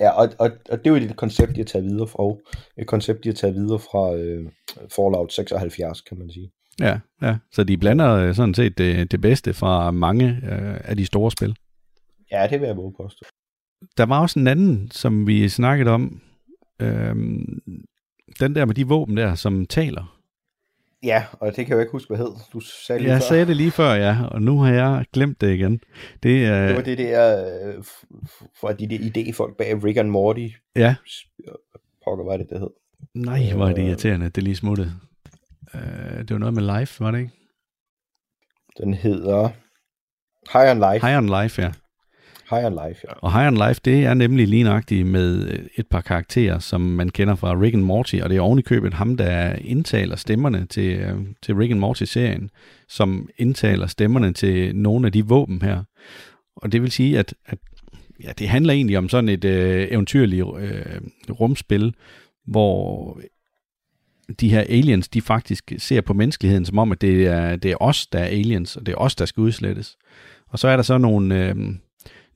Ja, 0.00 0.10
og, 0.10 0.28
og, 0.38 0.50
og 0.70 0.78
det 0.78 0.86
er 0.86 0.90
jo 0.90 0.96
et 0.96 1.16
koncept, 1.16 1.50
de 1.50 1.60
har 1.60 1.64
taget 1.64 1.84
videre 1.84 2.08
fra, 2.08 2.36
et 2.78 2.86
koncept, 2.86 3.24
de 3.24 3.28
har 3.28 3.34
taget 3.34 3.54
videre 3.54 3.78
fra 3.78 4.14
øh, 4.14 4.46
Fallout 4.96 5.32
76, 5.32 6.00
kan 6.00 6.18
man 6.18 6.30
sige. 6.30 6.50
Ja, 6.80 6.98
ja, 7.22 7.36
så 7.52 7.64
de 7.64 7.78
blander 7.78 8.14
øh, 8.14 8.34
sådan 8.34 8.54
set 8.54 8.78
det, 8.78 9.12
det 9.12 9.20
bedste 9.20 9.54
fra 9.54 9.90
mange 9.90 10.28
øh, 10.28 10.80
af 10.84 10.96
de 10.96 11.06
store 11.06 11.30
spil. 11.30 11.56
Ja, 12.32 12.46
det 12.50 12.60
vil 12.60 12.66
jeg 12.66 12.76
våge 12.76 12.92
påstå. 12.96 13.24
Der 13.96 14.06
var 14.06 14.20
også 14.20 14.38
en 14.38 14.46
anden, 14.46 14.90
som 14.90 15.26
vi 15.26 15.48
snakkede 15.48 15.90
om. 15.90 16.20
Øh, 16.82 17.14
den 18.40 18.54
der 18.54 18.64
med 18.64 18.74
de 18.74 18.86
våben 18.86 19.16
der, 19.16 19.34
som 19.34 19.66
taler. 19.66 20.21
Ja, 21.02 21.24
og 21.32 21.46
det 21.46 21.54
kan 21.56 21.68
jeg 21.68 21.74
jo 21.74 21.80
ikke 21.80 21.92
huske, 21.92 22.08
hvad 22.08 22.18
hed. 22.18 22.32
Du 22.52 22.60
sagde 22.60 23.02
lige 23.02 23.12
jeg 23.12 23.20
før. 23.20 23.26
sagde 23.26 23.46
det 23.46 23.56
lige 23.56 23.70
før, 23.70 23.92
ja, 23.92 24.16
og 24.30 24.42
nu 24.42 24.58
har 24.58 24.72
jeg 24.72 25.04
glemt 25.12 25.40
det 25.40 25.54
igen. 25.54 25.80
Det, 26.22 26.50
uh... 26.50 26.68
det 26.68 26.76
var 26.76 26.82
det 26.82 26.98
der, 26.98 27.76
uh, 27.78 27.84
fra 28.60 28.72
de 28.72 28.88
der 28.88 28.98
idéfolk 28.98 29.56
bag 29.56 29.84
Rick 29.84 29.96
and 29.98 30.08
Morty. 30.08 30.48
Ja. 30.76 30.94
Pokker, 32.04 32.24
hvad 32.24 32.38
det, 32.38 32.46
det 32.50 32.60
hed? 32.60 32.70
Nej, 33.14 33.52
hvor 33.52 33.68
er 33.68 33.74
det 33.74 33.82
irriterende, 33.82 34.28
det 34.28 34.42
lige 34.42 34.56
smuttede. 34.56 34.92
Uh, 35.74 36.18
det 36.18 36.30
var 36.30 36.38
noget 36.38 36.54
med 36.54 36.78
Life, 36.78 37.04
var 37.04 37.10
det 37.10 37.18
ikke? 37.18 37.32
Den 38.78 38.94
hedder 38.94 39.48
High 40.52 40.70
on 40.70 40.92
Life. 40.92 41.06
High 41.06 41.18
on 41.18 41.42
Life, 41.42 41.62
ja. 41.62 41.72
High 42.52 42.66
on 42.66 42.72
Life, 42.88 43.00
ja. 43.08 43.12
Og 43.12 43.32
High 43.32 43.46
on 43.46 43.68
Life, 43.68 43.80
det 43.84 44.04
er 44.04 44.14
nemlig 44.14 44.48
lignagtigt 44.48 45.06
med 45.06 45.48
øh, 45.48 45.58
et 45.76 45.86
par 45.86 46.00
karakterer, 46.00 46.58
som 46.58 46.80
man 46.80 47.08
kender 47.08 47.34
fra 47.34 47.54
Rick 47.60 47.74
and 47.74 47.82
Morty, 47.82 48.16
og 48.16 48.30
det 48.30 48.36
er 48.36 48.40
ovenikøbet 48.40 48.94
ham, 48.94 49.16
der 49.16 49.52
indtaler 49.60 50.16
stemmerne 50.16 50.66
til, 50.66 50.96
øh, 50.98 51.16
til 51.42 51.54
Rick 51.54 51.70
and 51.70 51.80
Morty-serien, 51.80 52.50
som 52.88 53.28
indtaler 53.38 53.86
stemmerne 53.86 54.32
til 54.32 54.76
nogle 54.76 55.06
af 55.06 55.12
de 55.12 55.26
våben 55.26 55.62
her. 55.62 55.82
Og 56.56 56.72
det 56.72 56.82
vil 56.82 56.90
sige, 56.90 57.18
at, 57.18 57.34
at 57.46 57.58
ja, 58.22 58.32
det 58.38 58.48
handler 58.48 58.72
egentlig 58.72 58.98
om 58.98 59.08
sådan 59.08 59.28
et 59.28 59.44
øh, 59.44 59.88
eventyrligt 59.90 60.44
øh, 60.58 61.00
rumspil, 61.30 61.94
hvor 62.46 63.18
de 64.40 64.50
her 64.50 64.60
aliens, 64.60 65.08
de 65.08 65.20
faktisk 65.20 65.72
ser 65.78 66.00
på 66.00 66.12
menneskeligheden 66.12 66.64
som 66.64 66.78
om, 66.78 66.92
at 66.92 67.00
det 67.00 67.26
er, 67.26 67.56
det 67.56 67.70
er 67.70 67.82
os, 67.82 68.06
der 68.06 68.18
er 68.18 68.24
aliens, 68.24 68.76
og 68.76 68.86
det 68.86 68.92
er 68.92 68.96
os, 68.96 69.14
der 69.14 69.24
skal 69.24 69.40
udslettes. 69.40 69.96
Og 70.48 70.58
så 70.58 70.68
er 70.68 70.76
der 70.76 70.82
så 70.82 70.98
nogle, 70.98 71.48
øh, 71.48 71.56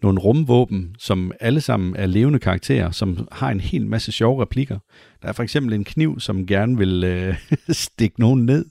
nogle 0.02 0.20
rumvåben, 0.20 0.94
som 0.98 1.32
alle 1.40 1.60
sammen 1.60 1.96
er 1.96 2.06
levende 2.06 2.38
karakterer, 2.38 2.90
som 2.90 3.28
har 3.32 3.50
en 3.50 3.60
hel 3.60 3.86
masse 3.86 4.12
sjove 4.12 4.42
replikker. 4.42 4.78
Der 5.22 5.28
er 5.28 5.32
for 5.32 5.42
eksempel 5.42 5.74
en 5.74 5.84
kniv, 5.84 6.20
som 6.20 6.46
gerne 6.46 6.78
vil 6.78 7.04
øh, 7.04 7.34
stikke 7.68 8.20
nogen 8.20 8.46
ned, 8.46 8.66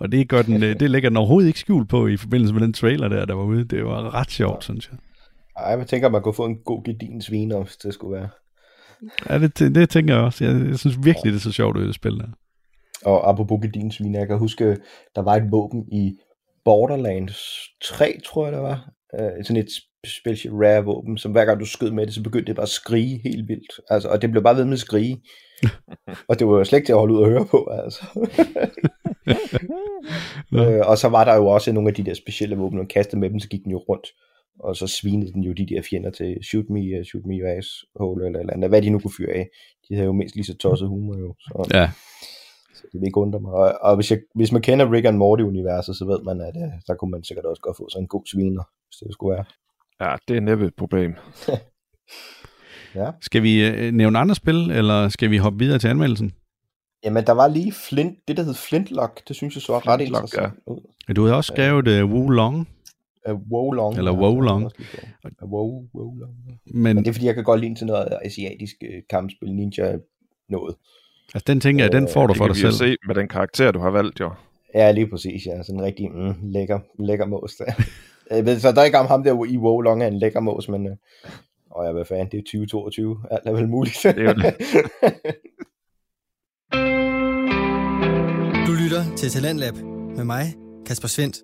og 0.00 0.12
det, 0.12 0.28
gør 0.28 0.42
den, 0.42 0.62
øh, 0.62 0.80
det 0.80 0.90
lægger 0.90 1.10
den 1.10 1.16
overhovedet 1.16 1.48
ikke 1.48 1.60
skjul 1.60 1.86
på 1.86 2.06
i 2.06 2.16
forbindelse 2.16 2.54
med 2.54 2.62
den 2.62 2.72
trailer 2.72 3.08
der, 3.08 3.24
der 3.24 3.34
var 3.34 3.44
ude. 3.44 3.64
Det 3.64 3.84
var 3.84 4.14
ret 4.14 4.30
sjovt, 4.30 4.64
synes 4.64 4.90
jeg. 4.90 4.98
Ej, 5.56 5.78
jeg 5.78 5.86
tænker, 5.86 6.08
man 6.08 6.22
kunne 6.22 6.34
få 6.34 6.44
en 6.44 6.58
god 6.64 6.84
gedin 6.84 7.22
sviner, 7.22 7.62
hvis 7.62 7.76
det 7.76 7.94
skulle 7.94 8.16
være. 8.16 8.28
Ja, 9.30 9.38
det, 9.38 9.74
det 9.74 9.90
tænker 9.90 10.14
jeg 10.14 10.24
også. 10.24 10.44
Jeg, 10.44 10.68
jeg 10.68 10.78
synes 10.78 10.96
virkelig, 10.96 11.32
det 11.32 11.38
er 11.38 11.42
så 11.42 11.52
sjovt 11.52 11.76
ud 11.76 11.88
at 11.88 11.94
spille 11.94 12.18
der. 12.18 12.28
Og 13.04 13.30
apropos 13.30 13.58
gedin 13.62 13.90
sviner, 13.90 14.18
jeg 14.18 14.28
kan 14.28 14.38
huske, 14.38 14.76
der 15.14 15.22
var 15.22 15.34
et 15.36 15.52
våben 15.52 15.88
i 15.92 16.18
Borderlands 16.64 17.38
3, 17.84 18.18
tror 18.24 18.46
jeg 18.46 18.52
det 18.52 18.62
var. 18.62 18.90
Uh, 19.18 19.44
sådan 19.44 19.56
et 19.56 19.68
special 20.06 20.54
rare 20.54 20.84
våben, 20.84 21.18
som 21.18 21.32
hver 21.32 21.44
gang 21.44 21.60
du 21.60 21.66
skød 21.66 21.90
med 21.90 22.06
det, 22.06 22.14
så 22.14 22.22
begyndte 22.22 22.46
det 22.46 22.56
bare 22.56 22.62
at 22.62 22.68
skrige 22.68 23.20
helt 23.24 23.48
vildt. 23.48 23.80
Altså, 23.90 24.08
og 24.08 24.22
det 24.22 24.30
blev 24.30 24.42
bare 24.42 24.56
ved 24.56 24.64
med 24.64 24.72
at 24.72 24.78
skrige. 24.78 25.22
og 26.28 26.38
det 26.38 26.46
var 26.46 26.58
jo 26.58 26.64
slet 26.64 26.78
ikke 26.78 26.86
til 26.86 26.92
at 26.92 26.98
holde 26.98 27.14
ud 27.14 27.20
og 27.20 27.28
høre 27.28 27.46
på, 27.46 27.70
altså. 27.84 28.02
øh, 30.58 30.80
og 30.90 30.98
så 30.98 31.08
var 31.08 31.24
der 31.24 31.34
jo 31.34 31.46
også 31.46 31.72
nogle 31.72 31.88
af 31.88 31.94
de 31.94 32.04
der 32.04 32.14
specielle 32.14 32.56
våben, 32.56 32.78
og 32.78 32.88
kastede 32.88 33.20
med 33.20 33.30
dem, 33.30 33.40
så 33.40 33.48
gik 33.48 33.64
den 33.64 33.72
jo 33.72 33.78
rundt. 33.78 34.06
Og 34.60 34.76
så 34.76 34.86
svinede 34.86 35.32
den 35.32 35.42
jo 35.42 35.52
de 35.52 35.66
der 35.66 35.82
fjender 35.82 36.10
til 36.10 36.38
shoot 36.42 36.64
me, 36.70 36.80
uh, 36.98 37.04
shoot 37.04 37.24
me 37.26 37.34
your 37.34 37.58
ass 37.58 37.68
hole, 37.96 38.26
eller, 38.26 38.40
eller 38.40 38.52
andet. 38.52 38.70
Hvad 38.70 38.82
de 38.82 38.90
nu 38.90 38.98
kunne 38.98 39.18
fyre 39.18 39.32
af. 39.32 39.48
De 39.88 39.94
havde 39.94 40.06
jo 40.06 40.12
mindst 40.12 40.34
lige 40.34 40.44
så 40.44 40.56
tosset 40.56 40.88
humor 40.88 41.18
jo. 41.18 41.34
Så. 41.40 41.70
Ja. 41.74 41.90
Så 42.74 42.82
det 42.92 43.00
vil 43.00 43.06
ikke 43.06 43.20
undre 43.20 43.40
mig. 43.40 43.52
Og, 43.52 43.78
og 43.82 43.94
hvis, 43.96 44.10
jeg, 44.10 44.20
hvis 44.34 44.52
man 44.52 44.62
kender 44.62 44.92
Rick 44.92 45.06
and 45.06 45.16
Morty-universet, 45.16 45.96
så 45.96 46.04
ved 46.04 46.20
man, 46.22 46.40
at 46.40 46.56
uh, 46.56 46.72
der 46.86 46.94
kunne 46.94 47.10
man 47.10 47.24
sikkert 47.24 47.46
også 47.46 47.62
godt 47.62 47.76
få 47.76 47.88
sådan 47.88 48.04
en 48.04 48.08
god 48.08 48.26
sviner, 48.26 48.64
hvis 48.86 48.96
det 48.96 49.12
skulle 49.12 49.34
være. 49.36 49.44
Ja, 50.00 50.16
det 50.28 50.36
er 50.36 50.40
næppe 50.40 50.66
et 50.66 50.74
problem. 50.74 51.14
ja. 52.94 53.10
Skal 53.20 53.42
vi 53.42 53.66
øh, 53.68 53.92
nævne 53.92 54.18
andre 54.18 54.34
spil, 54.34 54.70
eller 54.70 55.08
skal 55.08 55.30
vi 55.30 55.36
hoppe 55.36 55.58
videre 55.58 55.78
til 55.78 55.88
anmeldelsen? 55.88 56.32
Jamen, 57.04 57.26
der 57.26 57.32
var 57.32 57.48
lige 57.48 57.72
Flint, 57.72 58.18
det, 58.28 58.36
der 58.36 58.42
hed 58.42 58.54
Flintlock. 58.54 59.28
Det 59.28 59.36
synes 59.36 59.54
jeg 59.54 59.62
så 59.62 59.72
er 59.72 59.88
ret 59.88 60.00
interessant 60.00 60.54
ja. 60.66 60.72
ud. 60.72 61.14
Du 61.16 61.22
havde 61.22 61.36
også 61.36 61.52
skrevet 61.52 62.02
uh, 62.02 62.10
Wu 62.10 62.28
Long. 62.28 62.68
Uh, 63.30 63.52
Wo 63.52 63.72
Long. 63.72 63.98
Eller 63.98 64.12
Wo 64.12 64.40
Long. 64.40 64.64
Uh, 64.64 65.52
Wo, 65.52 65.84
Wo 65.94 66.14
Long. 66.14 66.34
Men, 66.66 66.82
Men 66.82 66.96
det 66.96 67.08
er, 67.08 67.12
fordi 67.12 67.26
jeg 67.26 67.34
kan 67.34 67.44
godt 67.44 67.60
lide 67.60 67.74
til 67.74 67.86
noget 67.86 68.18
asiatisk 68.24 68.76
uh, 68.82 68.88
kampspil, 69.10 69.54
ninja 69.54 69.96
noget. 70.48 70.76
Altså, 71.34 71.44
den 71.46 71.60
ting, 71.60 71.78
jeg, 71.78 71.92
den 71.92 72.08
får 72.14 72.26
du 72.26 72.34
for 72.34 72.46
dig 72.46 72.56
selv. 72.56 72.72
Det 72.72 72.78
kan 72.78 72.86
vi 72.86 72.92
se 72.92 73.06
med 73.06 73.14
den 73.14 73.28
karakter, 73.28 73.72
du 73.72 73.78
har 73.78 73.90
valgt, 73.90 74.20
jo. 74.20 74.30
Ja, 74.74 74.90
lige 74.90 75.10
præcis, 75.10 75.46
ja. 75.46 75.62
Sådan 75.62 75.80
en 75.80 75.84
rigtig 75.84 76.10
mm, 76.10 76.34
lækker, 76.42 76.78
lækker 76.98 77.26
mås 77.26 77.54
der. 77.54 77.64
Jeg 78.30 78.46
ved 78.46 78.60
så 78.60 78.72
der 78.72 78.80
er 78.80 78.84
ikke 78.84 78.98
om 78.98 79.06
ham 79.06 79.22
der 79.22 79.44
i 79.44 79.56
WoW 79.56 79.80
Long 79.80 80.02
er 80.02 80.06
en 80.06 80.18
lækker 80.18 80.40
mås, 80.40 80.68
men... 80.68 80.86
Øh, 80.86 80.96
og 81.70 81.84
jeg 81.84 81.92
hvad 81.92 82.04
fanden, 82.04 82.28
det 82.30 82.38
er 82.38 82.42
2022. 82.42 83.18
Alt 83.30 83.46
er 83.46 83.52
vel 83.52 83.68
muligt. 83.68 83.98
Det 84.02 84.26
er 84.26 84.32
det. 84.32 84.54
du 88.66 88.72
lytter 88.82 89.16
til 89.16 89.30
Talentlab 89.30 89.74
med 90.16 90.24
mig, 90.24 90.54
Kasper 90.86 91.08
Svendt. 91.08 91.36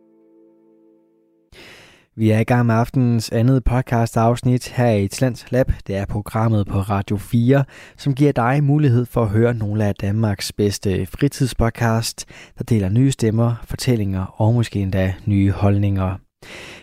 Vi 2.16 2.30
er 2.30 2.39
i 2.39 2.45
gang 2.45 2.66
med 2.66 2.74
aftenens 2.74 3.32
andet 3.32 3.64
podcast 3.64 4.16
afsnit 4.16 4.68
her 4.68 4.91
i 4.91 5.09
Tlands 5.09 5.53
Lab. 5.53 5.72
Det 5.87 5.97
er 5.97 6.07
programmet 6.07 6.66
på 6.66 6.78
Radio 6.78 7.16
4, 7.16 7.64
som 7.97 8.14
giver 8.14 8.32
dig 8.32 8.64
mulighed 8.64 9.07
for 9.07 9.22
at 9.22 9.28
høre 9.28 9.55
nogle 9.55 9.85
af 9.85 9.95
Danmarks 9.95 10.53
bedste 10.53 11.07
fritidspodcast, 11.07 12.24
der 12.59 12.64
deler 12.64 12.89
nye 12.89 13.11
stemmer, 13.11 13.55
fortællinger 13.64 14.24
og 14.24 14.55
måske 14.55 14.80
endda 14.80 15.14
nye 15.26 15.51
holdninger. 15.53 16.23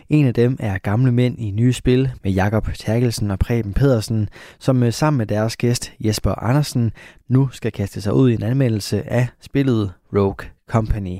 En 0.08 0.26
af 0.26 0.34
dem 0.34 0.56
er 0.60 0.78
Gamle 0.78 1.12
Mænd 1.12 1.38
i 1.38 1.50
Nye 1.50 1.72
Spil 1.72 2.10
med 2.24 2.32
Jakob 2.32 2.68
Terkelsen 2.74 3.30
og 3.30 3.38
Preben 3.38 3.74
Pedersen, 3.74 4.28
som 4.58 4.82
øh, 4.82 4.92
sammen 4.92 5.18
med 5.18 5.26
deres 5.26 5.56
gæst 5.56 5.92
Jesper 6.00 6.42
Andersen 6.42 6.92
nu 7.28 7.48
skal 7.52 7.72
kaste 7.72 8.00
sig 8.00 8.14
ud 8.14 8.30
i 8.30 8.34
en 8.34 8.42
anmeldelse 8.42 9.02
af 9.12 9.28
spillet 9.40 9.92
Rogue 10.16 10.48
Company. 10.68 11.18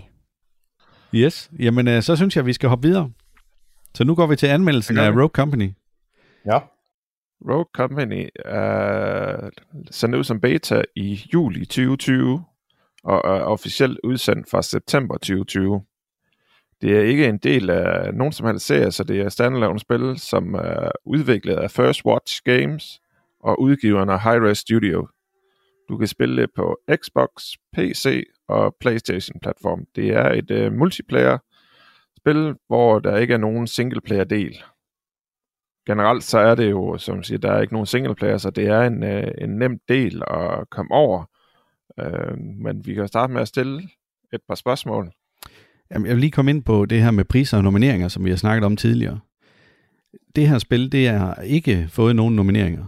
Yes, 1.15 1.51
jamen 1.59 1.89
øh, 1.89 2.03
så 2.03 2.17
synes 2.17 2.37
jeg, 2.37 2.43
at 2.43 2.47
vi 2.47 2.53
skal 2.53 2.69
hoppe 2.69 2.89
videre. 2.89 3.11
Så 3.95 4.05
nu 4.05 4.15
går 4.15 4.27
vi 4.27 4.37
til 4.37 4.47
anmeldelsen 4.47 4.99
af 4.99 5.11
Rogue 5.11 5.29
Company. 5.29 5.71
Ja. 6.47 6.59
Rogue 7.51 7.67
Company 7.75 8.29
er 8.45 9.51
sendt 9.91 10.15
ud 10.15 10.25
som 10.25 10.41
beta 10.41 10.83
i 10.97 11.21
juli 11.35 11.65
2020 11.65 12.45
og 13.05 13.17
er 13.37 13.43
officielt 13.43 14.01
udsendt 14.05 14.51
fra 14.51 14.63
september 14.63 15.15
2020. 15.15 15.83
Det 16.83 16.97
er 16.97 17.01
ikke 17.03 17.27
en 17.27 17.39
del 17.39 17.71
af 17.71 18.15
nogen 18.15 18.33
som 18.33 18.47
helst 18.47 18.67
serie, 18.67 18.93
så 18.93 19.05
det 19.05 19.21
er 19.21 19.29
standalone 19.29 19.79
spil, 19.79 20.19
som 20.19 20.55
er 20.55 20.91
udviklet 21.05 21.57
af 21.57 21.71
First 21.71 22.05
Watch 22.05 22.43
Games 22.45 23.01
og 23.41 23.61
udgiveren 23.61 24.09
af 24.09 24.21
Hi-Res 24.21 24.59
Studio. 24.59 25.09
Du 25.89 25.97
kan 25.97 26.07
spille 26.09 26.43
det 26.43 26.51
på 26.57 26.79
Xbox, 26.95 27.29
PC 27.73 28.25
og 28.49 28.77
PlayStation 28.81 29.41
platform. 29.41 29.87
Det 29.97 30.09
er 30.09 30.33
et 30.33 30.51
uh, 30.51 30.73
multiplayer 30.73 31.39
spil, 32.17 32.55
hvor 32.67 32.99
der 32.99 33.17
ikke 33.17 33.35
er 33.35 33.39
nogen 33.39 33.67
singleplayer 33.67 34.25
del. 34.25 34.63
Generelt 35.87 36.25
så 36.25 36.39
er 36.39 36.55
det 36.55 36.71
jo, 36.71 36.99
som 36.99 37.23
siger, 37.23 37.39
der 37.39 37.53
er 37.53 37.61
ikke 37.61 37.73
nogen 37.73 37.87
singleplayer, 37.87 38.39
så 38.39 38.51
det 38.51 38.67
er 38.67 38.81
en, 38.81 39.03
uh, 39.03 39.31
en 39.39 39.59
nem 39.59 39.79
del 39.89 40.23
at 40.27 40.71
komme 40.71 40.95
over. 40.95 41.25
Uh, 42.03 42.39
men 42.39 42.87
vi 42.87 42.95
kan 42.95 43.09
starte 43.09 43.33
med 43.33 43.41
at 43.43 43.49
stille 43.49 43.83
et 44.33 44.41
par 44.49 44.55
spørgsmål. 44.55 45.13
Jamen, 45.95 46.07
jeg 46.07 46.15
vil 46.15 46.21
lige 46.21 46.31
komme 46.31 46.51
ind 46.51 46.63
på 46.63 46.87
det 46.87 47.03
her 47.03 47.11
med 47.11 47.25
priser 47.25 47.57
og 47.57 47.65
nomineringer, 47.65 48.09
som 48.09 48.25
vi 48.25 48.31
har 48.31 48.37
snakket 48.37 48.65
om 48.65 48.77
tidligere. 48.77 49.19
Det 50.37 50.49
her 50.49 50.59
spil, 50.59 50.93
det 50.93 51.09
har 51.09 51.35
ikke 51.35 51.87
fået 51.91 52.17
nogen 52.17 52.37
nomineringer. 52.37 52.85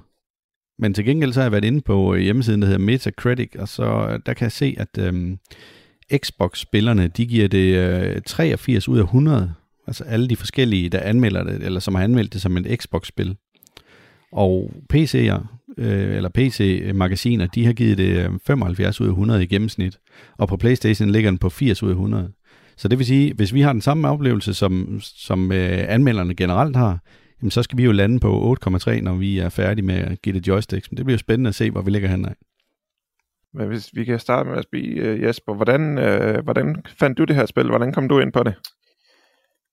Men 0.79 0.95
til 0.95 1.05
gengæld 1.05 1.33
så 1.33 1.41
har 1.41 1.45
jeg 1.45 1.53
været 1.53 1.65
inde 1.65 1.81
på 1.81 2.15
øh, 2.15 2.21
hjemmesiden, 2.21 2.63
der 2.63 2.69
hedder 2.69 2.85
Metacritic, 2.85 3.51
og 3.59 3.69
så 3.69 4.09
øh, 4.11 4.21
der 4.27 4.35
kan 4.35 4.45
jeg 4.45 4.53
se, 4.53 4.77
at 4.79 4.99
øhm, 4.99 5.39
Xbox-spillerne, 6.17 7.09
de 7.09 7.27
giver 7.27 7.49
det 7.49 7.77
øh, 7.77 8.23
83 8.23 8.89
ud 8.89 8.99
af 8.99 9.03
100. 9.03 9.55
Altså 9.87 10.05
alle 10.05 10.29
de 10.29 10.37
forskellige, 10.37 10.89
der 10.89 11.01
anmelder 11.01 11.45
det, 11.45 11.63
eller 11.63 11.81
som 11.81 11.95
har 11.95 12.03
anmeldt 12.03 12.33
det 12.33 12.43
som 12.43 12.57
et 12.57 12.81
Xbox-spil. 12.81 13.37
Og 14.33 14.73
PC'er, 14.95 15.47
øh, 15.79 16.17
eller 16.17 16.29
PC-magasiner, 16.35 17.47
de 17.47 17.67
har 17.67 17.73
givet 17.73 17.99
det 17.99 18.25
øh, 18.25 18.31
75 18.47 19.01
ud 19.01 19.07
af 19.07 19.11
100 19.11 19.43
i 19.43 19.47
gennemsnit. 19.47 19.99
Og 20.39 20.49
på 20.49 20.57
PlayStation 20.57 21.11
ligger 21.11 21.31
den 21.31 21.39
på 21.39 21.49
80 21.49 21.83
ud 21.83 21.89
af 21.89 21.93
100. 21.93 22.33
Så 22.77 22.89
det 22.89 22.99
vil 22.99 23.07
sige, 23.07 23.35
hvis 23.35 23.55
vi 23.55 23.61
har 23.61 23.73
den 23.73 23.81
samme 23.81 24.09
oplevelse, 24.09 24.55
som, 24.55 25.01
som 25.01 25.53
øh, 25.53 25.85
anmelderne 25.89 26.35
generelt 26.35 26.77
har, 26.77 26.99
jamen 27.43 27.51
så 27.51 27.63
skal 27.63 27.79
vi 27.79 27.85
jo 27.85 27.93
lande 27.93 28.21
på 28.21 28.57
8,3, 28.67 29.01
når 29.01 29.15
vi 29.15 29.39
er 29.39 29.49
færdige 29.49 29.87
med 29.87 29.95
at 29.95 30.23
give 30.23 30.35
det 30.35 30.49
joysticks. 30.49 30.91
Men 30.91 30.97
det 30.97 31.05
bliver 31.05 31.19
spændende 31.19 31.49
at 31.49 31.55
se, 31.55 31.71
hvor 31.71 31.83
vi 31.83 31.91
ligger 31.91 32.09
henad. 32.09 32.35
Men 33.55 33.69
hvis 33.69 33.91
vi 33.95 34.05
kan 34.05 34.19
starte 34.19 34.49
med 34.49 34.59
at 34.59 34.65
spørge 34.65 35.15
uh, 35.15 35.23
Jesper, 35.23 35.55
hvordan, 35.55 35.99
uh, 35.99 36.45
hvordan 36.45 36.83
fandt 36.99 37.19
du 37.19 37.25
det 37.25 37.37
her 37.37 37.47
spil? 37.47 37.69
Hvordan 37.69 37.93
kom 37.93 38.09
du 38.09 38.19
ind 38.19 38.33
på 38.33 38.43
det? 38.43 38.55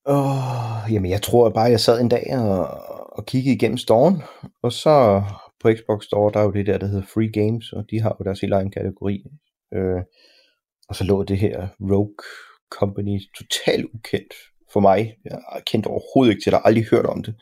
Oh, 0.06 0.94
jamen 0.94 1.12
jeg 1.12 1.22
tror 1.22 1.50
bare, 1.50 1.70
jeg 1.70 1.80
sad 1.80 2.02
en 2.02 2.10
dag 2.10 2.26
og, 2.38 2.68
og 3.18 3.26
kiggede 3.26 3.56
igennem 3.56 3.78
storen, 3.78 4.22
og 4.64 4.72
så 4.72 5.24
på 5.62 5.70
Xbox 5.74 6.04
Store, 6.04 6.32
der 6.34 6.40
er 6.40 6.44
jo 6.44 6.52
det 6.52 6.66
der, 6.66 6.78
der 6.78 6.88
hedder 6.88 7.06
Free 7.14 7.32
Games, 7.32 7.74
og 7.74 7.86
de 7.92 8.02
har 8.02 8.16
jo 8.20 8.24
deres 8.24 8.42
helt 8.42 8.54
egen 8.54 8.72
kategori. 8.72 9.24
Øh, 9.74 10.02
og 10.90 10.96
så 10.96 11.04
lå 11.04 11.24
det 11.24 11.38
her 11.38 11.68
Rogue 11.80 12.24
Company 12.80 13.20
totalt 13.38 13.86
ukendt 13.94 14.34
for 14.74 14.80
mig. 14.80 15.16
Jeg 15.26 15.40
kendte 15.66 15.88
overhovedet 15.88 16.32
ikke 16.32 16.44
til 16.44 16.52
det, 16.52 16.58
jeg 16.58 16.66
aldrig 16.66 16.86
hørt 16.92 17.06
om 17.06 17.24
det. 17.24 17.36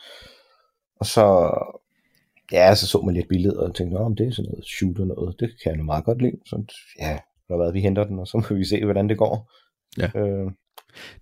Og 0.99 1.05
så, 1.05 1.25
ja, 2.51 2.75
så 2.75 2.87
så 2.87 3.01
man 3.01 3.15
lidt 3.15 3.27
billeder 3.27 3.61
og 3.61 3.75
tænkte, 3.75 3.95
om 3.95 4.15
det 4.15 4.27
er 4.27 4.31
sådan 4.31 4.49
noget 4.51 4.65
shooter 4.65 5.05
noget, 5.05 5.35
det 5.39 5.49
kan 5.63 5.71
jeg 5.71 5.77
nu 5.77 5.83
meget 5.83 6.05
godt 6.05 6.21
lide. 6.21 6.37
Så 6.45 6.63
ja, 6.99 7.17
der 7.47 7.57
været, 7.57 7.73
vi 7.73 7.81
henter 7.81 8.03
den, 8.03 8.19
og 8.19 8.27
så 8.27 8.37
må 8.37 8.57
vi 8.57 8.65
se, 8.65 8.83
hvordan 8.83 9.09
det 9.09 9.17
går. 9.17 9.51
Ja. 9.97 10.19
Øh, 10.19 10.51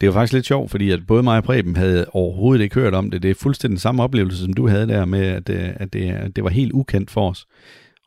det 0.01 0.07
var 0.07 0.13
faktisk 0.13 0.33
lidt 0.33 0.45
sjovt, 0.45 0.71
fordi 0.71 0.91
at 0.91 0.99
både 1.07 1.23
mig 1.23 1.37
og 1.37 1.43
Preben 1.43 1.75
havde 1.75 2.05
overhovedet 2.09 2.63
ikke 2.63 2.75
hørt 2.75 2.93
om 2.93 3.11
det. 3.11 3.23
Det 3.23 3.31
er 3.31 3.35
fuldstændig 3.35 3.79
samme 3.79 4.03
oplevelse, 4.03 4.43
som 4.43 4.53
du 4.53 4.67
havde 4.67 4.87
der 4.87 5.05
med, 5.05 5.25
at, 5.25 5.49
øh, 5.49 5.69
at, 5.75 5.93
det, 5.93 6.11
at 6.11 6.35
det 6.35 6.43
var 6.43 6.49
helt 6.49 6.71
ukendt 6.71 7.11
for 7.11 7.29
os. 7.29 7.47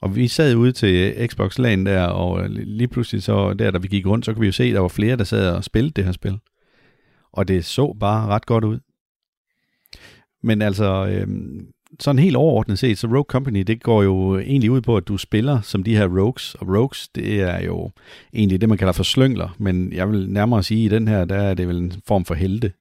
Og 0.03 0.17
vi 0.17 0.29
sad 0.29 0.55
ude 0.55 0.73
til 0.73 1.29
Xbox 1.29 1.59
LAN 1.59 1.87
der, 1.87 2.03
og 2.07 2.51
lige 2.51 2.89
pludselig 2.89 3.23
så, 3.23 3.55
der 3.55 3.71
da 3.71 3.79
vi 3.79 3.89
gik 3.89 4.07
rundt, 4.07 4.25
så 4.25 4.33
kunne 4.33 4.41
vi 4.41 4.47
jo 4.47 4.53
se, 4.53 4.65
at 4.65 4.75
der 4.75 4.81
var 4.81 4.89
flere, 4.89 5.17
der 5.17 5.25
sad 5.25 5.51
og 5.51 5.65
spillede 5.65 5.93
det 5.97 6.05
her 6.05 6.13
spil. 6.13 6.39
Og 7.33 7.49
det 7.49 7.65
så 7.65 7.97
bare 8.01 8.27
ret 8.27 8.47
godt 8.47 8.65
ud. 8.65 8.79
Men 10.43 10.63
altså, 10.63 11.07
øh, 11.07 11.27
sådan 12.01 12.19
helt 12.19 12.37
overordnet 12.37 12.79
set, 12.79 12.99
så 12.99 13.07
Rogue 13.07 13.25
Company, 13.29 13.61
det 13.61 13.83
går 13.83 14.03
jo 14.03 14.39
egentlig 14.39 14.71
ud 14.71 14.81
på, 14.81 14.97
at 14.97 15.09
du 15.09 15.17
spiller 15.17 15.61
som 15.61 15.83
de 15.83 15.97
her 15.97 16.07
rogues, 16.07 16.55
og 16.55 16.69
rogues, 16.69 17.09
det 17.09 17.41
er 17.41 17.65
jo 17.65 17.91
egentlig 18.35 18.61
det, 18.61 18.69
man 18.69 18.79
kalder 18.79 18.93
for 18.93 19.03
slyngler, 19.03 19.57
men 19.59 19.93
jeg 19.93 20.11
vil 20.11 20.31
nærmere 20.31 20.63
sige, 20.63 20.87
at 20.87 20.93
i 20.93 20.95
den 20.95 21.09
her, 21.09 21.25
der 21.25 21.37
er 21.37 21.55
det 21.55 21.69
vel 21.69 21.77
en 21.77 21.93
form 22.07 22.25
for 22.25 22.35
helte. 22.35 22.73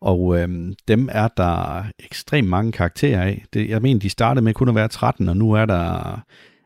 Og 0.00 0.38
øh, 0.38 0.48
dem 0.88 1.08
er 1.12 1.28
der 1.28 1.84
ekstremt 1.98 2.48
mange 2.48 2.72
karakterer 2.72 3.22
af. 3.22 3.44
Det, 3.52 3.68
jeg 3.68 3.82
mener, 3.82 4.00
de 4.00 4.10
startede 4.10 4.44
med 4.44 4.54
kun 4.54 4.68
at 4.68 4.74
være 4.74 4.88
13, 4.88 5.28
og 5.28 5.36
nu 5.36 5.52
er 5.52 5.66
der 5.66 6.20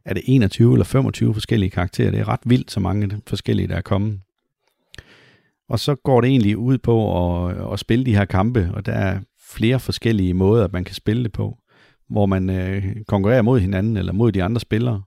er 0.04 0.14
det 0.14 0.22
21 0.26 0.72
eller 0.72 0.84
25 0.84 1.34
forskellige 1.34 1.70
karakterer. 1.70 2.10
Det 2.10 2.20
er 2.20 2.28
ret 2.28 2.40
vildt, 2.44 2.70
så 2.70 2.80
mange 2.80 3.20
forskellige, 3.26 3.68
der 3.68 3.76
er 3.76 3.80
kommet. 3.80 4.20
Og 5.68 5.78
så 5.78 5.94
går 5.94 6.20
det 6.20 6.30
egentlig 6.30 6.56
ud 6.56 6.78
på 6.78 6.96
at, 7.46 7.72
at 7.72 7.78
spille 7.78 8.06
de 8.06 8.16
her 8.16 8.24
kampe, 8.24 8.70
og 8.74 8.86
der 8.86 8.92
er 8.92 9.20
flere 9.50 9.80
forskellige 9.80 10.34
måder, 10.34 10.68
man 10.72 10.84
kan 10.84 10.94
spille 10.94 11.24
det 11.24 11.32
på, 11.32 11.58
hvor 12.10 12.26
man 12.26 12.50
øh, 12.50 12.96
konkurrerer 13.08 13.42
mod 13.42 13.60
hinanden 13.60 13.96
eller 13.96 14.12
mod 14.12 14.32
de 14.32 14.42
andre 14.42 14.60
spillere. 14.60 15.02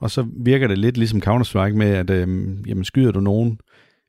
Og 0.00 0.10
så 0.10 0.26
virker 0.36 0.68
det 0.68 0.78
lidt 0.78 0.96
ligesom 0.96 1.22
Counter-Strike 1.26 1.74
med, 1.74 1.86
at 1.86 2.10
øh, 2.10 2.28
jamen, 2.68 2.84
skyder 2.84 3.12
du 3.12 3.20
nogen, 3.20 3.58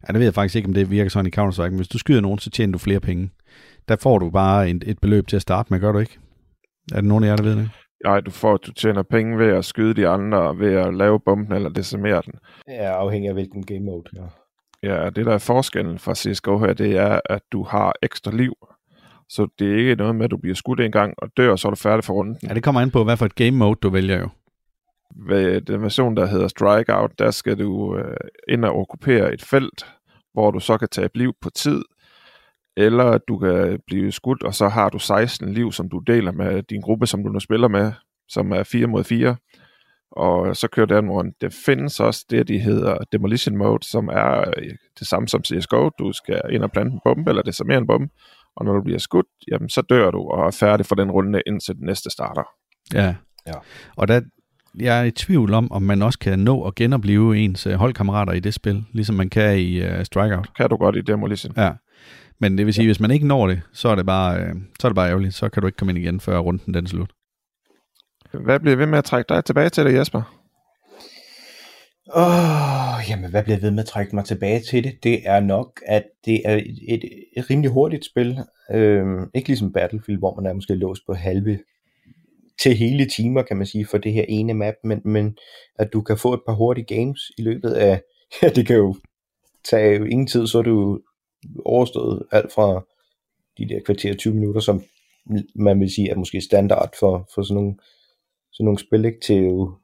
ja, 0.08 0.14
det 0.14 0.20
ved 0.20 0.26
jeg 0.26 0.34
faktisk 0.34 0.56
ikke, 0.56 0.68
om 0.68 0.74
det 0.74 0.92
virker 0.92 1.10
sådan 1.10 1.32
i 1.34 1.40
Counter-Strike, 1.40 1.70
men 1.70 1.76
hvis 1.76 1.88
du 1.88 1.98
skyder 1.98 2.22
nogen, 2.22 2.40
så 2.40 2.50
tjener 2.50 2.72
du 2.72 2.78
flere 2.78 3.00
penge. 3.00 3.30
Der 3.88 3.96
får 3.96 4.20
du 4.20 4.30
bare 4.30 4.70
et, 4.70 4.84
et 4.88 5.00
beløb 5.00 5.28
til 5.28 5.36
at 5.36 5.42
starte 5.42 5.74
med, 5.74 5.80
gør 5.80 5.92
du 5.92 6.00
ikke? 6.00 6.20
Er 6.92 6.96
det 6.96 7.06
nogen 7.06 7.24
af 7.24 7.28
jer, 7.28 7.36
der 7.36 7.44
ved 7.44 7.56
det? 7.56 7.70
Nej, 8.06 8.20
du 8.20 8.32
får, 8.32 8.58
du 8.58 8.72
tjener 8.74 9.04
penge 9.04 9.38
ved 9.38 9.48
at 9.48 9.66
skyde 9.66 9.94
de 9.94 10.08
andre, 10.08 10.58
ved 10.60 10.74
at 10.74 10.94
lave 10.94 11.20
bomben 11.20 11.56
eller 11.56 11.70
decimere 11.70 12.22
den. 12.26 12.34
Ja, 12.68 12.92
afhængig 12.92 13.28
af 13.28 13.34
hvilken 13.34 13.66
game 13.66 13.80
mode. 13.80 14.04
Ja. 14.16 14.22
Ja, 14.84 15.10
det 15.10 15.26
der 15.26 15.34
er 15.34 15.38
forskellen 15.38 16.00
fra 16.00 16.16
CSGO 16.16 16.60
her, 16.60 16.74
det 16.74 16.98
er, 16.98 17.20
at 17.30 17.42
du 17.52 17.64
har 17.64 17.94
ekstra 18.04 18.32
liv. 18.32 18.54
Så 19.30 19.48
det 19.60 19.74
er 19.74 19.78
ikke 19.78 19.96
noget 19.96 20.16
med, 20.16 20.26
at 20.26 20.32
du 20.32 20.38
bliver 20.38 20.56
skudt 20.56 20.80
en 20.80 20.92
gang 20.92 21.14
og 21.18 21.30
dør, 21.38 21.52
og 21.52 21.60
så 21.60 21.68
er 21.68 21.70
du 21.70 21.76
færdig 21.76 22.04
for 22.04 22.14
runden. 22.14 22.38
Ja, 22.44 22.54
det 22.54 22.64
kommer 22.64 22.82
an 22.82 22.92
på, 22.92 23.04
hvad 23.04 23.18
for 23.18 23.26
et 23.26 23.36
game 23.36 23.52
mode 23.52 23.80
du 23.82 23.90
vælger 23.90 24.20
jo. 24.20 24.30
Ved 25.28 25.62
den 25.62 25.82
version, 25.82 26.18
der 26.18 26.26
hedder 26.26 26.48
Strikeout, 26.48 27.20
der 27.20 27.32
skal 27.32 27.60
du 27.60 27.98
øh, 27.98 28.18
ind 28.48 28.66
og 28.66 28.76
okkupere 28.76 29.34
et 29.34 29.42
felt, 29.42 29.86
hvor 30.34 30.52
du 30.52 30.60
så 30.60 30.78
kan 30.78 30.88
tabe 30.92 31.18
liv 31.18 31.34
på 31.42 31.50
tid, 31.50 31.82
eller 32.78 33.18
du 33.18 33.38
kan 33.38 33.80
blive 33.88 34.12
skudt, 34.12 34.44
og 34.44 34.54
så 34.54 34.68
har 34.68 34.90
du 34.90 35.00
16 35.00 35.54
liv, 35.54 35.72
som 35.72 35.90
du 35.90 36.00
deler 36.00 36.32
med 36.32 36.64
din 36.64 36.82
gruppe, 36.82 37.08
som 37.08 37.24
du 37.24 37.30
nu 37.30 37.40
spiller 37.40 37.68
med, 37.68 37.92
som 38.30 38.52
er 38.52 38.64
4 38.64 38.88
mod 38.88 39.04
4 39.04 39.36
og 40.16 40.56
så 40.56 40.68
kører 40.68 40.86
den 40.86 41.10
rundt. 41.10 41.42
Det 41.42 41.54
findes 41.66 42.00
også 42.00 42.26
det, 42.30 42.48
de 42.48 42.60
hedder 42.60 42.98
Demolition 43.12 43.58
Mode, 43.58 43.88
som 43.88 44.08
er 44.08 44.54
øh, 44.58 44.72
det 45.00 45.08
samme 45.08 45.28
som 45.28 45.44
CSGO. 45.44 45.90
Du 46.00 46.12
skal 46.14 46.42
ind 46.52 46.64
og 46.64 46.72
plante 46.72 46.94
en 46.94 47.00
bombe, 47.04 47.32
eller 47.32 47.42
desarmere 47.42 47.78
en 47.78 47.88
bombe, 47.88 48.14
og 48.56 48.66
når 48.66 48.74
du 48.74 48.82
bliver 48.82 49.00
skudt, 49.00 49.28
jamen 49.52 49.70
så 49.70 49.82
dør 49.82 50.12
du 50.12 50.30
og 50.30 50.48
er 50.48 50.52
færdig 50.52 50.86
for 50.86 50.96
den 50.96 51.12
runde, 51.12 51.42
indtil 51.48 51.76
den 51.76 51.86
næste 51.86 52.10
starter. 52.10 52.44
Ja, 52.94 53.16
ja. 53.48 53.54
og 53.98 54.08
der, 54.08 54.22
jeg 54.80 55.00
er 55.00 55.04
i 55.04 55.12
tvivl 55.12 55.54
om, 55.54 55.72
om 55.72 55.82
man 55.82 56.02
også 56.02 56.20
kan 56.20 56.40
nå 56.40 56.64
at 56.64 56.76
genopleve 56.76 57.38
ens 57.38 57.68
øh, 57.68 57.74
holdkammerater 57.74 58.34
i 58.34 58.40
det 58.40 58.54
spil, 58.54 58.84
ligesom 58.94 59.16
man 59.16 59.30
kan 59.30 59.60
i 59.60 59.82
uh, 59.82 60.04
Strikeout. 60.04 60.50
Kan 60.58 60.70
du 60.70 60.76
godt 60.76 60.96
i 60.96 61.02
Demolition. 61.02 61.54
Ja, 61.58 61.72
men 62.40 62.58
det 62.58 62.66
vil 62.66 62.74
sige, 62.74 62.84
ja. 62.84 62.88
hvis 62.88 63.00
man 63.00 63.12
ikke 63.12 63.28
når 63.28 63.48
det, 63.48 63.62
så 63.74 63.90
er 63.90 63.96
det 63.96 64.06
bare, 64.06 64.42
uh, 64.42 64.62
så 64.80 64.88
er 64.88 64.90
det 64.90 64.96
bare 64.96 65.10
ærgerligt. 65.10 65.34
Så 65.34 65.50
kan 65.50 65.62
du 65.62 65.68
ikke 65.68 65.78
komme 65.78 65.92
ind 65.92 66.00
igen, 66.00 66.20
før 66.20 66.38
runden 66.38 66.74
den 66.74 66.86
er 66.86 66.90
slut. 66.90 67.10
Hvad 68.34 68.60
bliver 68.60 68.76
ved 68.76 68.86
med 68.86 68.98
at 68.98 69.04
trække 69.04 69.34
dig 69.34 69.46
tilbage 69.46 69.70
til 69.70 69.86
det, 69.86 69.94
Jesper? 69.94 70.22
Åh, 72.16 72.98
oh, 72.98 73.10
jamen 73.10 73.30
hvad 73.30 73.44
bliver 73.44 73.60
ved 73.60 73.72
med 73.72 73.80
at 73.80 73.86
trække 73.86 74.16
mig 74.16 74.26
tilbage 74.26 74.60
til 74.60 74.84
det? 74.84 74.94
Det 75.04 75.22
er 75.26 75.40
nok, 75.40 75.82
at 75.88 76.04
det 76.26 76.42
er 76.46 76.56
et, 76.56 76.80
et, 76.88 77.04
et 77.38 77.50
rimelig 77.50 77.72
hurtigt 77.72 78.06
spil. 78.06 78.40
Øhm, 78.72 79.30
ikke 79.36 79.50
ligesom 79.50 79.74
Battlefield, 79.74 80.20
hvor 80.20 80.42
man 80.42 80.50
er 80.50 80.54
måske 80.54 80.76
låst 80.76 81.02
på 81.08 81.14
halve 81.14 81.60
til 82.62 82.76
hele 82.76 83.06
timer, 83.06 83.42
kan 83.42 83.58
man 83.58 83.66
sige, 83.66 83.86
for 83.86 83.98
det 83.98 84.14
her 84.14 84.26
ene 84.30 84.54
map, 84.54 84.74
men, 84.84 85.02
men 85.06 85.38
at 85.76 85.94
du 85.94 86.02
kan 86.02 86.18
få 86.18 86.34
et 86.34 86.42
par 86.48 86.54
hurtige 86.54 86.96
games 86.96 87.32
i 87.38 87.42
løbet 87.42 87.72
af, 87.72 88.02
ja, 88.42 88.50
det 88.50 88.68
kan 88.68 88.76
jo 88.76 88.96
tage 89.64 90.10
ingen 90.10 90.28
tid, 90.28 90.48
så 90.48 90.58
er 90.58 90.64
du 90.64 91.02
overstået 91.66 92.24
alt 92.32 92.54
fra 92.54 92.86
de 93.58 93.70
der 93.70 93.80
kvarter 93.86 94.14
20 94.14 94.34
minutter, 94.34 94.62
som 94.62 94.84
man 95.56 95.80
vil 95.80 95.92
sige 95.92 96.10
er 96.10 96.16
måske 96.16 96.42
standard 96.42 96.90
for, 97.00 97.30
for 97.36 97.42
sådan, 97.42 97.56
nogle, 97.56 97.76
sådan 98.52 98.66
nogle 98.66 98.80
spil, 98.80 99.06
ikke? 99.06 99.20
til 99.20 99.36
jo 99.36 99.76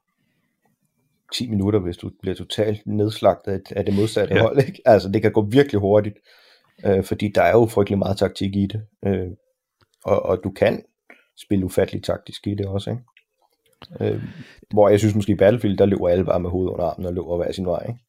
10 1.33 1.49
minutter, 1.49 1.79
hvis 1.79 1.97
du 1.97 2.11
bliver 2.21 2.35
totalt 2.35 2.87
nedslagtet 2.87 3.71
af 3.71 3.85
det 3.85 3.95
modsatte 3.95 4.35
ja. 4.35 4.41
hold. 4.41 4.57
Ikke? 4.67 4.81
Altså 4.85 5.09
det 5.09 5.21
kan 5.21 5.31
gå 5.31 5.41
virkelig 5.41 5.81
hurtigt, 5.81 6.17
øh, 6.85 7.03
fordi 7.03 7.31
der 7.35 7.41
er 7.41 7.51
jo 7.51 7.65
frygtelig 7.65 7.97
meget 7.99 8.17
taktik 8.17 8.55
i 8.55 8.67
det. 8.67 8.81
Øh, 9.05 9.27
og, 10.03 10.23
og 10.23 10.39
du 10.43 10.49
kan 10.49 10.83
spille 11.37 11.65
ufattelig 11.65 12.03
taktisk 12.03 12.47
i 12.47 12.55
det 12.55 12.65
også. 12.65 12.89
Ikke? 12.89 13.03
Øh, 13.99 14.23
hvor 14.73 14.89
jeg 14.89 14.99
synes 14.99 15.15
måske 15.15 15.31
i 15.31 15.35
Battlefield, 15.35 15.77
der 15.77 15.85
løber 15.85 16.09
alle 16.09 16.25
bare 16.25 16.39
med 16.39 16.49
hovedet 16.49 16.71
under 16.71 16.85
armen 16.85 17.05
og 17.05 17.13
løber 17.13 17.37
hver 17.37 17.51
sin 17.51 17.65
vej. 17.65 17.85
Ikke? 17.87 17.99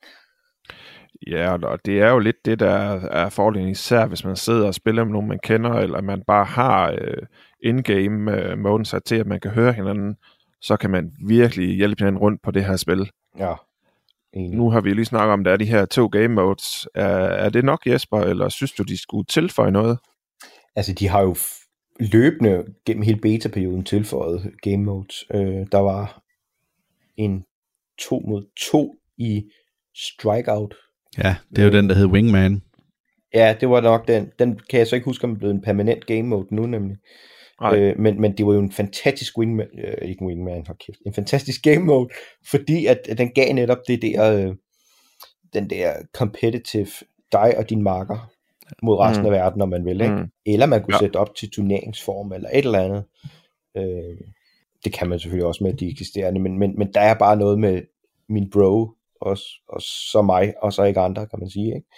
Ja, 1.26 1.66
og 1.66 1.78
det 1.84 2.00
er 2.00 2.10
jo 2.10 2.18
lidt 2.18 2.44
det, 2.44 2.60
der 2.60 2.74
er 3.10 3.28
fordelen, 3.28 3.68
især 3.68 4.06
hvis 4.06 4.24
man 4.24 4.36
sidder 4.36 4.66
og 4.66 4.74
spiller 4.74 5.04
med 5.04 5.12
nogen, 5.12 5.28
man 5.28 5.38
kender, 5.42 5.70
eller 5.70 6.00
man 6.00 6.22
bare 6.26 6.44
har 6.44 6.90
øh, 6.90 7.22
in-game 7.60 8.32
øh, 8.32 8.58
moden 8.58 8.84
sat 8.84 9.04
til, 9.04 9.16
at 9.16 9.26
man 9.26 9.40
kan 9.40 9.50
høre 9.50 9.72
hinanden, 9.72 10.16
så 10.60 10.76
kan 10.76 10.90
man 10.90 11.12
virkelig 11.26 11.76
hjælpe 11.76 12.00
hinanden 12.00 12.20
rundt 12.20 12.42
på 12.42 12.50
det 12.50 12.64
her 12.64 12.76
spil. 12.76 13.10
Ja. 13.38 13.54
Enig. 14.32 14.56
Nu 14.58 14.70
har 14.70 14.80
vi 14.80 14.94
lige 14.94 15.04
snakket 15.04 15.32
om, 15.32 15.44
der 15.44 15.52
er 15.52 15.56
de 15.56 15.64
her 15.64 15.84
to 15.84 16.06
game 16.06 16.28
modes. 16.28 16.88
Er, 16.94 17.06
er 17.16 17.48
det 17.48 17.64
nok, 17.64 17.86
Jesper, 17.86 18.20
eller 18.20 18.48
synes 18.48 18.72
du, 18.72 18.82
de 18.82 18.98
skulle 19.02 19.26
tilføje 19.26 19.70
noget? 19.70 19.98
Altså, 20.76 20.92
de 20.92 21.08
har 21.08 21.22
jo 21.22 21.36
løbende 22.00 22.64
gennem 22.86 23.02
hele 23.02 23.20
beta-perioden 23.20 23.84
tilføjet 23.84 24.52
game 24.62 24.84
modes. 24.84 25.24
Øh, 25.34 25.66
der 25.72 25.78
var 25.78 26.22
en 27.16 27.44
2 27.98 28.22
mod 28.28 28.44
2 28.72 28.96
i 29.18 29.44
Strikeout. 29.94 30.74
Ja, 31.18 31.36
det 31.50 31.58
er 31.58 31.62
jo 31.62 31.68
øh, 31.68 31.76
den, 31.76 31.88
der 31.88 31.94
hed 31.94 32.06
Wingman. 32.06 32.62
Ja, 33.34 33.56
det 33.60 33.68
var 33.68 33.80
nok 33.80 34.08
den. 34.08 34.30
Den 34.38 34.60
kan 34.70 34.78
jeg 34.78 34.86
så 34.86 34.94
ikke 34.94 35.04
huske, 35.04 35.24
om 35.24 35.30
den 35.30 35.38
blev 35.38 35.50
en 35.50 35.62
permanent 35.62 36.06
game 36.06 36.22
mode 36.22 36.54
nu 36.54 36.66
nemlig. 36.66 36.96
Øh, 37.64 37.98
men, 37.98 38.20
men 38.20 38.36
det 38.36 38.46
var 38.46 38.52
jo 38.52 38.60
en 38.60 38.72
fantastisk 38.72 39.38
wingman, 39.38 39.68
øh, 39.84 40.08
ikke 40.08 40.24
wingman, 40.24 40.66
hold 40.66 40.78
kæft, 40.78 40.98
en 41.06 41.14
fantastisk 41.14 41.62
game 41.62 41.84
mode, 41.84 42.08
fordi 42.50 42.86
at, 42.86 42.98
at 43.08 43.18
den 43.18 43.30
gav 43.34 43.52
netop 43.52 43.78
det 43.88 44.02
der, 44.02 44.32
øh, 44.32 44.54
den 45.54 45.70
der 45.70 45.92
competitive 46.14 46.88
dig 47.32 47.58
og 47.58 47.70
din 47.70 47.82
marker 47.82 48.31
mod 48.82 48.98
resten 48.98 49.22
mm. 49.22 49.26
af 49.26 49.32
verden, 49.32 49.58
når 49.58 49.66
man 49.66 49.84
vil, 49.84 50.00
ikke? 50.00 50.14
Mm. 50.14 50.30
Eller 50.46 50.66
man 50.66 50.82
kunne 50.82 50.94
ja. 50.94 50.98
sætte 50.98 51.16
op 51.16 51.34
til 51.34 51.50
turneringsform 51.50 52.32
eller 52.32 52.48
et 52.52 52.64
eller 52.64 52.78
andet. 52.78 53.04
Øh, 53.76 54.18
det 54.84 54.92
kan 54.92 55.08
man 55.08 55.18
selvfølgelig 55.18 55.46
også 55.46 55.64
med 55.64 55.74
de 55.74 55.90
eksisterende, 55.90 56.40
men, 56.40 56.58
men, 56.58 56.78
men 56.78 56.92
der 56.94 57.00
er 57.00 57.14
bare 57.14 57.36
noget 57.36 57.58
med 57.58 57.82
min 58.28 58.50
bro, 58.50 58.90
og, 59.20 59.36
og 59.68 59.82
så 59.82 60.22
mig, 60.22 60.54
og 60.62 60.72
så 60.72 60.82
ikke 60.82 61.00
andre, 61.00 61.26
kan 61.26 61.38
man 61.38 61.50
sige, 61.50 61.66
ikke? 61.66 61.88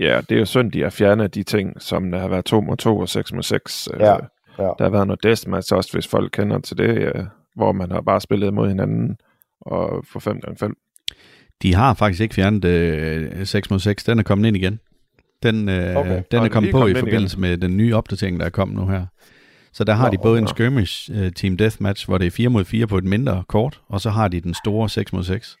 Ja, 0.00 0.20
det 0.28 0.34
er 0.34 0.38
jo 0.38 0.44
synd, 0.44 0.72
de 0.72 0.82
har 0.82 0.90
fjernet 0.90 1.34
de 1.34 1.42
ting, 1.42 1.82
som 1.82 2.10
der 2.10 2.18
har 2.18 2.28
været 2.28 2.44
2 2.44 2.60
mod 2.60 2.76
2 2.76 2.98
og 2.98 3.08
6 3.08 3.32
mod 3.32 3.42
6. 3.42 3.88
Ja, 4.00 4.12
ja. 4.12 4.18
Der 4.58 4.82
har 4.82 4.90
været 4.90 5.06
noget 5.06 5.22
deathmatch 5.22 5.74
også, 5.74 5.92
hvis 5.92 6.06
folk 6.06 6.30
kender 6.32 6.58
til 6.58 6.78
det, 6.78 7.02
ja, 7.02 7.24
hvor 7.54 7.72
man 7.72 7.90
har 7.90 8.00
bare 8.00 8.20
spillet 8.20 8.54
mod 8.54 8.68
hinanden 8.68 9.16
og 9.60 10.04
få 10.12 10.20
5 10.20 10.40
gange 10.40 10.58
5 10.58 10.76
De 11.62 11.74
har 11.74 11.94
faktisk 11.94 12.20
ikke 12.22 12.34
fjernet 12.34 12.64
øh, 12.64 13.46
6 13.46 13.70
mod 13.70 13.78
6. 13.78 14.04
Den 14.04 14.18
er 14.18 14.22
kommet 14.22 14.48
ind 14.48 14.56
igen. 14.56 14.80
Den, 15.44 15.68
øh, 15.68 15.96
okay. 15.96 16.22
den 16.30 16.42
er 16.42 16.48
kommet 16.48 16.72
på 16.72 16.86
i 16.86 16.94
forbindelse 16.94 17.34
igen. 17.34 17.40
med 17.40 17.56
den 17.56 17.76
nye 17.76 17.94
opdatering, 17.94 18.40
der 18.40 18.46
er 18.46 18.50
kommet 18.50 18.76
nu 18.76 18.88
her. 18.88 19.06
Så 19.72 19.84
der 19.84 19.92
har 19.92 20.10
de 20.10 20.18
både 20.18 20.38
en 20.38 20.48
skirmish 20.48 21.10
uh, 21.10 21.28
team 21.36 21.56
deathmatch, 21.56 22.06
hvor 22.06 22.18
det 22.18 22.26
er 22.26 22.30
4 22.30 22.48
mod 22.48 22.64
4 22.64 22.86
på 22.86 22.98
et 22.98 23.04
mindre 23.04 23.42
kort, 23.48 23.80
og 23.88 24.00
så 24.00 24.10
har 24.10 24.28
de 24.28 24.40
den 24.40 24.54
store 24.54 24.88
6 24.88 25.12
mod 25.12 25.24
6. 25.24 25.56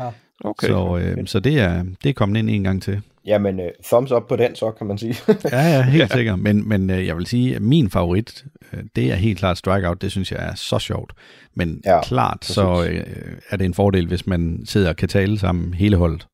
Ja. 0.00 0.10
Okay. 0.44 0.66
Så, 0.66 0.98
øh, 0.98 1.26
så 1.26 1.40
det, 1.40 1.60
er, 1.60 1.84
det 2.02 2.10
er 2.10 2.12
kommet 2.12 2.38
ind 2.38 2.50
en 2.50 2.64
gang 2.64 2.82
til. 2.82 3.02
Jamen, 3.26 3.60
uh, 3.60 3.66
thumbs 3.84 4.12
up 4.12 4.22
på 4.28 4.36
den 4.36 4.54
så, 4.56 4.70
kan 4.70 4.86
man 4.86 4.98
sige. 4.98 5.16
ja, 5.52 5.76
ja, 5.76 5.82
helt 5.82 6.10
ja. 6.10 6.16
sikkert. 6.16 6.38
Men, 6.38 6.68
men 6.68 6.90
uh, 6.90 7.06
jeg 7.06 7.16
vil 7.16 7.26
sige, 7.26 7.56
at 7.56 7.62
min 7.62 7.90
favorit, 7.90 8.44
uh, 8.72 8.78
det 8.96 9.12
er 9.12 9.14
helt 9.14 9.38
klart 9.38 9.58
Strikeout. 9.58 10.02
Det 10.02 10.10
synes 10.10 10.32
jeg 10.32 10.48
er 10.50 10.54
så 10.54 10.78
sjovt. 10.78 11.12
Men 11.54 11.80
ja, 11.84 12.00
klart, 12.02 12.38
præcis. 12.40 12.54
så 12.54 12.68
uh, 12.68 12.86
er 13.50 13.56
det 13.56 13.64
en 13.64 13.74
fordel, 13.74 14.06
hvis 14.06 14.26
man 14.26 14.62
sidder 14.64 14.88
og 14.88 14.96
kan 14.96 15.08
tale 15.08 15.38
sammen 15.38 15.74
hele 15.74 15.96
holdet. 15.96 16.26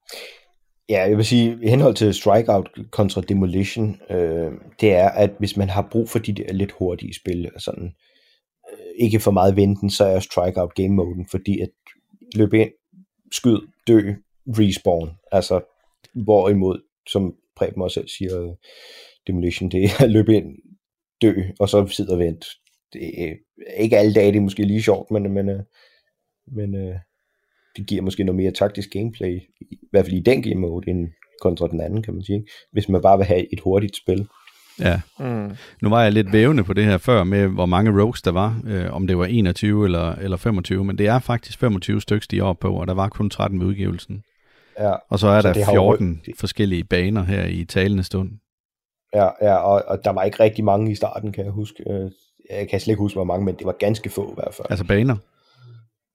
Ja, 0.90 1.00
jeg 1.00 1.16
vil 1.16 1.24
sige, 1.24 1.58
i 1.62 1.68
henhold 1.68 1.94
til 1.94 2.14
Strikeout 2.14 2.70
kontra 2.90 3.20
Demolition, 3.20 4.00
øh, 4.10 4.52
det 4.80 4.92
er, 4.92 5.08
at 5.08 5.30
hvis 5.38 5.56
man 5.56 5.68
har 5.68 5.88
brug 5.90 6.08
for 6.08 6.18
de 6.18 6.32
der 6.32 6.52
lidt 6.52 6.72
hurtige 6.72 7.14
spil, 7.14 7.50
sådan, 7.58 7.94
øh, 8.72 8.86
ikke 8.98 9.20
for 9.20 9.30
meget 9.30 9.56
venten, 9.56 9.90
så 9.90 10.04
er 10.04 10.20
Strikeout 10.20 10.74
game 10.74 10.88
moden, 10.88 11.26
fordi 11.30 11.60
at 11.60 11.70
løbe 12.34 12.60
ind, 12.60 12.70
skyd, 13.32 13.58
dø, 13.86 14.14
respawn. 14.46 15.10
Altså, 15.32 15.60
hvorimod, 16.14 16.82
som 17.08 17.34
Preben 17.56 17.82
også 17.82 17.94
selv 17.94 18.08
siger, 18.08 18.54
Demolition, 19.26 19.70
det 19.70 19.84
er 19.84 20.04
at 20.04 20.10
løbe 20.10 20.36
ind, 20.36 20.56
dø, 21.22 21.34
og 21.60 21.68
så 21.68 21.86
sidde 21.86 22.12
og 22.12 22.18
vente. 22.18 22.46
Det 22.92 23.22
er 23.22 23.34
ikke 23.76 23.98
alle 23.98 24.14
dage, 24.14 24.32
det 24.32 24.38
er 24.38 24.42
måske 24.42 24.62
lige 24.62 24.82
sjovt, 24.82 25.10
men, 25.10 25.34
men, 25.34 25.48
øh, 25.48 25.62
men 26.46 26.74
øh, 26.74 26.96
det 27.76 27.86
giver 27.86 28.02
måske 28.02 28.24
noget 28.24 28.36
mere 28.36 28.50
taktisk 28.50 28.88
gameplay, 28.92 29.40
i 29.60 29.88
hvert 29.90 30.04
fald 30.04 30.16
i 30.16 30.20
den 30.20 30.42
game 30.42 30.60
mode, 30.60 30.90
end 30.90 31.08
kontra 31.42 31.68
den 31.68 31.80
anden, 31.80 32.02
kan 32.02 32.14
man 32.14 32.24
sige. 32.24 32.46
Hvis 32.72 32.88
man 32.88 33.02
bare 33.02 33.18
vil 33.18 33.26
have 33.26 33.52
et 33.52 33.60
hurtigt 33.60 33.96
spil. 33.96 34.28
Ja. 34.80 35.00
Mm. 35.18 35.56
Nu 35.82 35.88
var 35.88 36.02
jeg 36.02 36.12
lidt 36.12 36.32
vævende 36.32 36.64
på 36.64 36.72
det 36.72 36.84
her 36.84 36.98
før 36.98 37.24
med, 37.24 37.46
hvor 37.46 37.66
mange 37.66 38.02
rogues 38.02 38.22
der 38.22 38.30
var, 38.30 38.60
øh, 38.66 38.92
om 38.92 39.06
det 39.06 39.18
var 39.18 39.26
21 39.26 39.84
eller, 39.84 40.14
eller 40.14 40.36
25, 40.36 40.84
men 40.84 40.98
det 40.98 41.06
er 41.06 41.18
faktisk 41.18 41.58
25 41.58 42.00
stykker, 42.00 42.26
de 42.30 42.38
er 42.38 42.42
oppe 42.42 42.60
på, 42.60 42.80
og 42.80 42.86
der 42.86 42.94
var 42.94 43.08
kun 43.08 43.30
13 43.30 43.58
med 43.58 43.66
udgivelsen. 43.66 44.22
Ja. 44.78 44.92
Og 45.08 45.18
så 45.18 45.28
er 45.28 45.40
så 45.40 45.52
der 45.52 45.64
14 45.70 46.22
jo... 46.28 46.32
forskellige 46.38 46.84
baner 46.84 47.22
her 47.22 47.44
i 47.44 47.64
talende 47.64 48.02
stund. 48.02 48.30
Ja, 49.14 49.28
ja 49.42 49.54
og, 49.54 49.82
og 49.86 50.04
der 50.04 50.10
var 50.10 50.22
ikke 50.22 50.40
rigtig 50.40 50.64
mange 50.64 50.92
i 50.92 50.94
starten, 50.94 51.32
kan 51.32 51.44
jeg 51.44 51.52
huske. 51.52 51.84
Øh, 51.90 52.10
jeg 52.50 52.68
kan 52.68 52.80
slet 52.80 52.92
ikke 52.92 53.00
huske, 53.00 53.16
hvor 53.16 53.24
mange, 53.24 53.44
men 53.44 53.54
det 53.54 53.66
var 53.66 53.76
ganske 53.78 54.10
få 54.10 54.30
i 54.30 54.34
hvert 54.34 54.54
fald. 54.54 54.66
Altså 54.70 54.84
baner? 54.86 55.16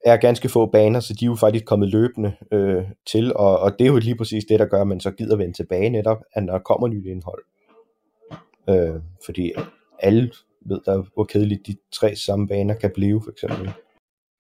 Er 0.06 0.18
ganske 0.18 0.50
få 0.50 0.66
baner, 0.66 1.00
så 1.00 1.14
de 1.14 1.26
er 1.26 1.30
jo 1.30 1.36
faktisk 1.36 1.66
kommet 1.66 1.90
løbende 1.90 2.36
øh, 2.52 2.84
til, 3.08 3.34
og, 3.36 3.60
og 3.60 3.72
det 3.80 3.88
er 3.88 3.92
jo 3.92 3.98
lige 3.98 4.16
præcis 4.16 4.46
det, 4.46 4.60
der 4.60 4.66
gør, 4.66 4.82
at 4.82 4.88
man 4.88 5.00
så 5.00 5.12
gider 5.12 5.36
vende 5.36 5.54
tilbage 5.54 5.90
netop, 5.90 6.18
at 6.34 6.44
når 6.44 6.54
der 6.54 6.60
kommer 6.60 6.88
nyt 6.88 7.06
indhold. 7.06 7.44
Øh, 8.70 9.02
fordi 9.26 9.54
alle 10.00 10.32
ved 10.66 10.80
der, 10.86 11.04
hvor 11.14 11.24
kedeligt 11.24 11.68
de 11.68 11.76
tre 11.92 12.16
samme 12.16 12.48
baner 12.48 12.74
kan 12.74 12.92
blive, 12.96 13.22
for 13.24 13.32
eksempel. 13.32 13.74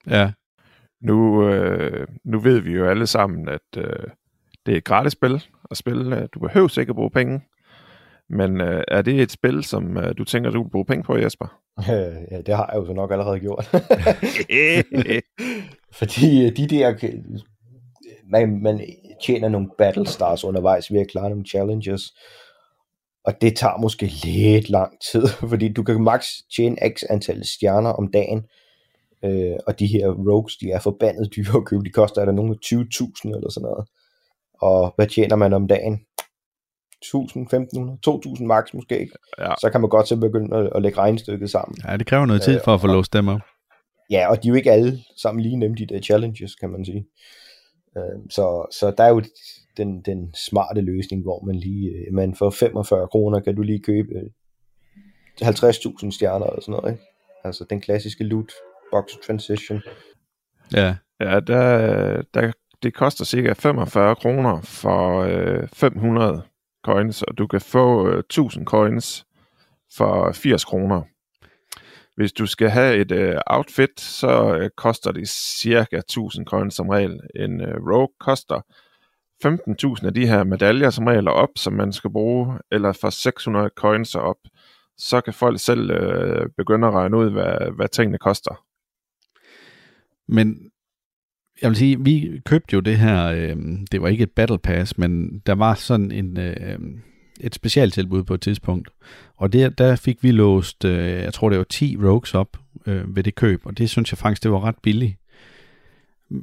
Ja. 0.10 0.32
Nu, 1.02 1.50
øh, 1.50 2.08
nu 2.24 2.40
ved 2.40 2.60
vi 2.60 2.72
jo 2.72 2.90
alle 2.90 3.08
sammen, 3.08 3.50
at 3.50 3.78
øh, 3.78 4.08
det 4.66 4.74
er 4.74 4.78
et 4.78 4.84
gratis 4.84 5.14
spil 5.14 5.44
at 5.72 5.78
spille. 5.78 6.28
Du 6.28 6.40
behøver 6.40 6.80
ikke 6.80 6.90
at 6.90 6.96
bruge 6.96 7.12
penge. 7.12 7.42
Men 8.30 8.62
øh, 8.62 8.84
er 8.88 9.02
det 9.02 9.22
et 9.22 9.32
spil, 9.32 9.64
som 9.64 9.98
øh, 9.98 10.18
du 10.18 10.24
tænker, 10.24 10.50
du 10.50 10.64
vil 10.64 10.70
bruge 10.70 10.86
penge 10.86 11.04
på, 11.04 11.18
Jesper? 11.18 11.60
ja, 12.32 12.42
det 12.42 12.56
har 12.56 12.70
jeg 12.74 12.76
jo 12.76 12.86
så 12.86 12.94
nok 12.94 13.12
allerede 13.12 13.40
gjort. 13.40 13.66
Fordi 16.00 16.46
øh, 16.46 16.58
de 16.58 16.68
der... 16.68 16.94
Man, 18.32 18.62
man 18.62 18.82
tjener 19.26 19.50
nogle 19.50 19.70
battle 19.78 20.08
stars 20.08 20.44
undervejs 20.44 20.92
ved 20.92 21.00
at 21.00 21.08
klare 21.08 21.30
nogle 21.30 21.46
challenges. 21.46 22.14
Og 23.26 23.42
det 23.42 23.56
tager 23.56 23.78
måske 23.78 24.06
lidt 24.06 24.70
lang 24.70 24.94
tid, 25.12 25.28
fordi 25.28 25.74
du 25.74 25.84
kan 25.84 26.04
max 26.04 26.28
tjene 26.56 26.78
x 26.96 27.04
antal 27.10 27.46
stjerner 27.46 27.90
om 27.90 28.12
dagen. 28.12 28.46
Øh, 29.26 29.56
og 29.68 29.80
de 29.80 29.88
her 29.88 30.10
rogues, 30.10 30.58
de 30.58 30.72
er 30.72 30.80
forbandet 30.80 31.36
dyre 31.36 31.58
at 31.58 31.66
købe. 31.66 31.84
De 31.84 31.90
koster 31.90 32.22
er 32.22 32.26
der 32.26 32.32
nogle 32.32 32.56
20.000 32.66 32.76
eller 33.26 33.50
sådan 33.50 33.70
noget. 33.70 33.88
Og 34.62 34.94
hvad 34.96 35.08
tjener 35.08 35.36
man 35.36 35.54
om 35.54 35.68
dagen? 35.68 36.00
1000, 37.02 37.42
1500, 37.42 38.00
2000 38.04 38.48
max 38.48 38.74
måske, 38.74 39.10
ja. 39.40 39.54
så 39.62 39.70
kan 39.72 39.82
man 39.82 39.90
godt 39.90 40.08
så 40.08 40.16
begynde 40.16 40.58
at, 40.58 40.70
at 40.76 40.82
lægge 40.82 40.98
regnstykket 40.98 41.50
sammen. 41.50 41.78
Ja, 41.88 41.98
det 41.98 42.08
kræver 42.08 42.26
noget 42.26 42.42
tid 42.42 42.60
for 42.66 42.74
at 42.74 42.82
få 42.82 42.88
låst 42.88 43.14
dem 43.14 43.28
op. 43.28 43.42
Ja, 44.10 44.30
og 44.30 44.44
de 44.44 44.48
er 44.48 44.50
jo 44.50 44.56
ikke 44.56 44.72
alle 44.72 45.00
sammen 45.18 45.44
lige 45.44 45.58
nemt, 45.58 45.80
de 45.80 45.86
der 45.86 46.02
challenges, 46.02 46.56
kan 46.56 46.70
man 46.70 46.86
sige. 46.86 47.06
Øh, 47.98 48.30
så, 48.30 48.66
så 48.72 48.94
der 48.98 49.04
er 49.04 49.10
jo 49.10 49.22
den, 49.78 50.02
den 50.02 50.34
smarte 50.34 50.82
løsning, 50.82 51.24
hvor 51.24 51.46
man 51.46 51.56
lige, 51.56 51.90
øh, 51.90 52.14
man 52.14 52.36
for 52.36 52.50
45 52.50 53.08
kroner 53.08 53.40
kan 53.40 53.56
du 53.56 53.62
lige 53.62 53.84
købe 53.84 54.10
50.000 55.42 56.12
stjerner 56.12 56.46
og 56.46 56.62
sådan 56.62 56.72
noget, 56.72 56.92
ikke? 56.92 57.04
Altså 57.44 57.66
den 57.70 57.82
klassiske 57.82 58.24
loot 58.24 58.52
box 58.92 59.06
transition. 59.28 59.82
Ja, 60.74 60.96
ja 61.20 61.40
der, 61.40 62.22
der, 62.34 62.52
det 62.84 62.94
koster 62.94 63.26
cirka 63.26 63.54
45 63.54 64.16
kroner 64.16 64.62
for 64.62 65.22
øh, 65.22 65.68
500 65.74 66.42
coins, 66.86 67.22
og 67.22 67.38
du 67.38 67.48
kan 67.48 67.62
få 67.62 68.10
øh, 68.10 68.20
1000 68.20 68.66
coins 68.66 69.26
for 69.98 70.32
80 70.32 70.66
kroner. 70.66 71.02
Hvis 72.16 72.34
du 72.34 72.46
skal 72.46 72.70
have 72.70 72.96
et 72.98 73.12
øh, 73.12 73.38
outfit, 73.48 74.00
så 74.00 74.58
øh, 74.58 74.70
koster 74.78 75.12
det 75.12 75.30
cirka 75.30 75.98
1000 75.98 76.46
coins 76.46 76.74
som 76.74 76.90
regel. 76.90 77.20
En 77.36 77.62
øh, 77.62 77.76
rogue 77.76 78.14
koster 78.20 78.62
15.000 79.46 80.06
af 80.06 80.14
de 80.14 80.28
her 80.28 80.44
medaljer 80.44 80.90
som 80.90 81.08
regel 81.08 81.28
op, 81.28 81.50
som 81.56 81.74
man 81.74 81.94
skal 81.94 82.12
bruge, 82.12 82.60
eller 82.72 82.92
for 82.92 83.10
600 83.10 83.70
coins 83.78 84.16
op. 84.16 84.38
Så 84.98 85.22
kan 85.22 85.34
folk 85.34 85.60
selv 85.60 85.92
øh, 85.92 86.50
begynde 86.58 86.88
at 86.88 86.94
regne 86.94 87.18
ud, 87.18 87.30
hvad, 87.30 87.76
hvad 87.76 87.88
tingene 87.88 88.18
koster. 88.18 88.64
Men 90.28 90.72
jeg 91.62 91.70
vil 91.70 91.78
sige, 91.78 92.04
vi 92.04 92.42
købte 92.46 92.74
jo 92.74 92.80
det 92.80 92.98
her, 92.98 93.26
øh, 93.26 93.56
det 93.92 94.02
var 94.02 94.08
ikke 94.08 94.24
et 94.24 94.32
battle 94.32 94.60
pass, 94.60 94.98
men 94.98 95.42
der 95.46 95.56
var 95.56 95.74
sådan 95.74 96.12
en, 96.12 96.40
øh, 96.40 96.80
et 97.40 97.56
specialtilbud 97.56 98.24
på 98.24 98.34
et 98.34 98.42
tidspunkt. 98.42 98.90
Og 99.38 99.54
der, 99.54 99.70
der 99.70 99.96
fik 99.96 100.24
vi 100.24 100.32
låst, 100.32 100.86
øh, 100.86 101.08
jeg 101.08 101.34
tror 101.34 101.50
det 101.50 101.58
var 101.58 101.64
10 101.64 101.98
rogues 101.98 102.34
op 102.34 102.58
øh, 102.86 103.16
ved 103.16 103.24
det 103.24 103.36
køb, 103.36 103.62
og 103.66 103.78
det 103.78 103.90
synes 103.90 104.12
jeg 104.12 104.18
faktisk, 104.18 104.44
det 104.44 104.52
var 104.52 104.64
ret 104.64 104.76
billigt. 104.84 105.16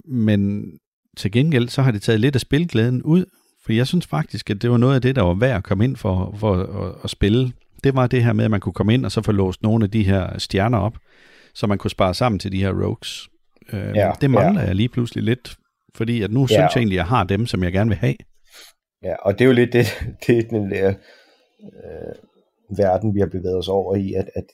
Men 0.05 0.73
til 1.17 1.33
gengæld, 1.33 1.69
så 1.69 1.83
har 1.83 1.91
det 1.91 2.03
taget 2.03 2.21
lidt 2.21 2.35
af 2.35 2.41
spilglæden 2.41 3.03
ud, 3.03 3.25
for 3.65 3.73
jeg 3.73 3.87
synes 3.87 4.07
faktisk, 4.07 4.51
at 4.51 4.63
det 4.63 4.71
var 4.71 4.77
noget 4.77 4.95
af 4.95 5.03
det, 5.03 5.17
der 5.17 5.23
var 5.23 5.35
værd 5.35 5.57
at 5.57 5.65
komme 5.65 5.85
ind 5.85 5.97
for, 5.97 6.35
for 6.39 6.55
at, 6.55 6.95
at 7.05 7.11
spille. 7.11 7.53
Det 7.85 7.95
var 7.95 8.07
det 8.07 8.25
her 8.25 8.33
med, 8.33 8.45
at 8.45 8.51
man 8.51 8.61
kunne 8.61 8.73
komme 8.73 8.95
ind 8.95 9.05
og 9.05 9.13
så 9.13 9.23
få 9.23 9.33
låst 9.33 9.63
nogle 9.63 9.85
af 9.85 9.91
de 9.91 10.03
her 10.03 10.39
stjerner 10.39 10.79
op, 10.79 10.99
så 11.55 11.67
man 11.67 11.79
kunne 11.79 11.91
spare 11.91 12.15
sammen 12.15 12.39
til 12.39 12.53
de 12.53 12.59
her 12.59 12.85
rogues. 12.85 13.29
Øh, 13.73 13.97
ja, 13.97 14.13
det 14.21 14.31
mangler 14.31 14.61
ja. 14.61 14.67
jeg 14.67 14.77
lige 14.77 14.89
pludselig 14.89 15.25
lidt, 15.25 15.57
fordi 15.95 16.23
at 16.23 16.31
nu 16.31 16.41
ja. 16.41 16.47
synes 16.47 16.59
jeg 16.59 16.77
egentlig, 16.77 16.97
at 16.97 17.03
jeg 17.03 17.07
har 17.07 17.25
dem, 17.25 17.47
som 17.47 17.65
jeg 17.65 17.73
gerne 17.73 17.91
vil 17.91 17.99
have. 17.99 18.15
Ja, 19.03 19.15
og 19.15 19.33
det 19.33 19.41
er 19.41 19.47
jo 19.47 19.53
lidt 19.53 19.73
det, 19.73 19.87
det 20.27 20.39
er 20.39 20.43
den 20.43 20.71
der 20.71 20.89
øh, 21.63 22.15
verden, 22.79 23.15
vi 23.15 23.21
har 23.21 23.27
bevæget 23.27 23.59
os 23.59 23.69
over 23.69 23.97
i, 23.97 24.13
at, 24.13 24.31
at, 24.35 24.45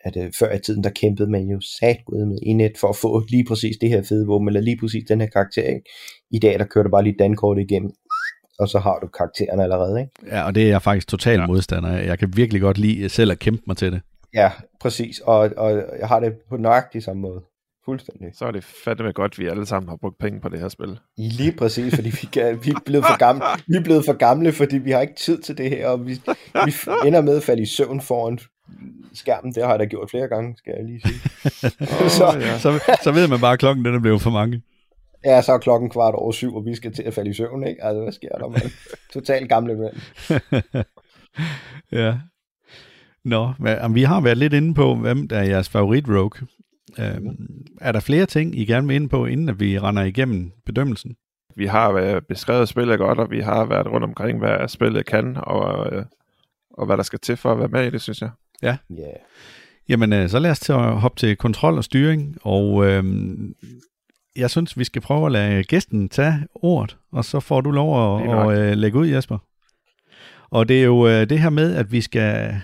at 0.00 0.24
øh, 0.24 0.32
før 0.38 0.52
i 0.52 0.58
tiden, 0.58 0.84
der 0.84 0.90
kæmpede 0.90 1.30
man 1.30 1.42
jo 1.42 1.60
sat 1.60 1.98
med 2.08 2.38
i 2.42 2.52
net 2.52 2.72
for 2.80 2.88
at 2.88 2.96
få 2.96 3.24
lige 3.30 3.44
præcis 3.48 3.76
det 3.80 3.88
her 3.88 4.02
fede 4.02 4.26
våben, 4.26 4.48
eller 4.48 4.60
lige 4.60 4.78
præcis 4.80 5.04
den 5.08 5.20
her 5.20 5.28
karakter. 5.28 5.62
Ikke? 5.62 5.82
I 6.30 6.38
dag, 6.38 6.58
der 6.58 6.64
kører 6.64 6.84
du 6.84 6.90
bare 6.90 7.04
lige 7.04 7.16
dankort 7.18 7.58
igennem, 7.58 7.92
og 8.58 8.68
så 8.68 8.78
har 8.78 8.98
du 8.98 9.06
karakteren 9.06 9.60
allerede. 9.60 10.00
Ikke? 10.00 10.12
Ja, 10.26 10.42
og 10.42 10.54
det 10.54 10.62
er 10.62 10.68
jeg 10.68 10.82
faktisk 10.82 11.08
total 11.08 11.46
modstander 11.46 11.88
af. 11.88 12.06
Jeg 12.06 12.18
kan 12.18 12.32
virkelig 12.36 12.60
godt 12.62 12.78
lide 12.78 13.08
selv 13.08 13.30
at 13.30 13.38
kæmpe 13.38 13.62
mig 13.66 13.76
til 13.76 13.92
det. 13.92 14.00
Ja, 14.34 14.50
præcis. 14.80 15.18
Og, 15.18 15.50
og 15.56 15.70
jeg 16.00 16.08
har 16.08 16.20
det 16.20 16.32
på 16.48 16.56
nøjagtig 16.56 17.02
samme 17.02 17.22
måde. 17.22 17.40
Fuldstændig. 17.90 18.28
Så 18.34 18.44
er 18.44 18.50
det 18.50 18.64
fandme 18.64 19.12
godt, 19.12 19.32
at 19.32 19.38
vi 19.38 19.46
alle 19.46 19.66
sammen 19.66 19.88
har 19.88 19.96
brugt 19.96 20.18
penge 20.18 20.40
på 20.40 20.48
det 20.48 20.60
her 20.60 20.68
spil. 20.68 20.98
I 21.16 21.28
lige 21.28 21.52
præcis, 21.52 21.94
fordi 21.94 22.08
vi, 22.10 22.28
kan, 22.32 22.64
vi, 22.64 22.70
er 22.70 22.80
blevet 22.84 23.04
for 23.06 23.18
gamle, 23.18 23.42
vi 23.66 23.76
er 23.76 23.82
blevet 23.82 24.04
for 24.04 24.12
gamle, 24.12 24.52
fordi 24.52 24.78
vi 24.78 24.90
har 24.90 25.00
ikke 25.00 25.14
tid 25.14 25.38
til 25.38 25.58
det 25.58 25.70
her, 25.70 25.88
og 25.88 26.06
vi, 26.06 26.12
vi 26.64 26.72
ender 27.06 27.20
med 27.20 27.36
at 27.36 27.42
falde 27.42 27.62
i 27.62 27.66
søvn 27.66 28.00
foran 28.00 28.38
skærmen. 29.14 29.54
Det 29.54 29.62
har 29.62 29.70
jeg 29.70 29.78
da 29.78 29.84
gjort 29.84 30.10
flere 30.10 30.28
gange, 30.28 30.56
skal 30.56 30.74
jeg 30.76 30.84
lige 30.84 31.00
sige. 31.06 31.20
oh, 31.80 32.08
så, 32.18 32.38
ja. 32.40 32.58
så, 32.58 32.96
så 33.02 33.12
ved 33.12 33.28
man 33.28 33.40
bare, 33.40 33.52
at 33.52 33.58
klokken 33.58 33.84
den 33.84 33.94
er 33.94 34.00
blevet 34.00 34.22
for 34.22 34.30
mange. 34.30 34.62
Ja, 35.24 35.42
så 35.42 35.52
er 35.52 35.58
klokken 35.58 35.90
kvart 35.90 36.14
over 36.14 36.32
syv, 36.32 36.56
og 36.56 36.66
vi 36.66 36.74
skal 36.74 36.92
til 36.92 37.02
at 37.02 37.14
falde 37.14 37.30
i 37.30 37.34
søvn, 37.34 37.66
ikke? 37.66 37.84
Altså, 37.84 38.02
hvad 38.02 38.12
sker 38.12 38.38
der, 38.38 38.48
mand? 38.48 38.70
Totalt 39.12 39.48
gamle 39.48 39.76
mænd. 39.76 39.94
ja. 42.02 42.14
Nå, 43.24 43.52
men 43.58 43.94
vi 43.94 44.02
har 44.02 44.20
været 44.20 44.38
lidt 44.38 44.52
inde 44.52 44.74
på, 44.74 44.94
hvem 44.94 45.28
der 45.28 45.38
er 45.38 45.44
jeres 45.44 45.68
favorit 45.68 46.04
rogue. 46.08 46.48
Øhm, 46.98 47.66
er 47.80 47.92
der 47.92 48.00
flere 48.00 48.26
ting, 48.26 48.58
I 48.58 48.64
gerne 48.64 48.86
vil 48.86 48.96
ind 48.96 49.10
på, 49.10 49.26
inden 49.26 49.48
at 49.48 49.60
vi 49.60 49.78
render 49.78 50.02
igennem 50.02 50.52
bedømmelsen? 50.66 51.16
Vi 51.56 51.66
har 51.66 52.20
beskrevet 52.28 52.68
spillet 52.68 52.98
godt, 52.98 53.18
og 53.18 53.30
vi 53.30 53.40
har 53.40 53.64
været 53.64 53.86
rundt 53.86 54.04
omkring, 54.04 54.38
hvad 54.38 54.68
spillet 54.68 55.06
kan, 55.06 55.36
og, 55.36 55.92
øh, 55.92 56.04
og 56.70 56.86
hvad 56.86 56.96
der 56.96 57.02
skal 57.02 57.18
til 57.18 57.36
for 57.36 57.52
at 57.52 57.58
være 57.58 57.68
med 57.68 57.86
i 57.86 57.90
det, 57.90 58.00
synes 58.00 58.20
jeg. 58.20 58.30
Ja. 58.62 58.76
Yeah. 58.92 59.16
Jamen, 59.88 60.12
øh, 60.12 60.28
så 60.28 60.38
lad 60.38 60.50
os 60.50 60.60
til 60.60 60.72
at 60.72 61.00
hoppe 61.00 61.18
til 61.18 61.36
kontrol 61.36 61.76
og 61.76 61.84
styring, 61.84 62.36
og 62.42 62.86
øh, 62.86 63.04
jeg 64.36 64.50
synes, 64.50 64.78
vi 64.78 64.84
skal 64.84 65.02
prøve 65.02 65.26
at 65.26 65.32
lade 65.32 65.64
gæsten 65.64 66.08
tage 66.08 66.46
ordet, 66.54 66.96
og 67.12 67.24
så 67.24 67.40
får 67.40 67.60
du 67.60 67.70
lov 67.70 68.20
at, 68.20 68.30
at, 68.30 68.50
at 68.50 68.58
øh, 68.58 68.76
lægge 68.76 68.98
ud, 68.98 69.06
Jesper. 69.06 69.38
Og 70.50 70.68
det 70.68 70.80
er 70.80 70.84
jo 70.84 71.24
det 71.24 71.38
her 71.38 71.50
med, 71.50 71.74
at 71.76 71.92
vi 71.92 72.00
skal 72.00 72.60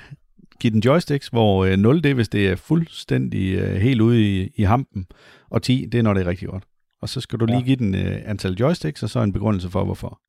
give 0.60 0.72
den 0.72 0.80
joysticks, 0.80 1.28
hvor 1.28 1.76
0 1.76 2.02
det 2.02 2.14
hvis 2.14 2.28
det 2.28 2.48
er 2.48 2.56
fuldstændig 2.56 3.80
helt 3.80 4.00
ude 4.00 4.22
i, 4.22 4.50
i 4.56 4.62
hampen, 4.62 5.06
og 5.50 5.62
10 5.62 5.86
det 5.92 5.98
er 5.98 6.02
når 6.02 6.14
det 6.14 6.20
er 6.20 6.26
rigtig 6.26 6.48
godt. 6.48 6.64
Og 7.02 7.08
så 7.08 7.20
skal 7.20 7.40
du 7.40 7.46
lige 7.46 7.58
ja. 7.58 7.64
give 7.64 7.76
den 7.76 7.94
antal 7.94 8.52
joysticks, 8.52 9.02
og 9.02 9.10
så 9.10 9.20
en 9.20 9.32
begrundelse 9.32 9.70
for, 9.70 9.84
hvorfor. 9.84 10.20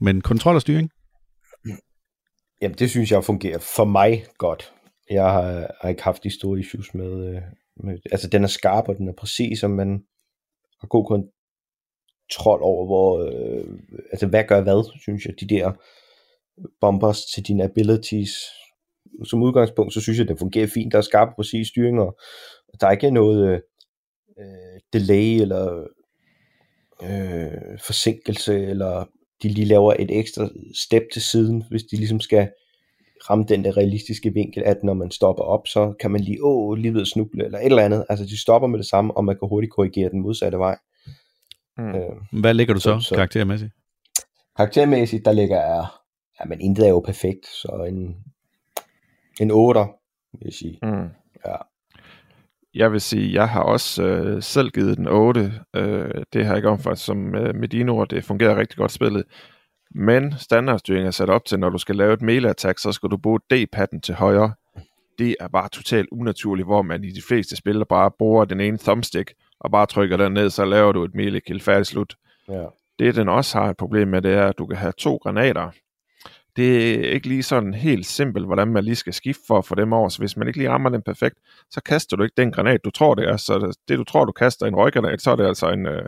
Men 0.00 0.20
kontrol 0.20 0.54
og 0.54 0.60
styring? 0.60 0.90
Jamen, 2.62 2.78
det 2.78 2.90
synes 2.90 3.10
jeg 3.10 3.24
fungerer 3.24 3.58
for 3.58 3.84
mig 3.84 4.24
godt. 4.38 4.72
Jeg 5.10 5.22
har, 5.22 5.76
har 5.80 5.88
ikke 5.88 6.02
haft 6.02 6.24
de 6.24 6.30
store 6.30 6.58
issues 6.58 6.94
med, 6.94 7.42
med... 7.76 7.98
Altså, 8.12 8.28
den 8.28 8.44
er 8.44 8.48
skarp, 8.48 8.88
og 8.88 8.96
den 8.96 9.08
er 9.08 9.12
præcis, 9.18 9.62
og 9.62 9.70
man 9.70 10.02
har 10.80 10.88
god 10.88 11.06
kontrol 11.06 12.62
over, 12.62 12.86
hvor... 12.86 13.24
Øh, 13.26 13.78
altså, 14.12 14.26
hvad 14.26 14.44
gør 14.48 14.62
hvad, 14.62 15.00
synes 15.00 15.24
jeg. 15.26 15.34
De 15.40 15.48
der 15.54 15.72
bombers 16.80 17.24
til 17.24 17.42
dine 17.42 17.64
abilities. 17.64 18.30
Som 19.24 19.42
udgangspunkt, 19.42 19.94
så 19.94 20.00
synes 20.00 20.18
jeg, 20.18 20.28
det 20.28 20.38
fungerer 20.38 20.66
fint. 20.66 20.92
Der 20.92 20.98
er 20.98 21.02
skarp 21.02 21.28
og 21.28 21.34
præcis 21.36 21.68
styring, 21.68 22.00
og 22.00 22.18
der 22.80 22.86
er 22.86 22.90
ikke 22.90 23.10
noget 23.10 23.62
øh, 24.38 24.80
delay, 24.92 25.40
eller 25.40 25.84
øh, 27.02 27.78
forsinkelse, 27.86 28.66
eller 28.66 29.04
de 29.42 29.48
lige 29.48 29.66
laver 29.66 29.94
et 29.98 30.18
ekstra 30.18 30.48
step 30.74 31.02
til 31.12 31.22
siden, 31.22 31.64
hvis 31.70 31.82
de 31.82 31.96
ligesom 31.96 32.20
skal 32.20 32.48
ramme 33.30 33.44
den 33.48 33.64
der 33.64 33.76
realistiske 33.76 34.32
vinkel, 34.34 34.62
at 34.62 34.76
når 34.84 34.94
man 34.94 35.10
stopper 35.10 35.42
op, 35.42 35.66
så 35.66 35.94
kan 36.00 36.10
man 36.10 36.20
lige, 36.20 36.38
åh, 36.42 36.78
lige 36.78 36.94
ved 36.94 37.06
snuble, 37.06 37.44
eller 37.44 37.58
et 37.58 37.64
eller 37.64 37.84
andet. 37.84 38.04
Altså, 38.08 38.24
de 38.24 38.40
stopper 38.40 38.68
med 38.68 38.78
det 38.78 38.86
samme, 38.86 39.16
og 39.16 39.24
man 39.24 39.36
kan 39.38 39.48
hurtigt 39.48 39.72
korrigere 39.72 40.10
den 40.10 40.22
modsatte 40.22 40.58
vej. 40.58 40.78
Mm. 41.78 41.94
Øh, 41.94 42.40
Hvad 42.40 42.54
ligger 42.54 42.74
du 42.74 42.80
så, 42.80 42.98
så, 43.00 43.08
så 43.08 43.14
karaktermæssigt? 43.14 43.72
Karaktermæssigt, 44.56 45.24
der 45.24 45.32
ligger 45.32 45.56
jeg, 45.56 45.86
ja, 46.40 46.44
men 46.44 46.60
intet 46.60 46.86
er 46.86 46.90
jo 46.90 47.00
perfekt, 47.00 47.46
så 47.46 47.86
en, 47.88 48.16
en 49.40 49.50
8, 49.50 49.80
vil 50.32 50.40
jeg 50.44 50.52
sige. 50.52 50.78
Mm. 50.82 51.08
Ja. 51.46 51.56
Jeg 52.74 52.92
vil 52.92 53.00
sige, 53.00 53.32
jeg 53.32 53.48
har 53.48 53.62
også 53.62 54.02
øh, 54.02 54.42
selv 54.42 54.70
givet 54.70 54.96
den 54.96 55.06
8. 55.06 55.52
Øh, 55.76 56.24
det 56.32 56.44
har 56.44 56.52
jeg 56.52 56.56
ikke 56.56 56.68
omfattet 56.68 56.98
som 56.98 57.34
øh, 57.34 57.54
med 57.54 57.68
dine 57.68 57.92
ord. 57.92 58.08
Det 58.08 58.24
fungerer 58.24 58.56
rigtig 58.56 58.76
godt 58.76 58.92
spillet. 58.92 59.24
Men 59.90 60.34
standardstyring 60.38 61.06
er 61.06 61.10
sat 61.10 61.30
op 61.30 61.44
til, 61.44 61.58
når 61.58 61.68
du 61.68 61.78
skal 61.78 61.96
lave 61.96 62.12
et 62.12 62.22
melee-attack, 62.22 62.74
så 62.78 62.92
skal 62.92 63.10
du 63.10 63.16
bruge 63.16 63.40
D-padden 63.50 64.00
til 64.00 64.14
højre. 64.14 64.52
Det 65.18 65.36
er 65.40 65.48
bare 65.48 65.68
totalt 65.68 66.08
unaturligt, 66.12 66.66
hvor 66.66 66.82
man 66.82 67.04
i 67.04 67.10
de 67.10 67.22
fleste 67.28 67.56
spil 67.56 67.84
bare 67.88 68.10
bruger 68.18 68.44
den 68.44 68.60
ene 68.60 68.78
thumbstick, 68.78 69.34
og 69.60 69.70
bare 69.70 69.86
trykker 69.86 70.16
den 70.16 70.32
ned, 70.32 70.50
så 70.50 70.64
laver 70.64 70.92
du 70.92 71.04
et 71.04 71.14
melee-kill 71.14 71.60
færdig 71.60 71.86
slut. 71.86 72.14
Ja. 72.48 72.64
Det, 72.98 73.14
den 73.14 73.28
også 73.28 73.58
har 73.58 73.70
et 73.70 73.76
problem 73.76 74.08
med, 74.08 74.22
det 74.22 74.32
er, 74.32 74.46
at 74.46 74.58
du 74.58 74.66
kan 74.66 74.76
have 74.76 74.92
to 74.98 75.16
granater. 75.16 75.70
Det 76.56 76.94
er 76.94 77.12
ikke 77.12 77.28
lige 77.28 77.42
sådan 77.42 77.74
helt 77.74 78.06
simpelt, 78.06 78.46
hvordan 78.46 78.68
man 78.68 78.84
lige 78.84 78.96
skal 78.96 79.12
skifte 79.12 79.42
for 79.46 79.58
at 79.58 79.64
få 79.64 79.74
dem 79.74 79.92
over. 79.92 80.08
Så 80.08 80.18
hvis 80.18 80.36
man 80.36 80.48
ikke 80.48 80.58
lige 80.58 80.70
rammer 80.70 80.90
den 80.90 81.02
perfekt, 81.02 81.38
så 81.70 81.80
kaster 81.80 82.16
du 82.16 82.22
ikke 82.22 82.34
den 82.36 82.52
granat, 82.52 82.84
du 82.84 82.90
tror 82.90 83.14
det 83.14 83.28
er. 83.28 83.36
Så 83.36 83.76
det, 83.88 83.98
du 83.98 84.04
tror, 84.04 84.24
du 84.24 84.32
kaster 84.32 84.66
en 84.66 84.76
røggranat, 84.76 85.22
så 85.22 85.30
er 85.30 85.36
det 85.36 85.46
altså 85.46 85.70
en, 85.70 85.86
øh, 85.86 86.06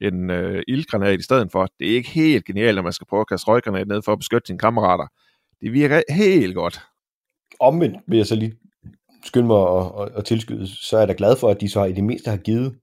en 0.00 0.30
øh, 0.30 0.62
ildgranat 0.68 1.20
i 1.20 1.22
stedet 1.22 1.52
for. 1.52 1.68
Det 1.78 1.90
er 1.90 1.94
ikke 1.94 2.10
helt 2.10 2.44
genialt, 2.44 2.76
når 2.76 2.82
man 2.82 2.92
skal 2.92 3.06
prøve 3.06 3.20
at 3.20 3.28
kaste 3.28 3.48
røggranat 3.48 3.88
ned 3.88 4.02
for 4.02 4.12
at 4.12 4.18
beskytte 4.18 4.46
sine 4.46 4.58
kammerater. 4.58 5.06
Det 5.60 5.72
virker 5.72 6.02
helt 6.10 6.54
godt. 6.54 6.80
Omvendt 7.60 7.96
vil 8.08 8.16
jeg 8.16 8.26
så 8.26 8.34
lige 8.34 8.54
skynde 9.24 9.46
mig 9.46 9.60
at, 9.78 9.92
at, 10.00 10.08
at 10.16 10.24
tilskyde, 10.24 10.66
så 10.66 10.96
er 10.96 11.00
jeg 11.00 11.08
da 11.08 11.14
glad 11.16 11.36
for, 11.36 11.48
at 11.48 11.60
de 11.60 11.68
så 11.68 11.84
i 11.84 11.92
det 11.92 12.04
mindste 12.04 12.30
har 12.30 12.36
givet 12.36 12.74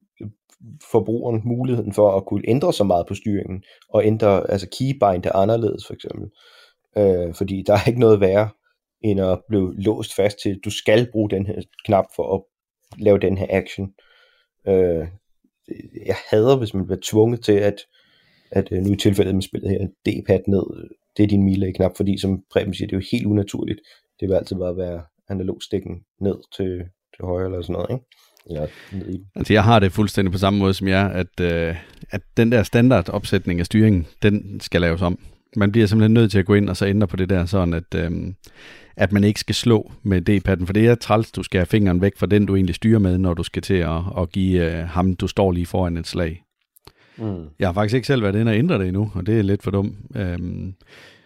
forbrugeren 0.91 1.41
muligheden 1.45 1.93
for 1.93 2.17
at 2.17 2.25
kunne 2.25 2.43
ændre 2.47 2.73
så 2.73 2.83
meget 2.83 3.05
på 3.07 3.15
styringen, 3.15 3.63
og 3.89 4.05
ændre, 4.05 4.51
altså 4.51 4.67
keybind 4.77 5.25
anderledes 5.33 5.87
for 5.87 5.93
eksempel. 5.93 6.29
Øh, 6.97 7.33
fordi 7.33 7.63
der 7.67 7.73
er 7.73 7.87
ikke 7.87 7.99
noget 7.99 8.19
værre, 8.19 8.49
end 9.01 9.21
at 9.21 9.41
blive 9.49 9.75
låst 9.81 10.15
fast 10.15 10.37
til, 10.43 10.59
du 10.65 10.69
skal 10.69 11.07
bruge 11.11 11.29
den 11.29 11.45
her 11.45 11.61
knap 11.85 12.05
for 12.15 12.35
at 12.35 12.41
lave 12.99 13.19
den 13.19 13.37
her 13.37 13.47
action. 13.49 13.93
Øh, 14.67 15.07
jeg 16.05 16.15
hader, 16.29 16.57
hvis 16.57 16.73
man 16.73 16.85
bliver 16.85 16.99
tvunget 17.03 17.43
til, 17.43 17.53
at, 17.53 17.75
at 18.51 18.71
øh, 18.71 18.81
nu 18.81 18.93
i 18.93 18.97
tilfældet 18.97 19.35
med 19.35 19.41
spillet 19.41 19.69
her, 19.71 19.87
D-pad 20.05 20.39
ned, 20.47 20.89
det 21.17 21.23
er 21.23 21.27
din 21.27 21.43
melee-knap, 21.43 21.91
fordi 21.97 22.17
som 22.17 22.43
Preben 22.51 22.73
siger, 22.73 22.87
det 22.87 22.95
er 22.95 22.99
jo 22.99 23.05
helt 23.11 23.25
unaturligt. 23.25 23.79
Det 24.19 24.29
vil 24.29 24.35
altid 24.35 24.55
bare 24.55 24.77
være 24.77 25.03
analog 25.29 25.61
stikken 25.61 25.95
ned 26.21 26.35
til, 26.57 26.77
til 27.15 27.25
højre 27.25 27.45
eller 27.45 27.61
sådan 27.61 27.73
noget, 27.73 27.89
ikke? 27.91 28.05
Ja, 28.49 28.65
altså 29.35 29.53
jeg 29.53 29.63
har 29.63 29.79
det 29.79 29.91
fuldstændig 29.91 30.31
på 30.31 30.37
samme 30.37 30.59
måde 30.59 30.73
som 30.73 30.87
jeg, 30.87 31.11
at, 31.11 31.39
øh, 31.41 31.75
at 32.09 32.21
den 32.37 32.51
der 32.51 32.63
standard 32.63 33.09
opsætning 33.09 33.59
af 33.59 33.65
styringen, 33.65 34.07
den 34.23 34.59
skal 34.59 34.81
laves 34.81 35.01
om. 35.01 35.19
Man 35.55 35.71
bliver 35.71 35.87
simpelthen 35.87 36.13
nødt 36.13 36.31
til 36.31 36.39
at 36.39 36.45
gå 36.45 36.53
ind 36.53 36.69
og 36.69 36.77
så 36.77 36.85
ændre 36.85 37.07
på 37.07 37.15
det 37.15 37.29
der, 37.29 37.45
sådan 37.45 37.73
at, 37.73 37.95
øh, 37.95 38.11
at 38.97 39.11
man 39.11 39.23
ikke 39.23 39.39
skal 39.39 39.55
slå 39.55 39.91
med 40.03 40.21
D-padden, 40.21 40.65
for 40.65 40.73
det 40.73 40.87
er 40.87 40.95
træls, 40.95 41.31
du 41.31 41.43
skal 41.43 41.59
have 41.59 41.65
fingeren 41.65 42.01
væk 42.01 42.17
fra 42.17 42.25
den, 42.25 42.45
du 42.45 42.55
egentlig 42.55 42.75
styrer 42.75 42.99
med, 42.99 43.17
når 43.17 43.33
du 43.33 43.43
skal 43.43 43.61
til 43.61 43.73
at, 43.73 44.01
at 44.17 44.31
give 44.31 44.67
uh, 44.67 44.73
ham, 44.73 45.15
du 45.15 45.27
står 45.27 45.51
lige 45.51 45.65
foran 45.65 45.97
et 45.97 46.07
slag. 46.07 46.43
Mm. 47.17 47.45
Jeg 47.59 47.67
har 47.67 47.73
faktisk 47.73 47.95
ikke 47.95 48.07
selv 48.07 48.23
været 48.23 48.35
inde 48.35 48.51
og 48.51 48.57
ændre 48.57 48.79
det 48.79 48.87
endnu, 48.87 49.11
og 49.15 49.25
det 49.25 49.39
er 49.39 49.41
lidt 49.41 49.63
for 49.63 49.71
dumt. 49.71 49.95
Um, 50.15 50.73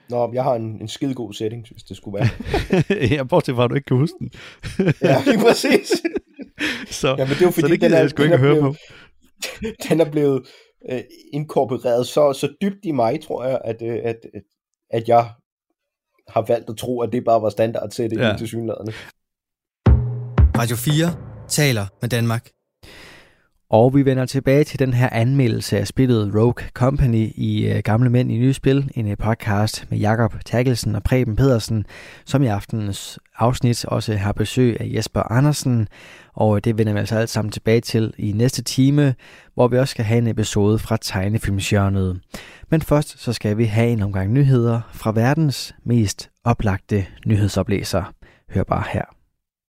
Nå, 0.10 0.32
jeg 0.34 0.44
har 0.44 0.56
en, 0.56 0.82
en 0.82 0.88
skide 0.88 1.14
god 1.14 1.34
setting, 1.34 1.66
hvis 1.72 1.84
det 1.84 1.98
skulle 1.98 2.20
være. 2.20 2.30
ja, 3.16 3.24
bortset 3.24 3.56
fra, 3.56 3.64
at 3.64 3.70
du 3.70 3.76
ikke 3.76 3.86
kan 3.86 3.98
huske 3.98 4.16
den. 4.20 4.32
ja, 5.04 5.22
lige 5.26 5.40
præcis. 5.40 5.92
så, 7.02 7.08
ja, 7.08 7.16
men 7.16 7.28
det 7.28 7.42
er 7.42 7.46
jo 7.46 7.52
fordi, 7.52 7.62
så 7.62 7.68
det 7.68 7.80
gider 7.80 8.00
jeg 8.00 8.10
sgu 8.10 8.24
ikke 8.24 8.36
at 8.36 8.40
høre 8.40 8.56
blevet, 8.56 8.78
på. 9.62 9.84
den 9.90 10.02
er 10.02 10.12
blevet 10.12 10.42
øh, 10.92 11.02
inkorporeret 11.34 12.08
så, 12.08 12.34
så 12.34 12.54
dybt 12.62 12.86
i 12.86 12.92
mig, 12.92 13.22
tror 13.22 13.46
jeg, 13.46 13.62
at, 13.64 13.82
øh, 13.82 14.00
at, 14.04 14.18
at, 14.90 15.08
jeg 15.08 15.32
har 16.28 16.42
valgt 16.42 16.70
at 16.70 16.78
tro, 16.78 17.02
at 17.02 17.12
det 17.12 17.26
bare 17.26 17.42
var 17.42 17.50
standard 17.50 17.90
til 17.90 18.10
det 18.10 18.20
ja. 18.20 18.36
til 18.38 18.48
synlæderne. 18.48 18.92
Radio 20.58 20.76
4 20.76 21.48
taler 21.48 21.86
med 22.02 22.10
Danmark. 22.10 22.57
Og 23.70 23.96
vi 23.96 24.06
vender 24.06 24.26
tilbage 24.26 24.64
til 24.64 24.80
den 24.80 24.94
her 24.94 25.10
anmeldelse 25.12 25.80
af 25.80 25.88
spillet 25.88 26.36
Rogue 26.36 26.68
Company 26.74 27.32
i 27.36 27.68
øh, 27.68 27.82
Gamle 27.84 28.10
Mænd 28.10 28.32
i 28.32 28.38
Nye 28.38 28.54
Spil, 28.54 28.92
en 28.96 29.08
øh, 29.08 29.18
podcast 29.18 29.86
med 29.90 29.98
Jakob 29.98 30.36
Terkelsen 30.46 30.96
og 30.96 31.04
Preben 31.04 31.36
Pedersen, 31.36 31.86
som 32.26 32.44
i 32.44 32.48
aftenens 32.48 33.20
afsnit 33.38 33.86
også 33.86 34.16
har 34.16 34.32
besøg 34.32 34.78
af 34.80 34.92
Jesper 34.96 35.32
Andersen. 35.32 35.88
Og 36.34 36.56
øh, 36.56 36.62
det 36.64 36.78
vender 36.78 36.94
vi 36.94 37.00
altså 37.00 37.16
alt 37.16 37.30
sammen 37.30 37.52
tilbage 37.52 37.82
til 37.82 38.14
i 38.18 38.32
næste 38.32 38.64
time, 38.64 39.16
hvor 39.54 39.68
vi 39.68 39.78
også 39.78 39.92
skal 39.92 40.06
have 40.06 40.18
en 40.18 40.28
episode 40.28 40.80
fra 40.80 40.98
tegnefilmsjørnet. 41.02 42.20
Men 42.70 42.82
først 42.82 43.20
så 43.20 43.34
skal 43.34 43.58
vi 43.58 43.66
have 43.66 43.90
en 43.90 44.02
omgang 44.02 44.32
nyheder 44.32 44.82
fra 44.94 45.12
verdens 45.12 45.76
mest 45.84 46.30
oplagte 46.44 47.06
nyhedsoplæser. 47.26 48.14
Hør 48.50 48.64
bare 48.64 48.84
her. 48.94 49.17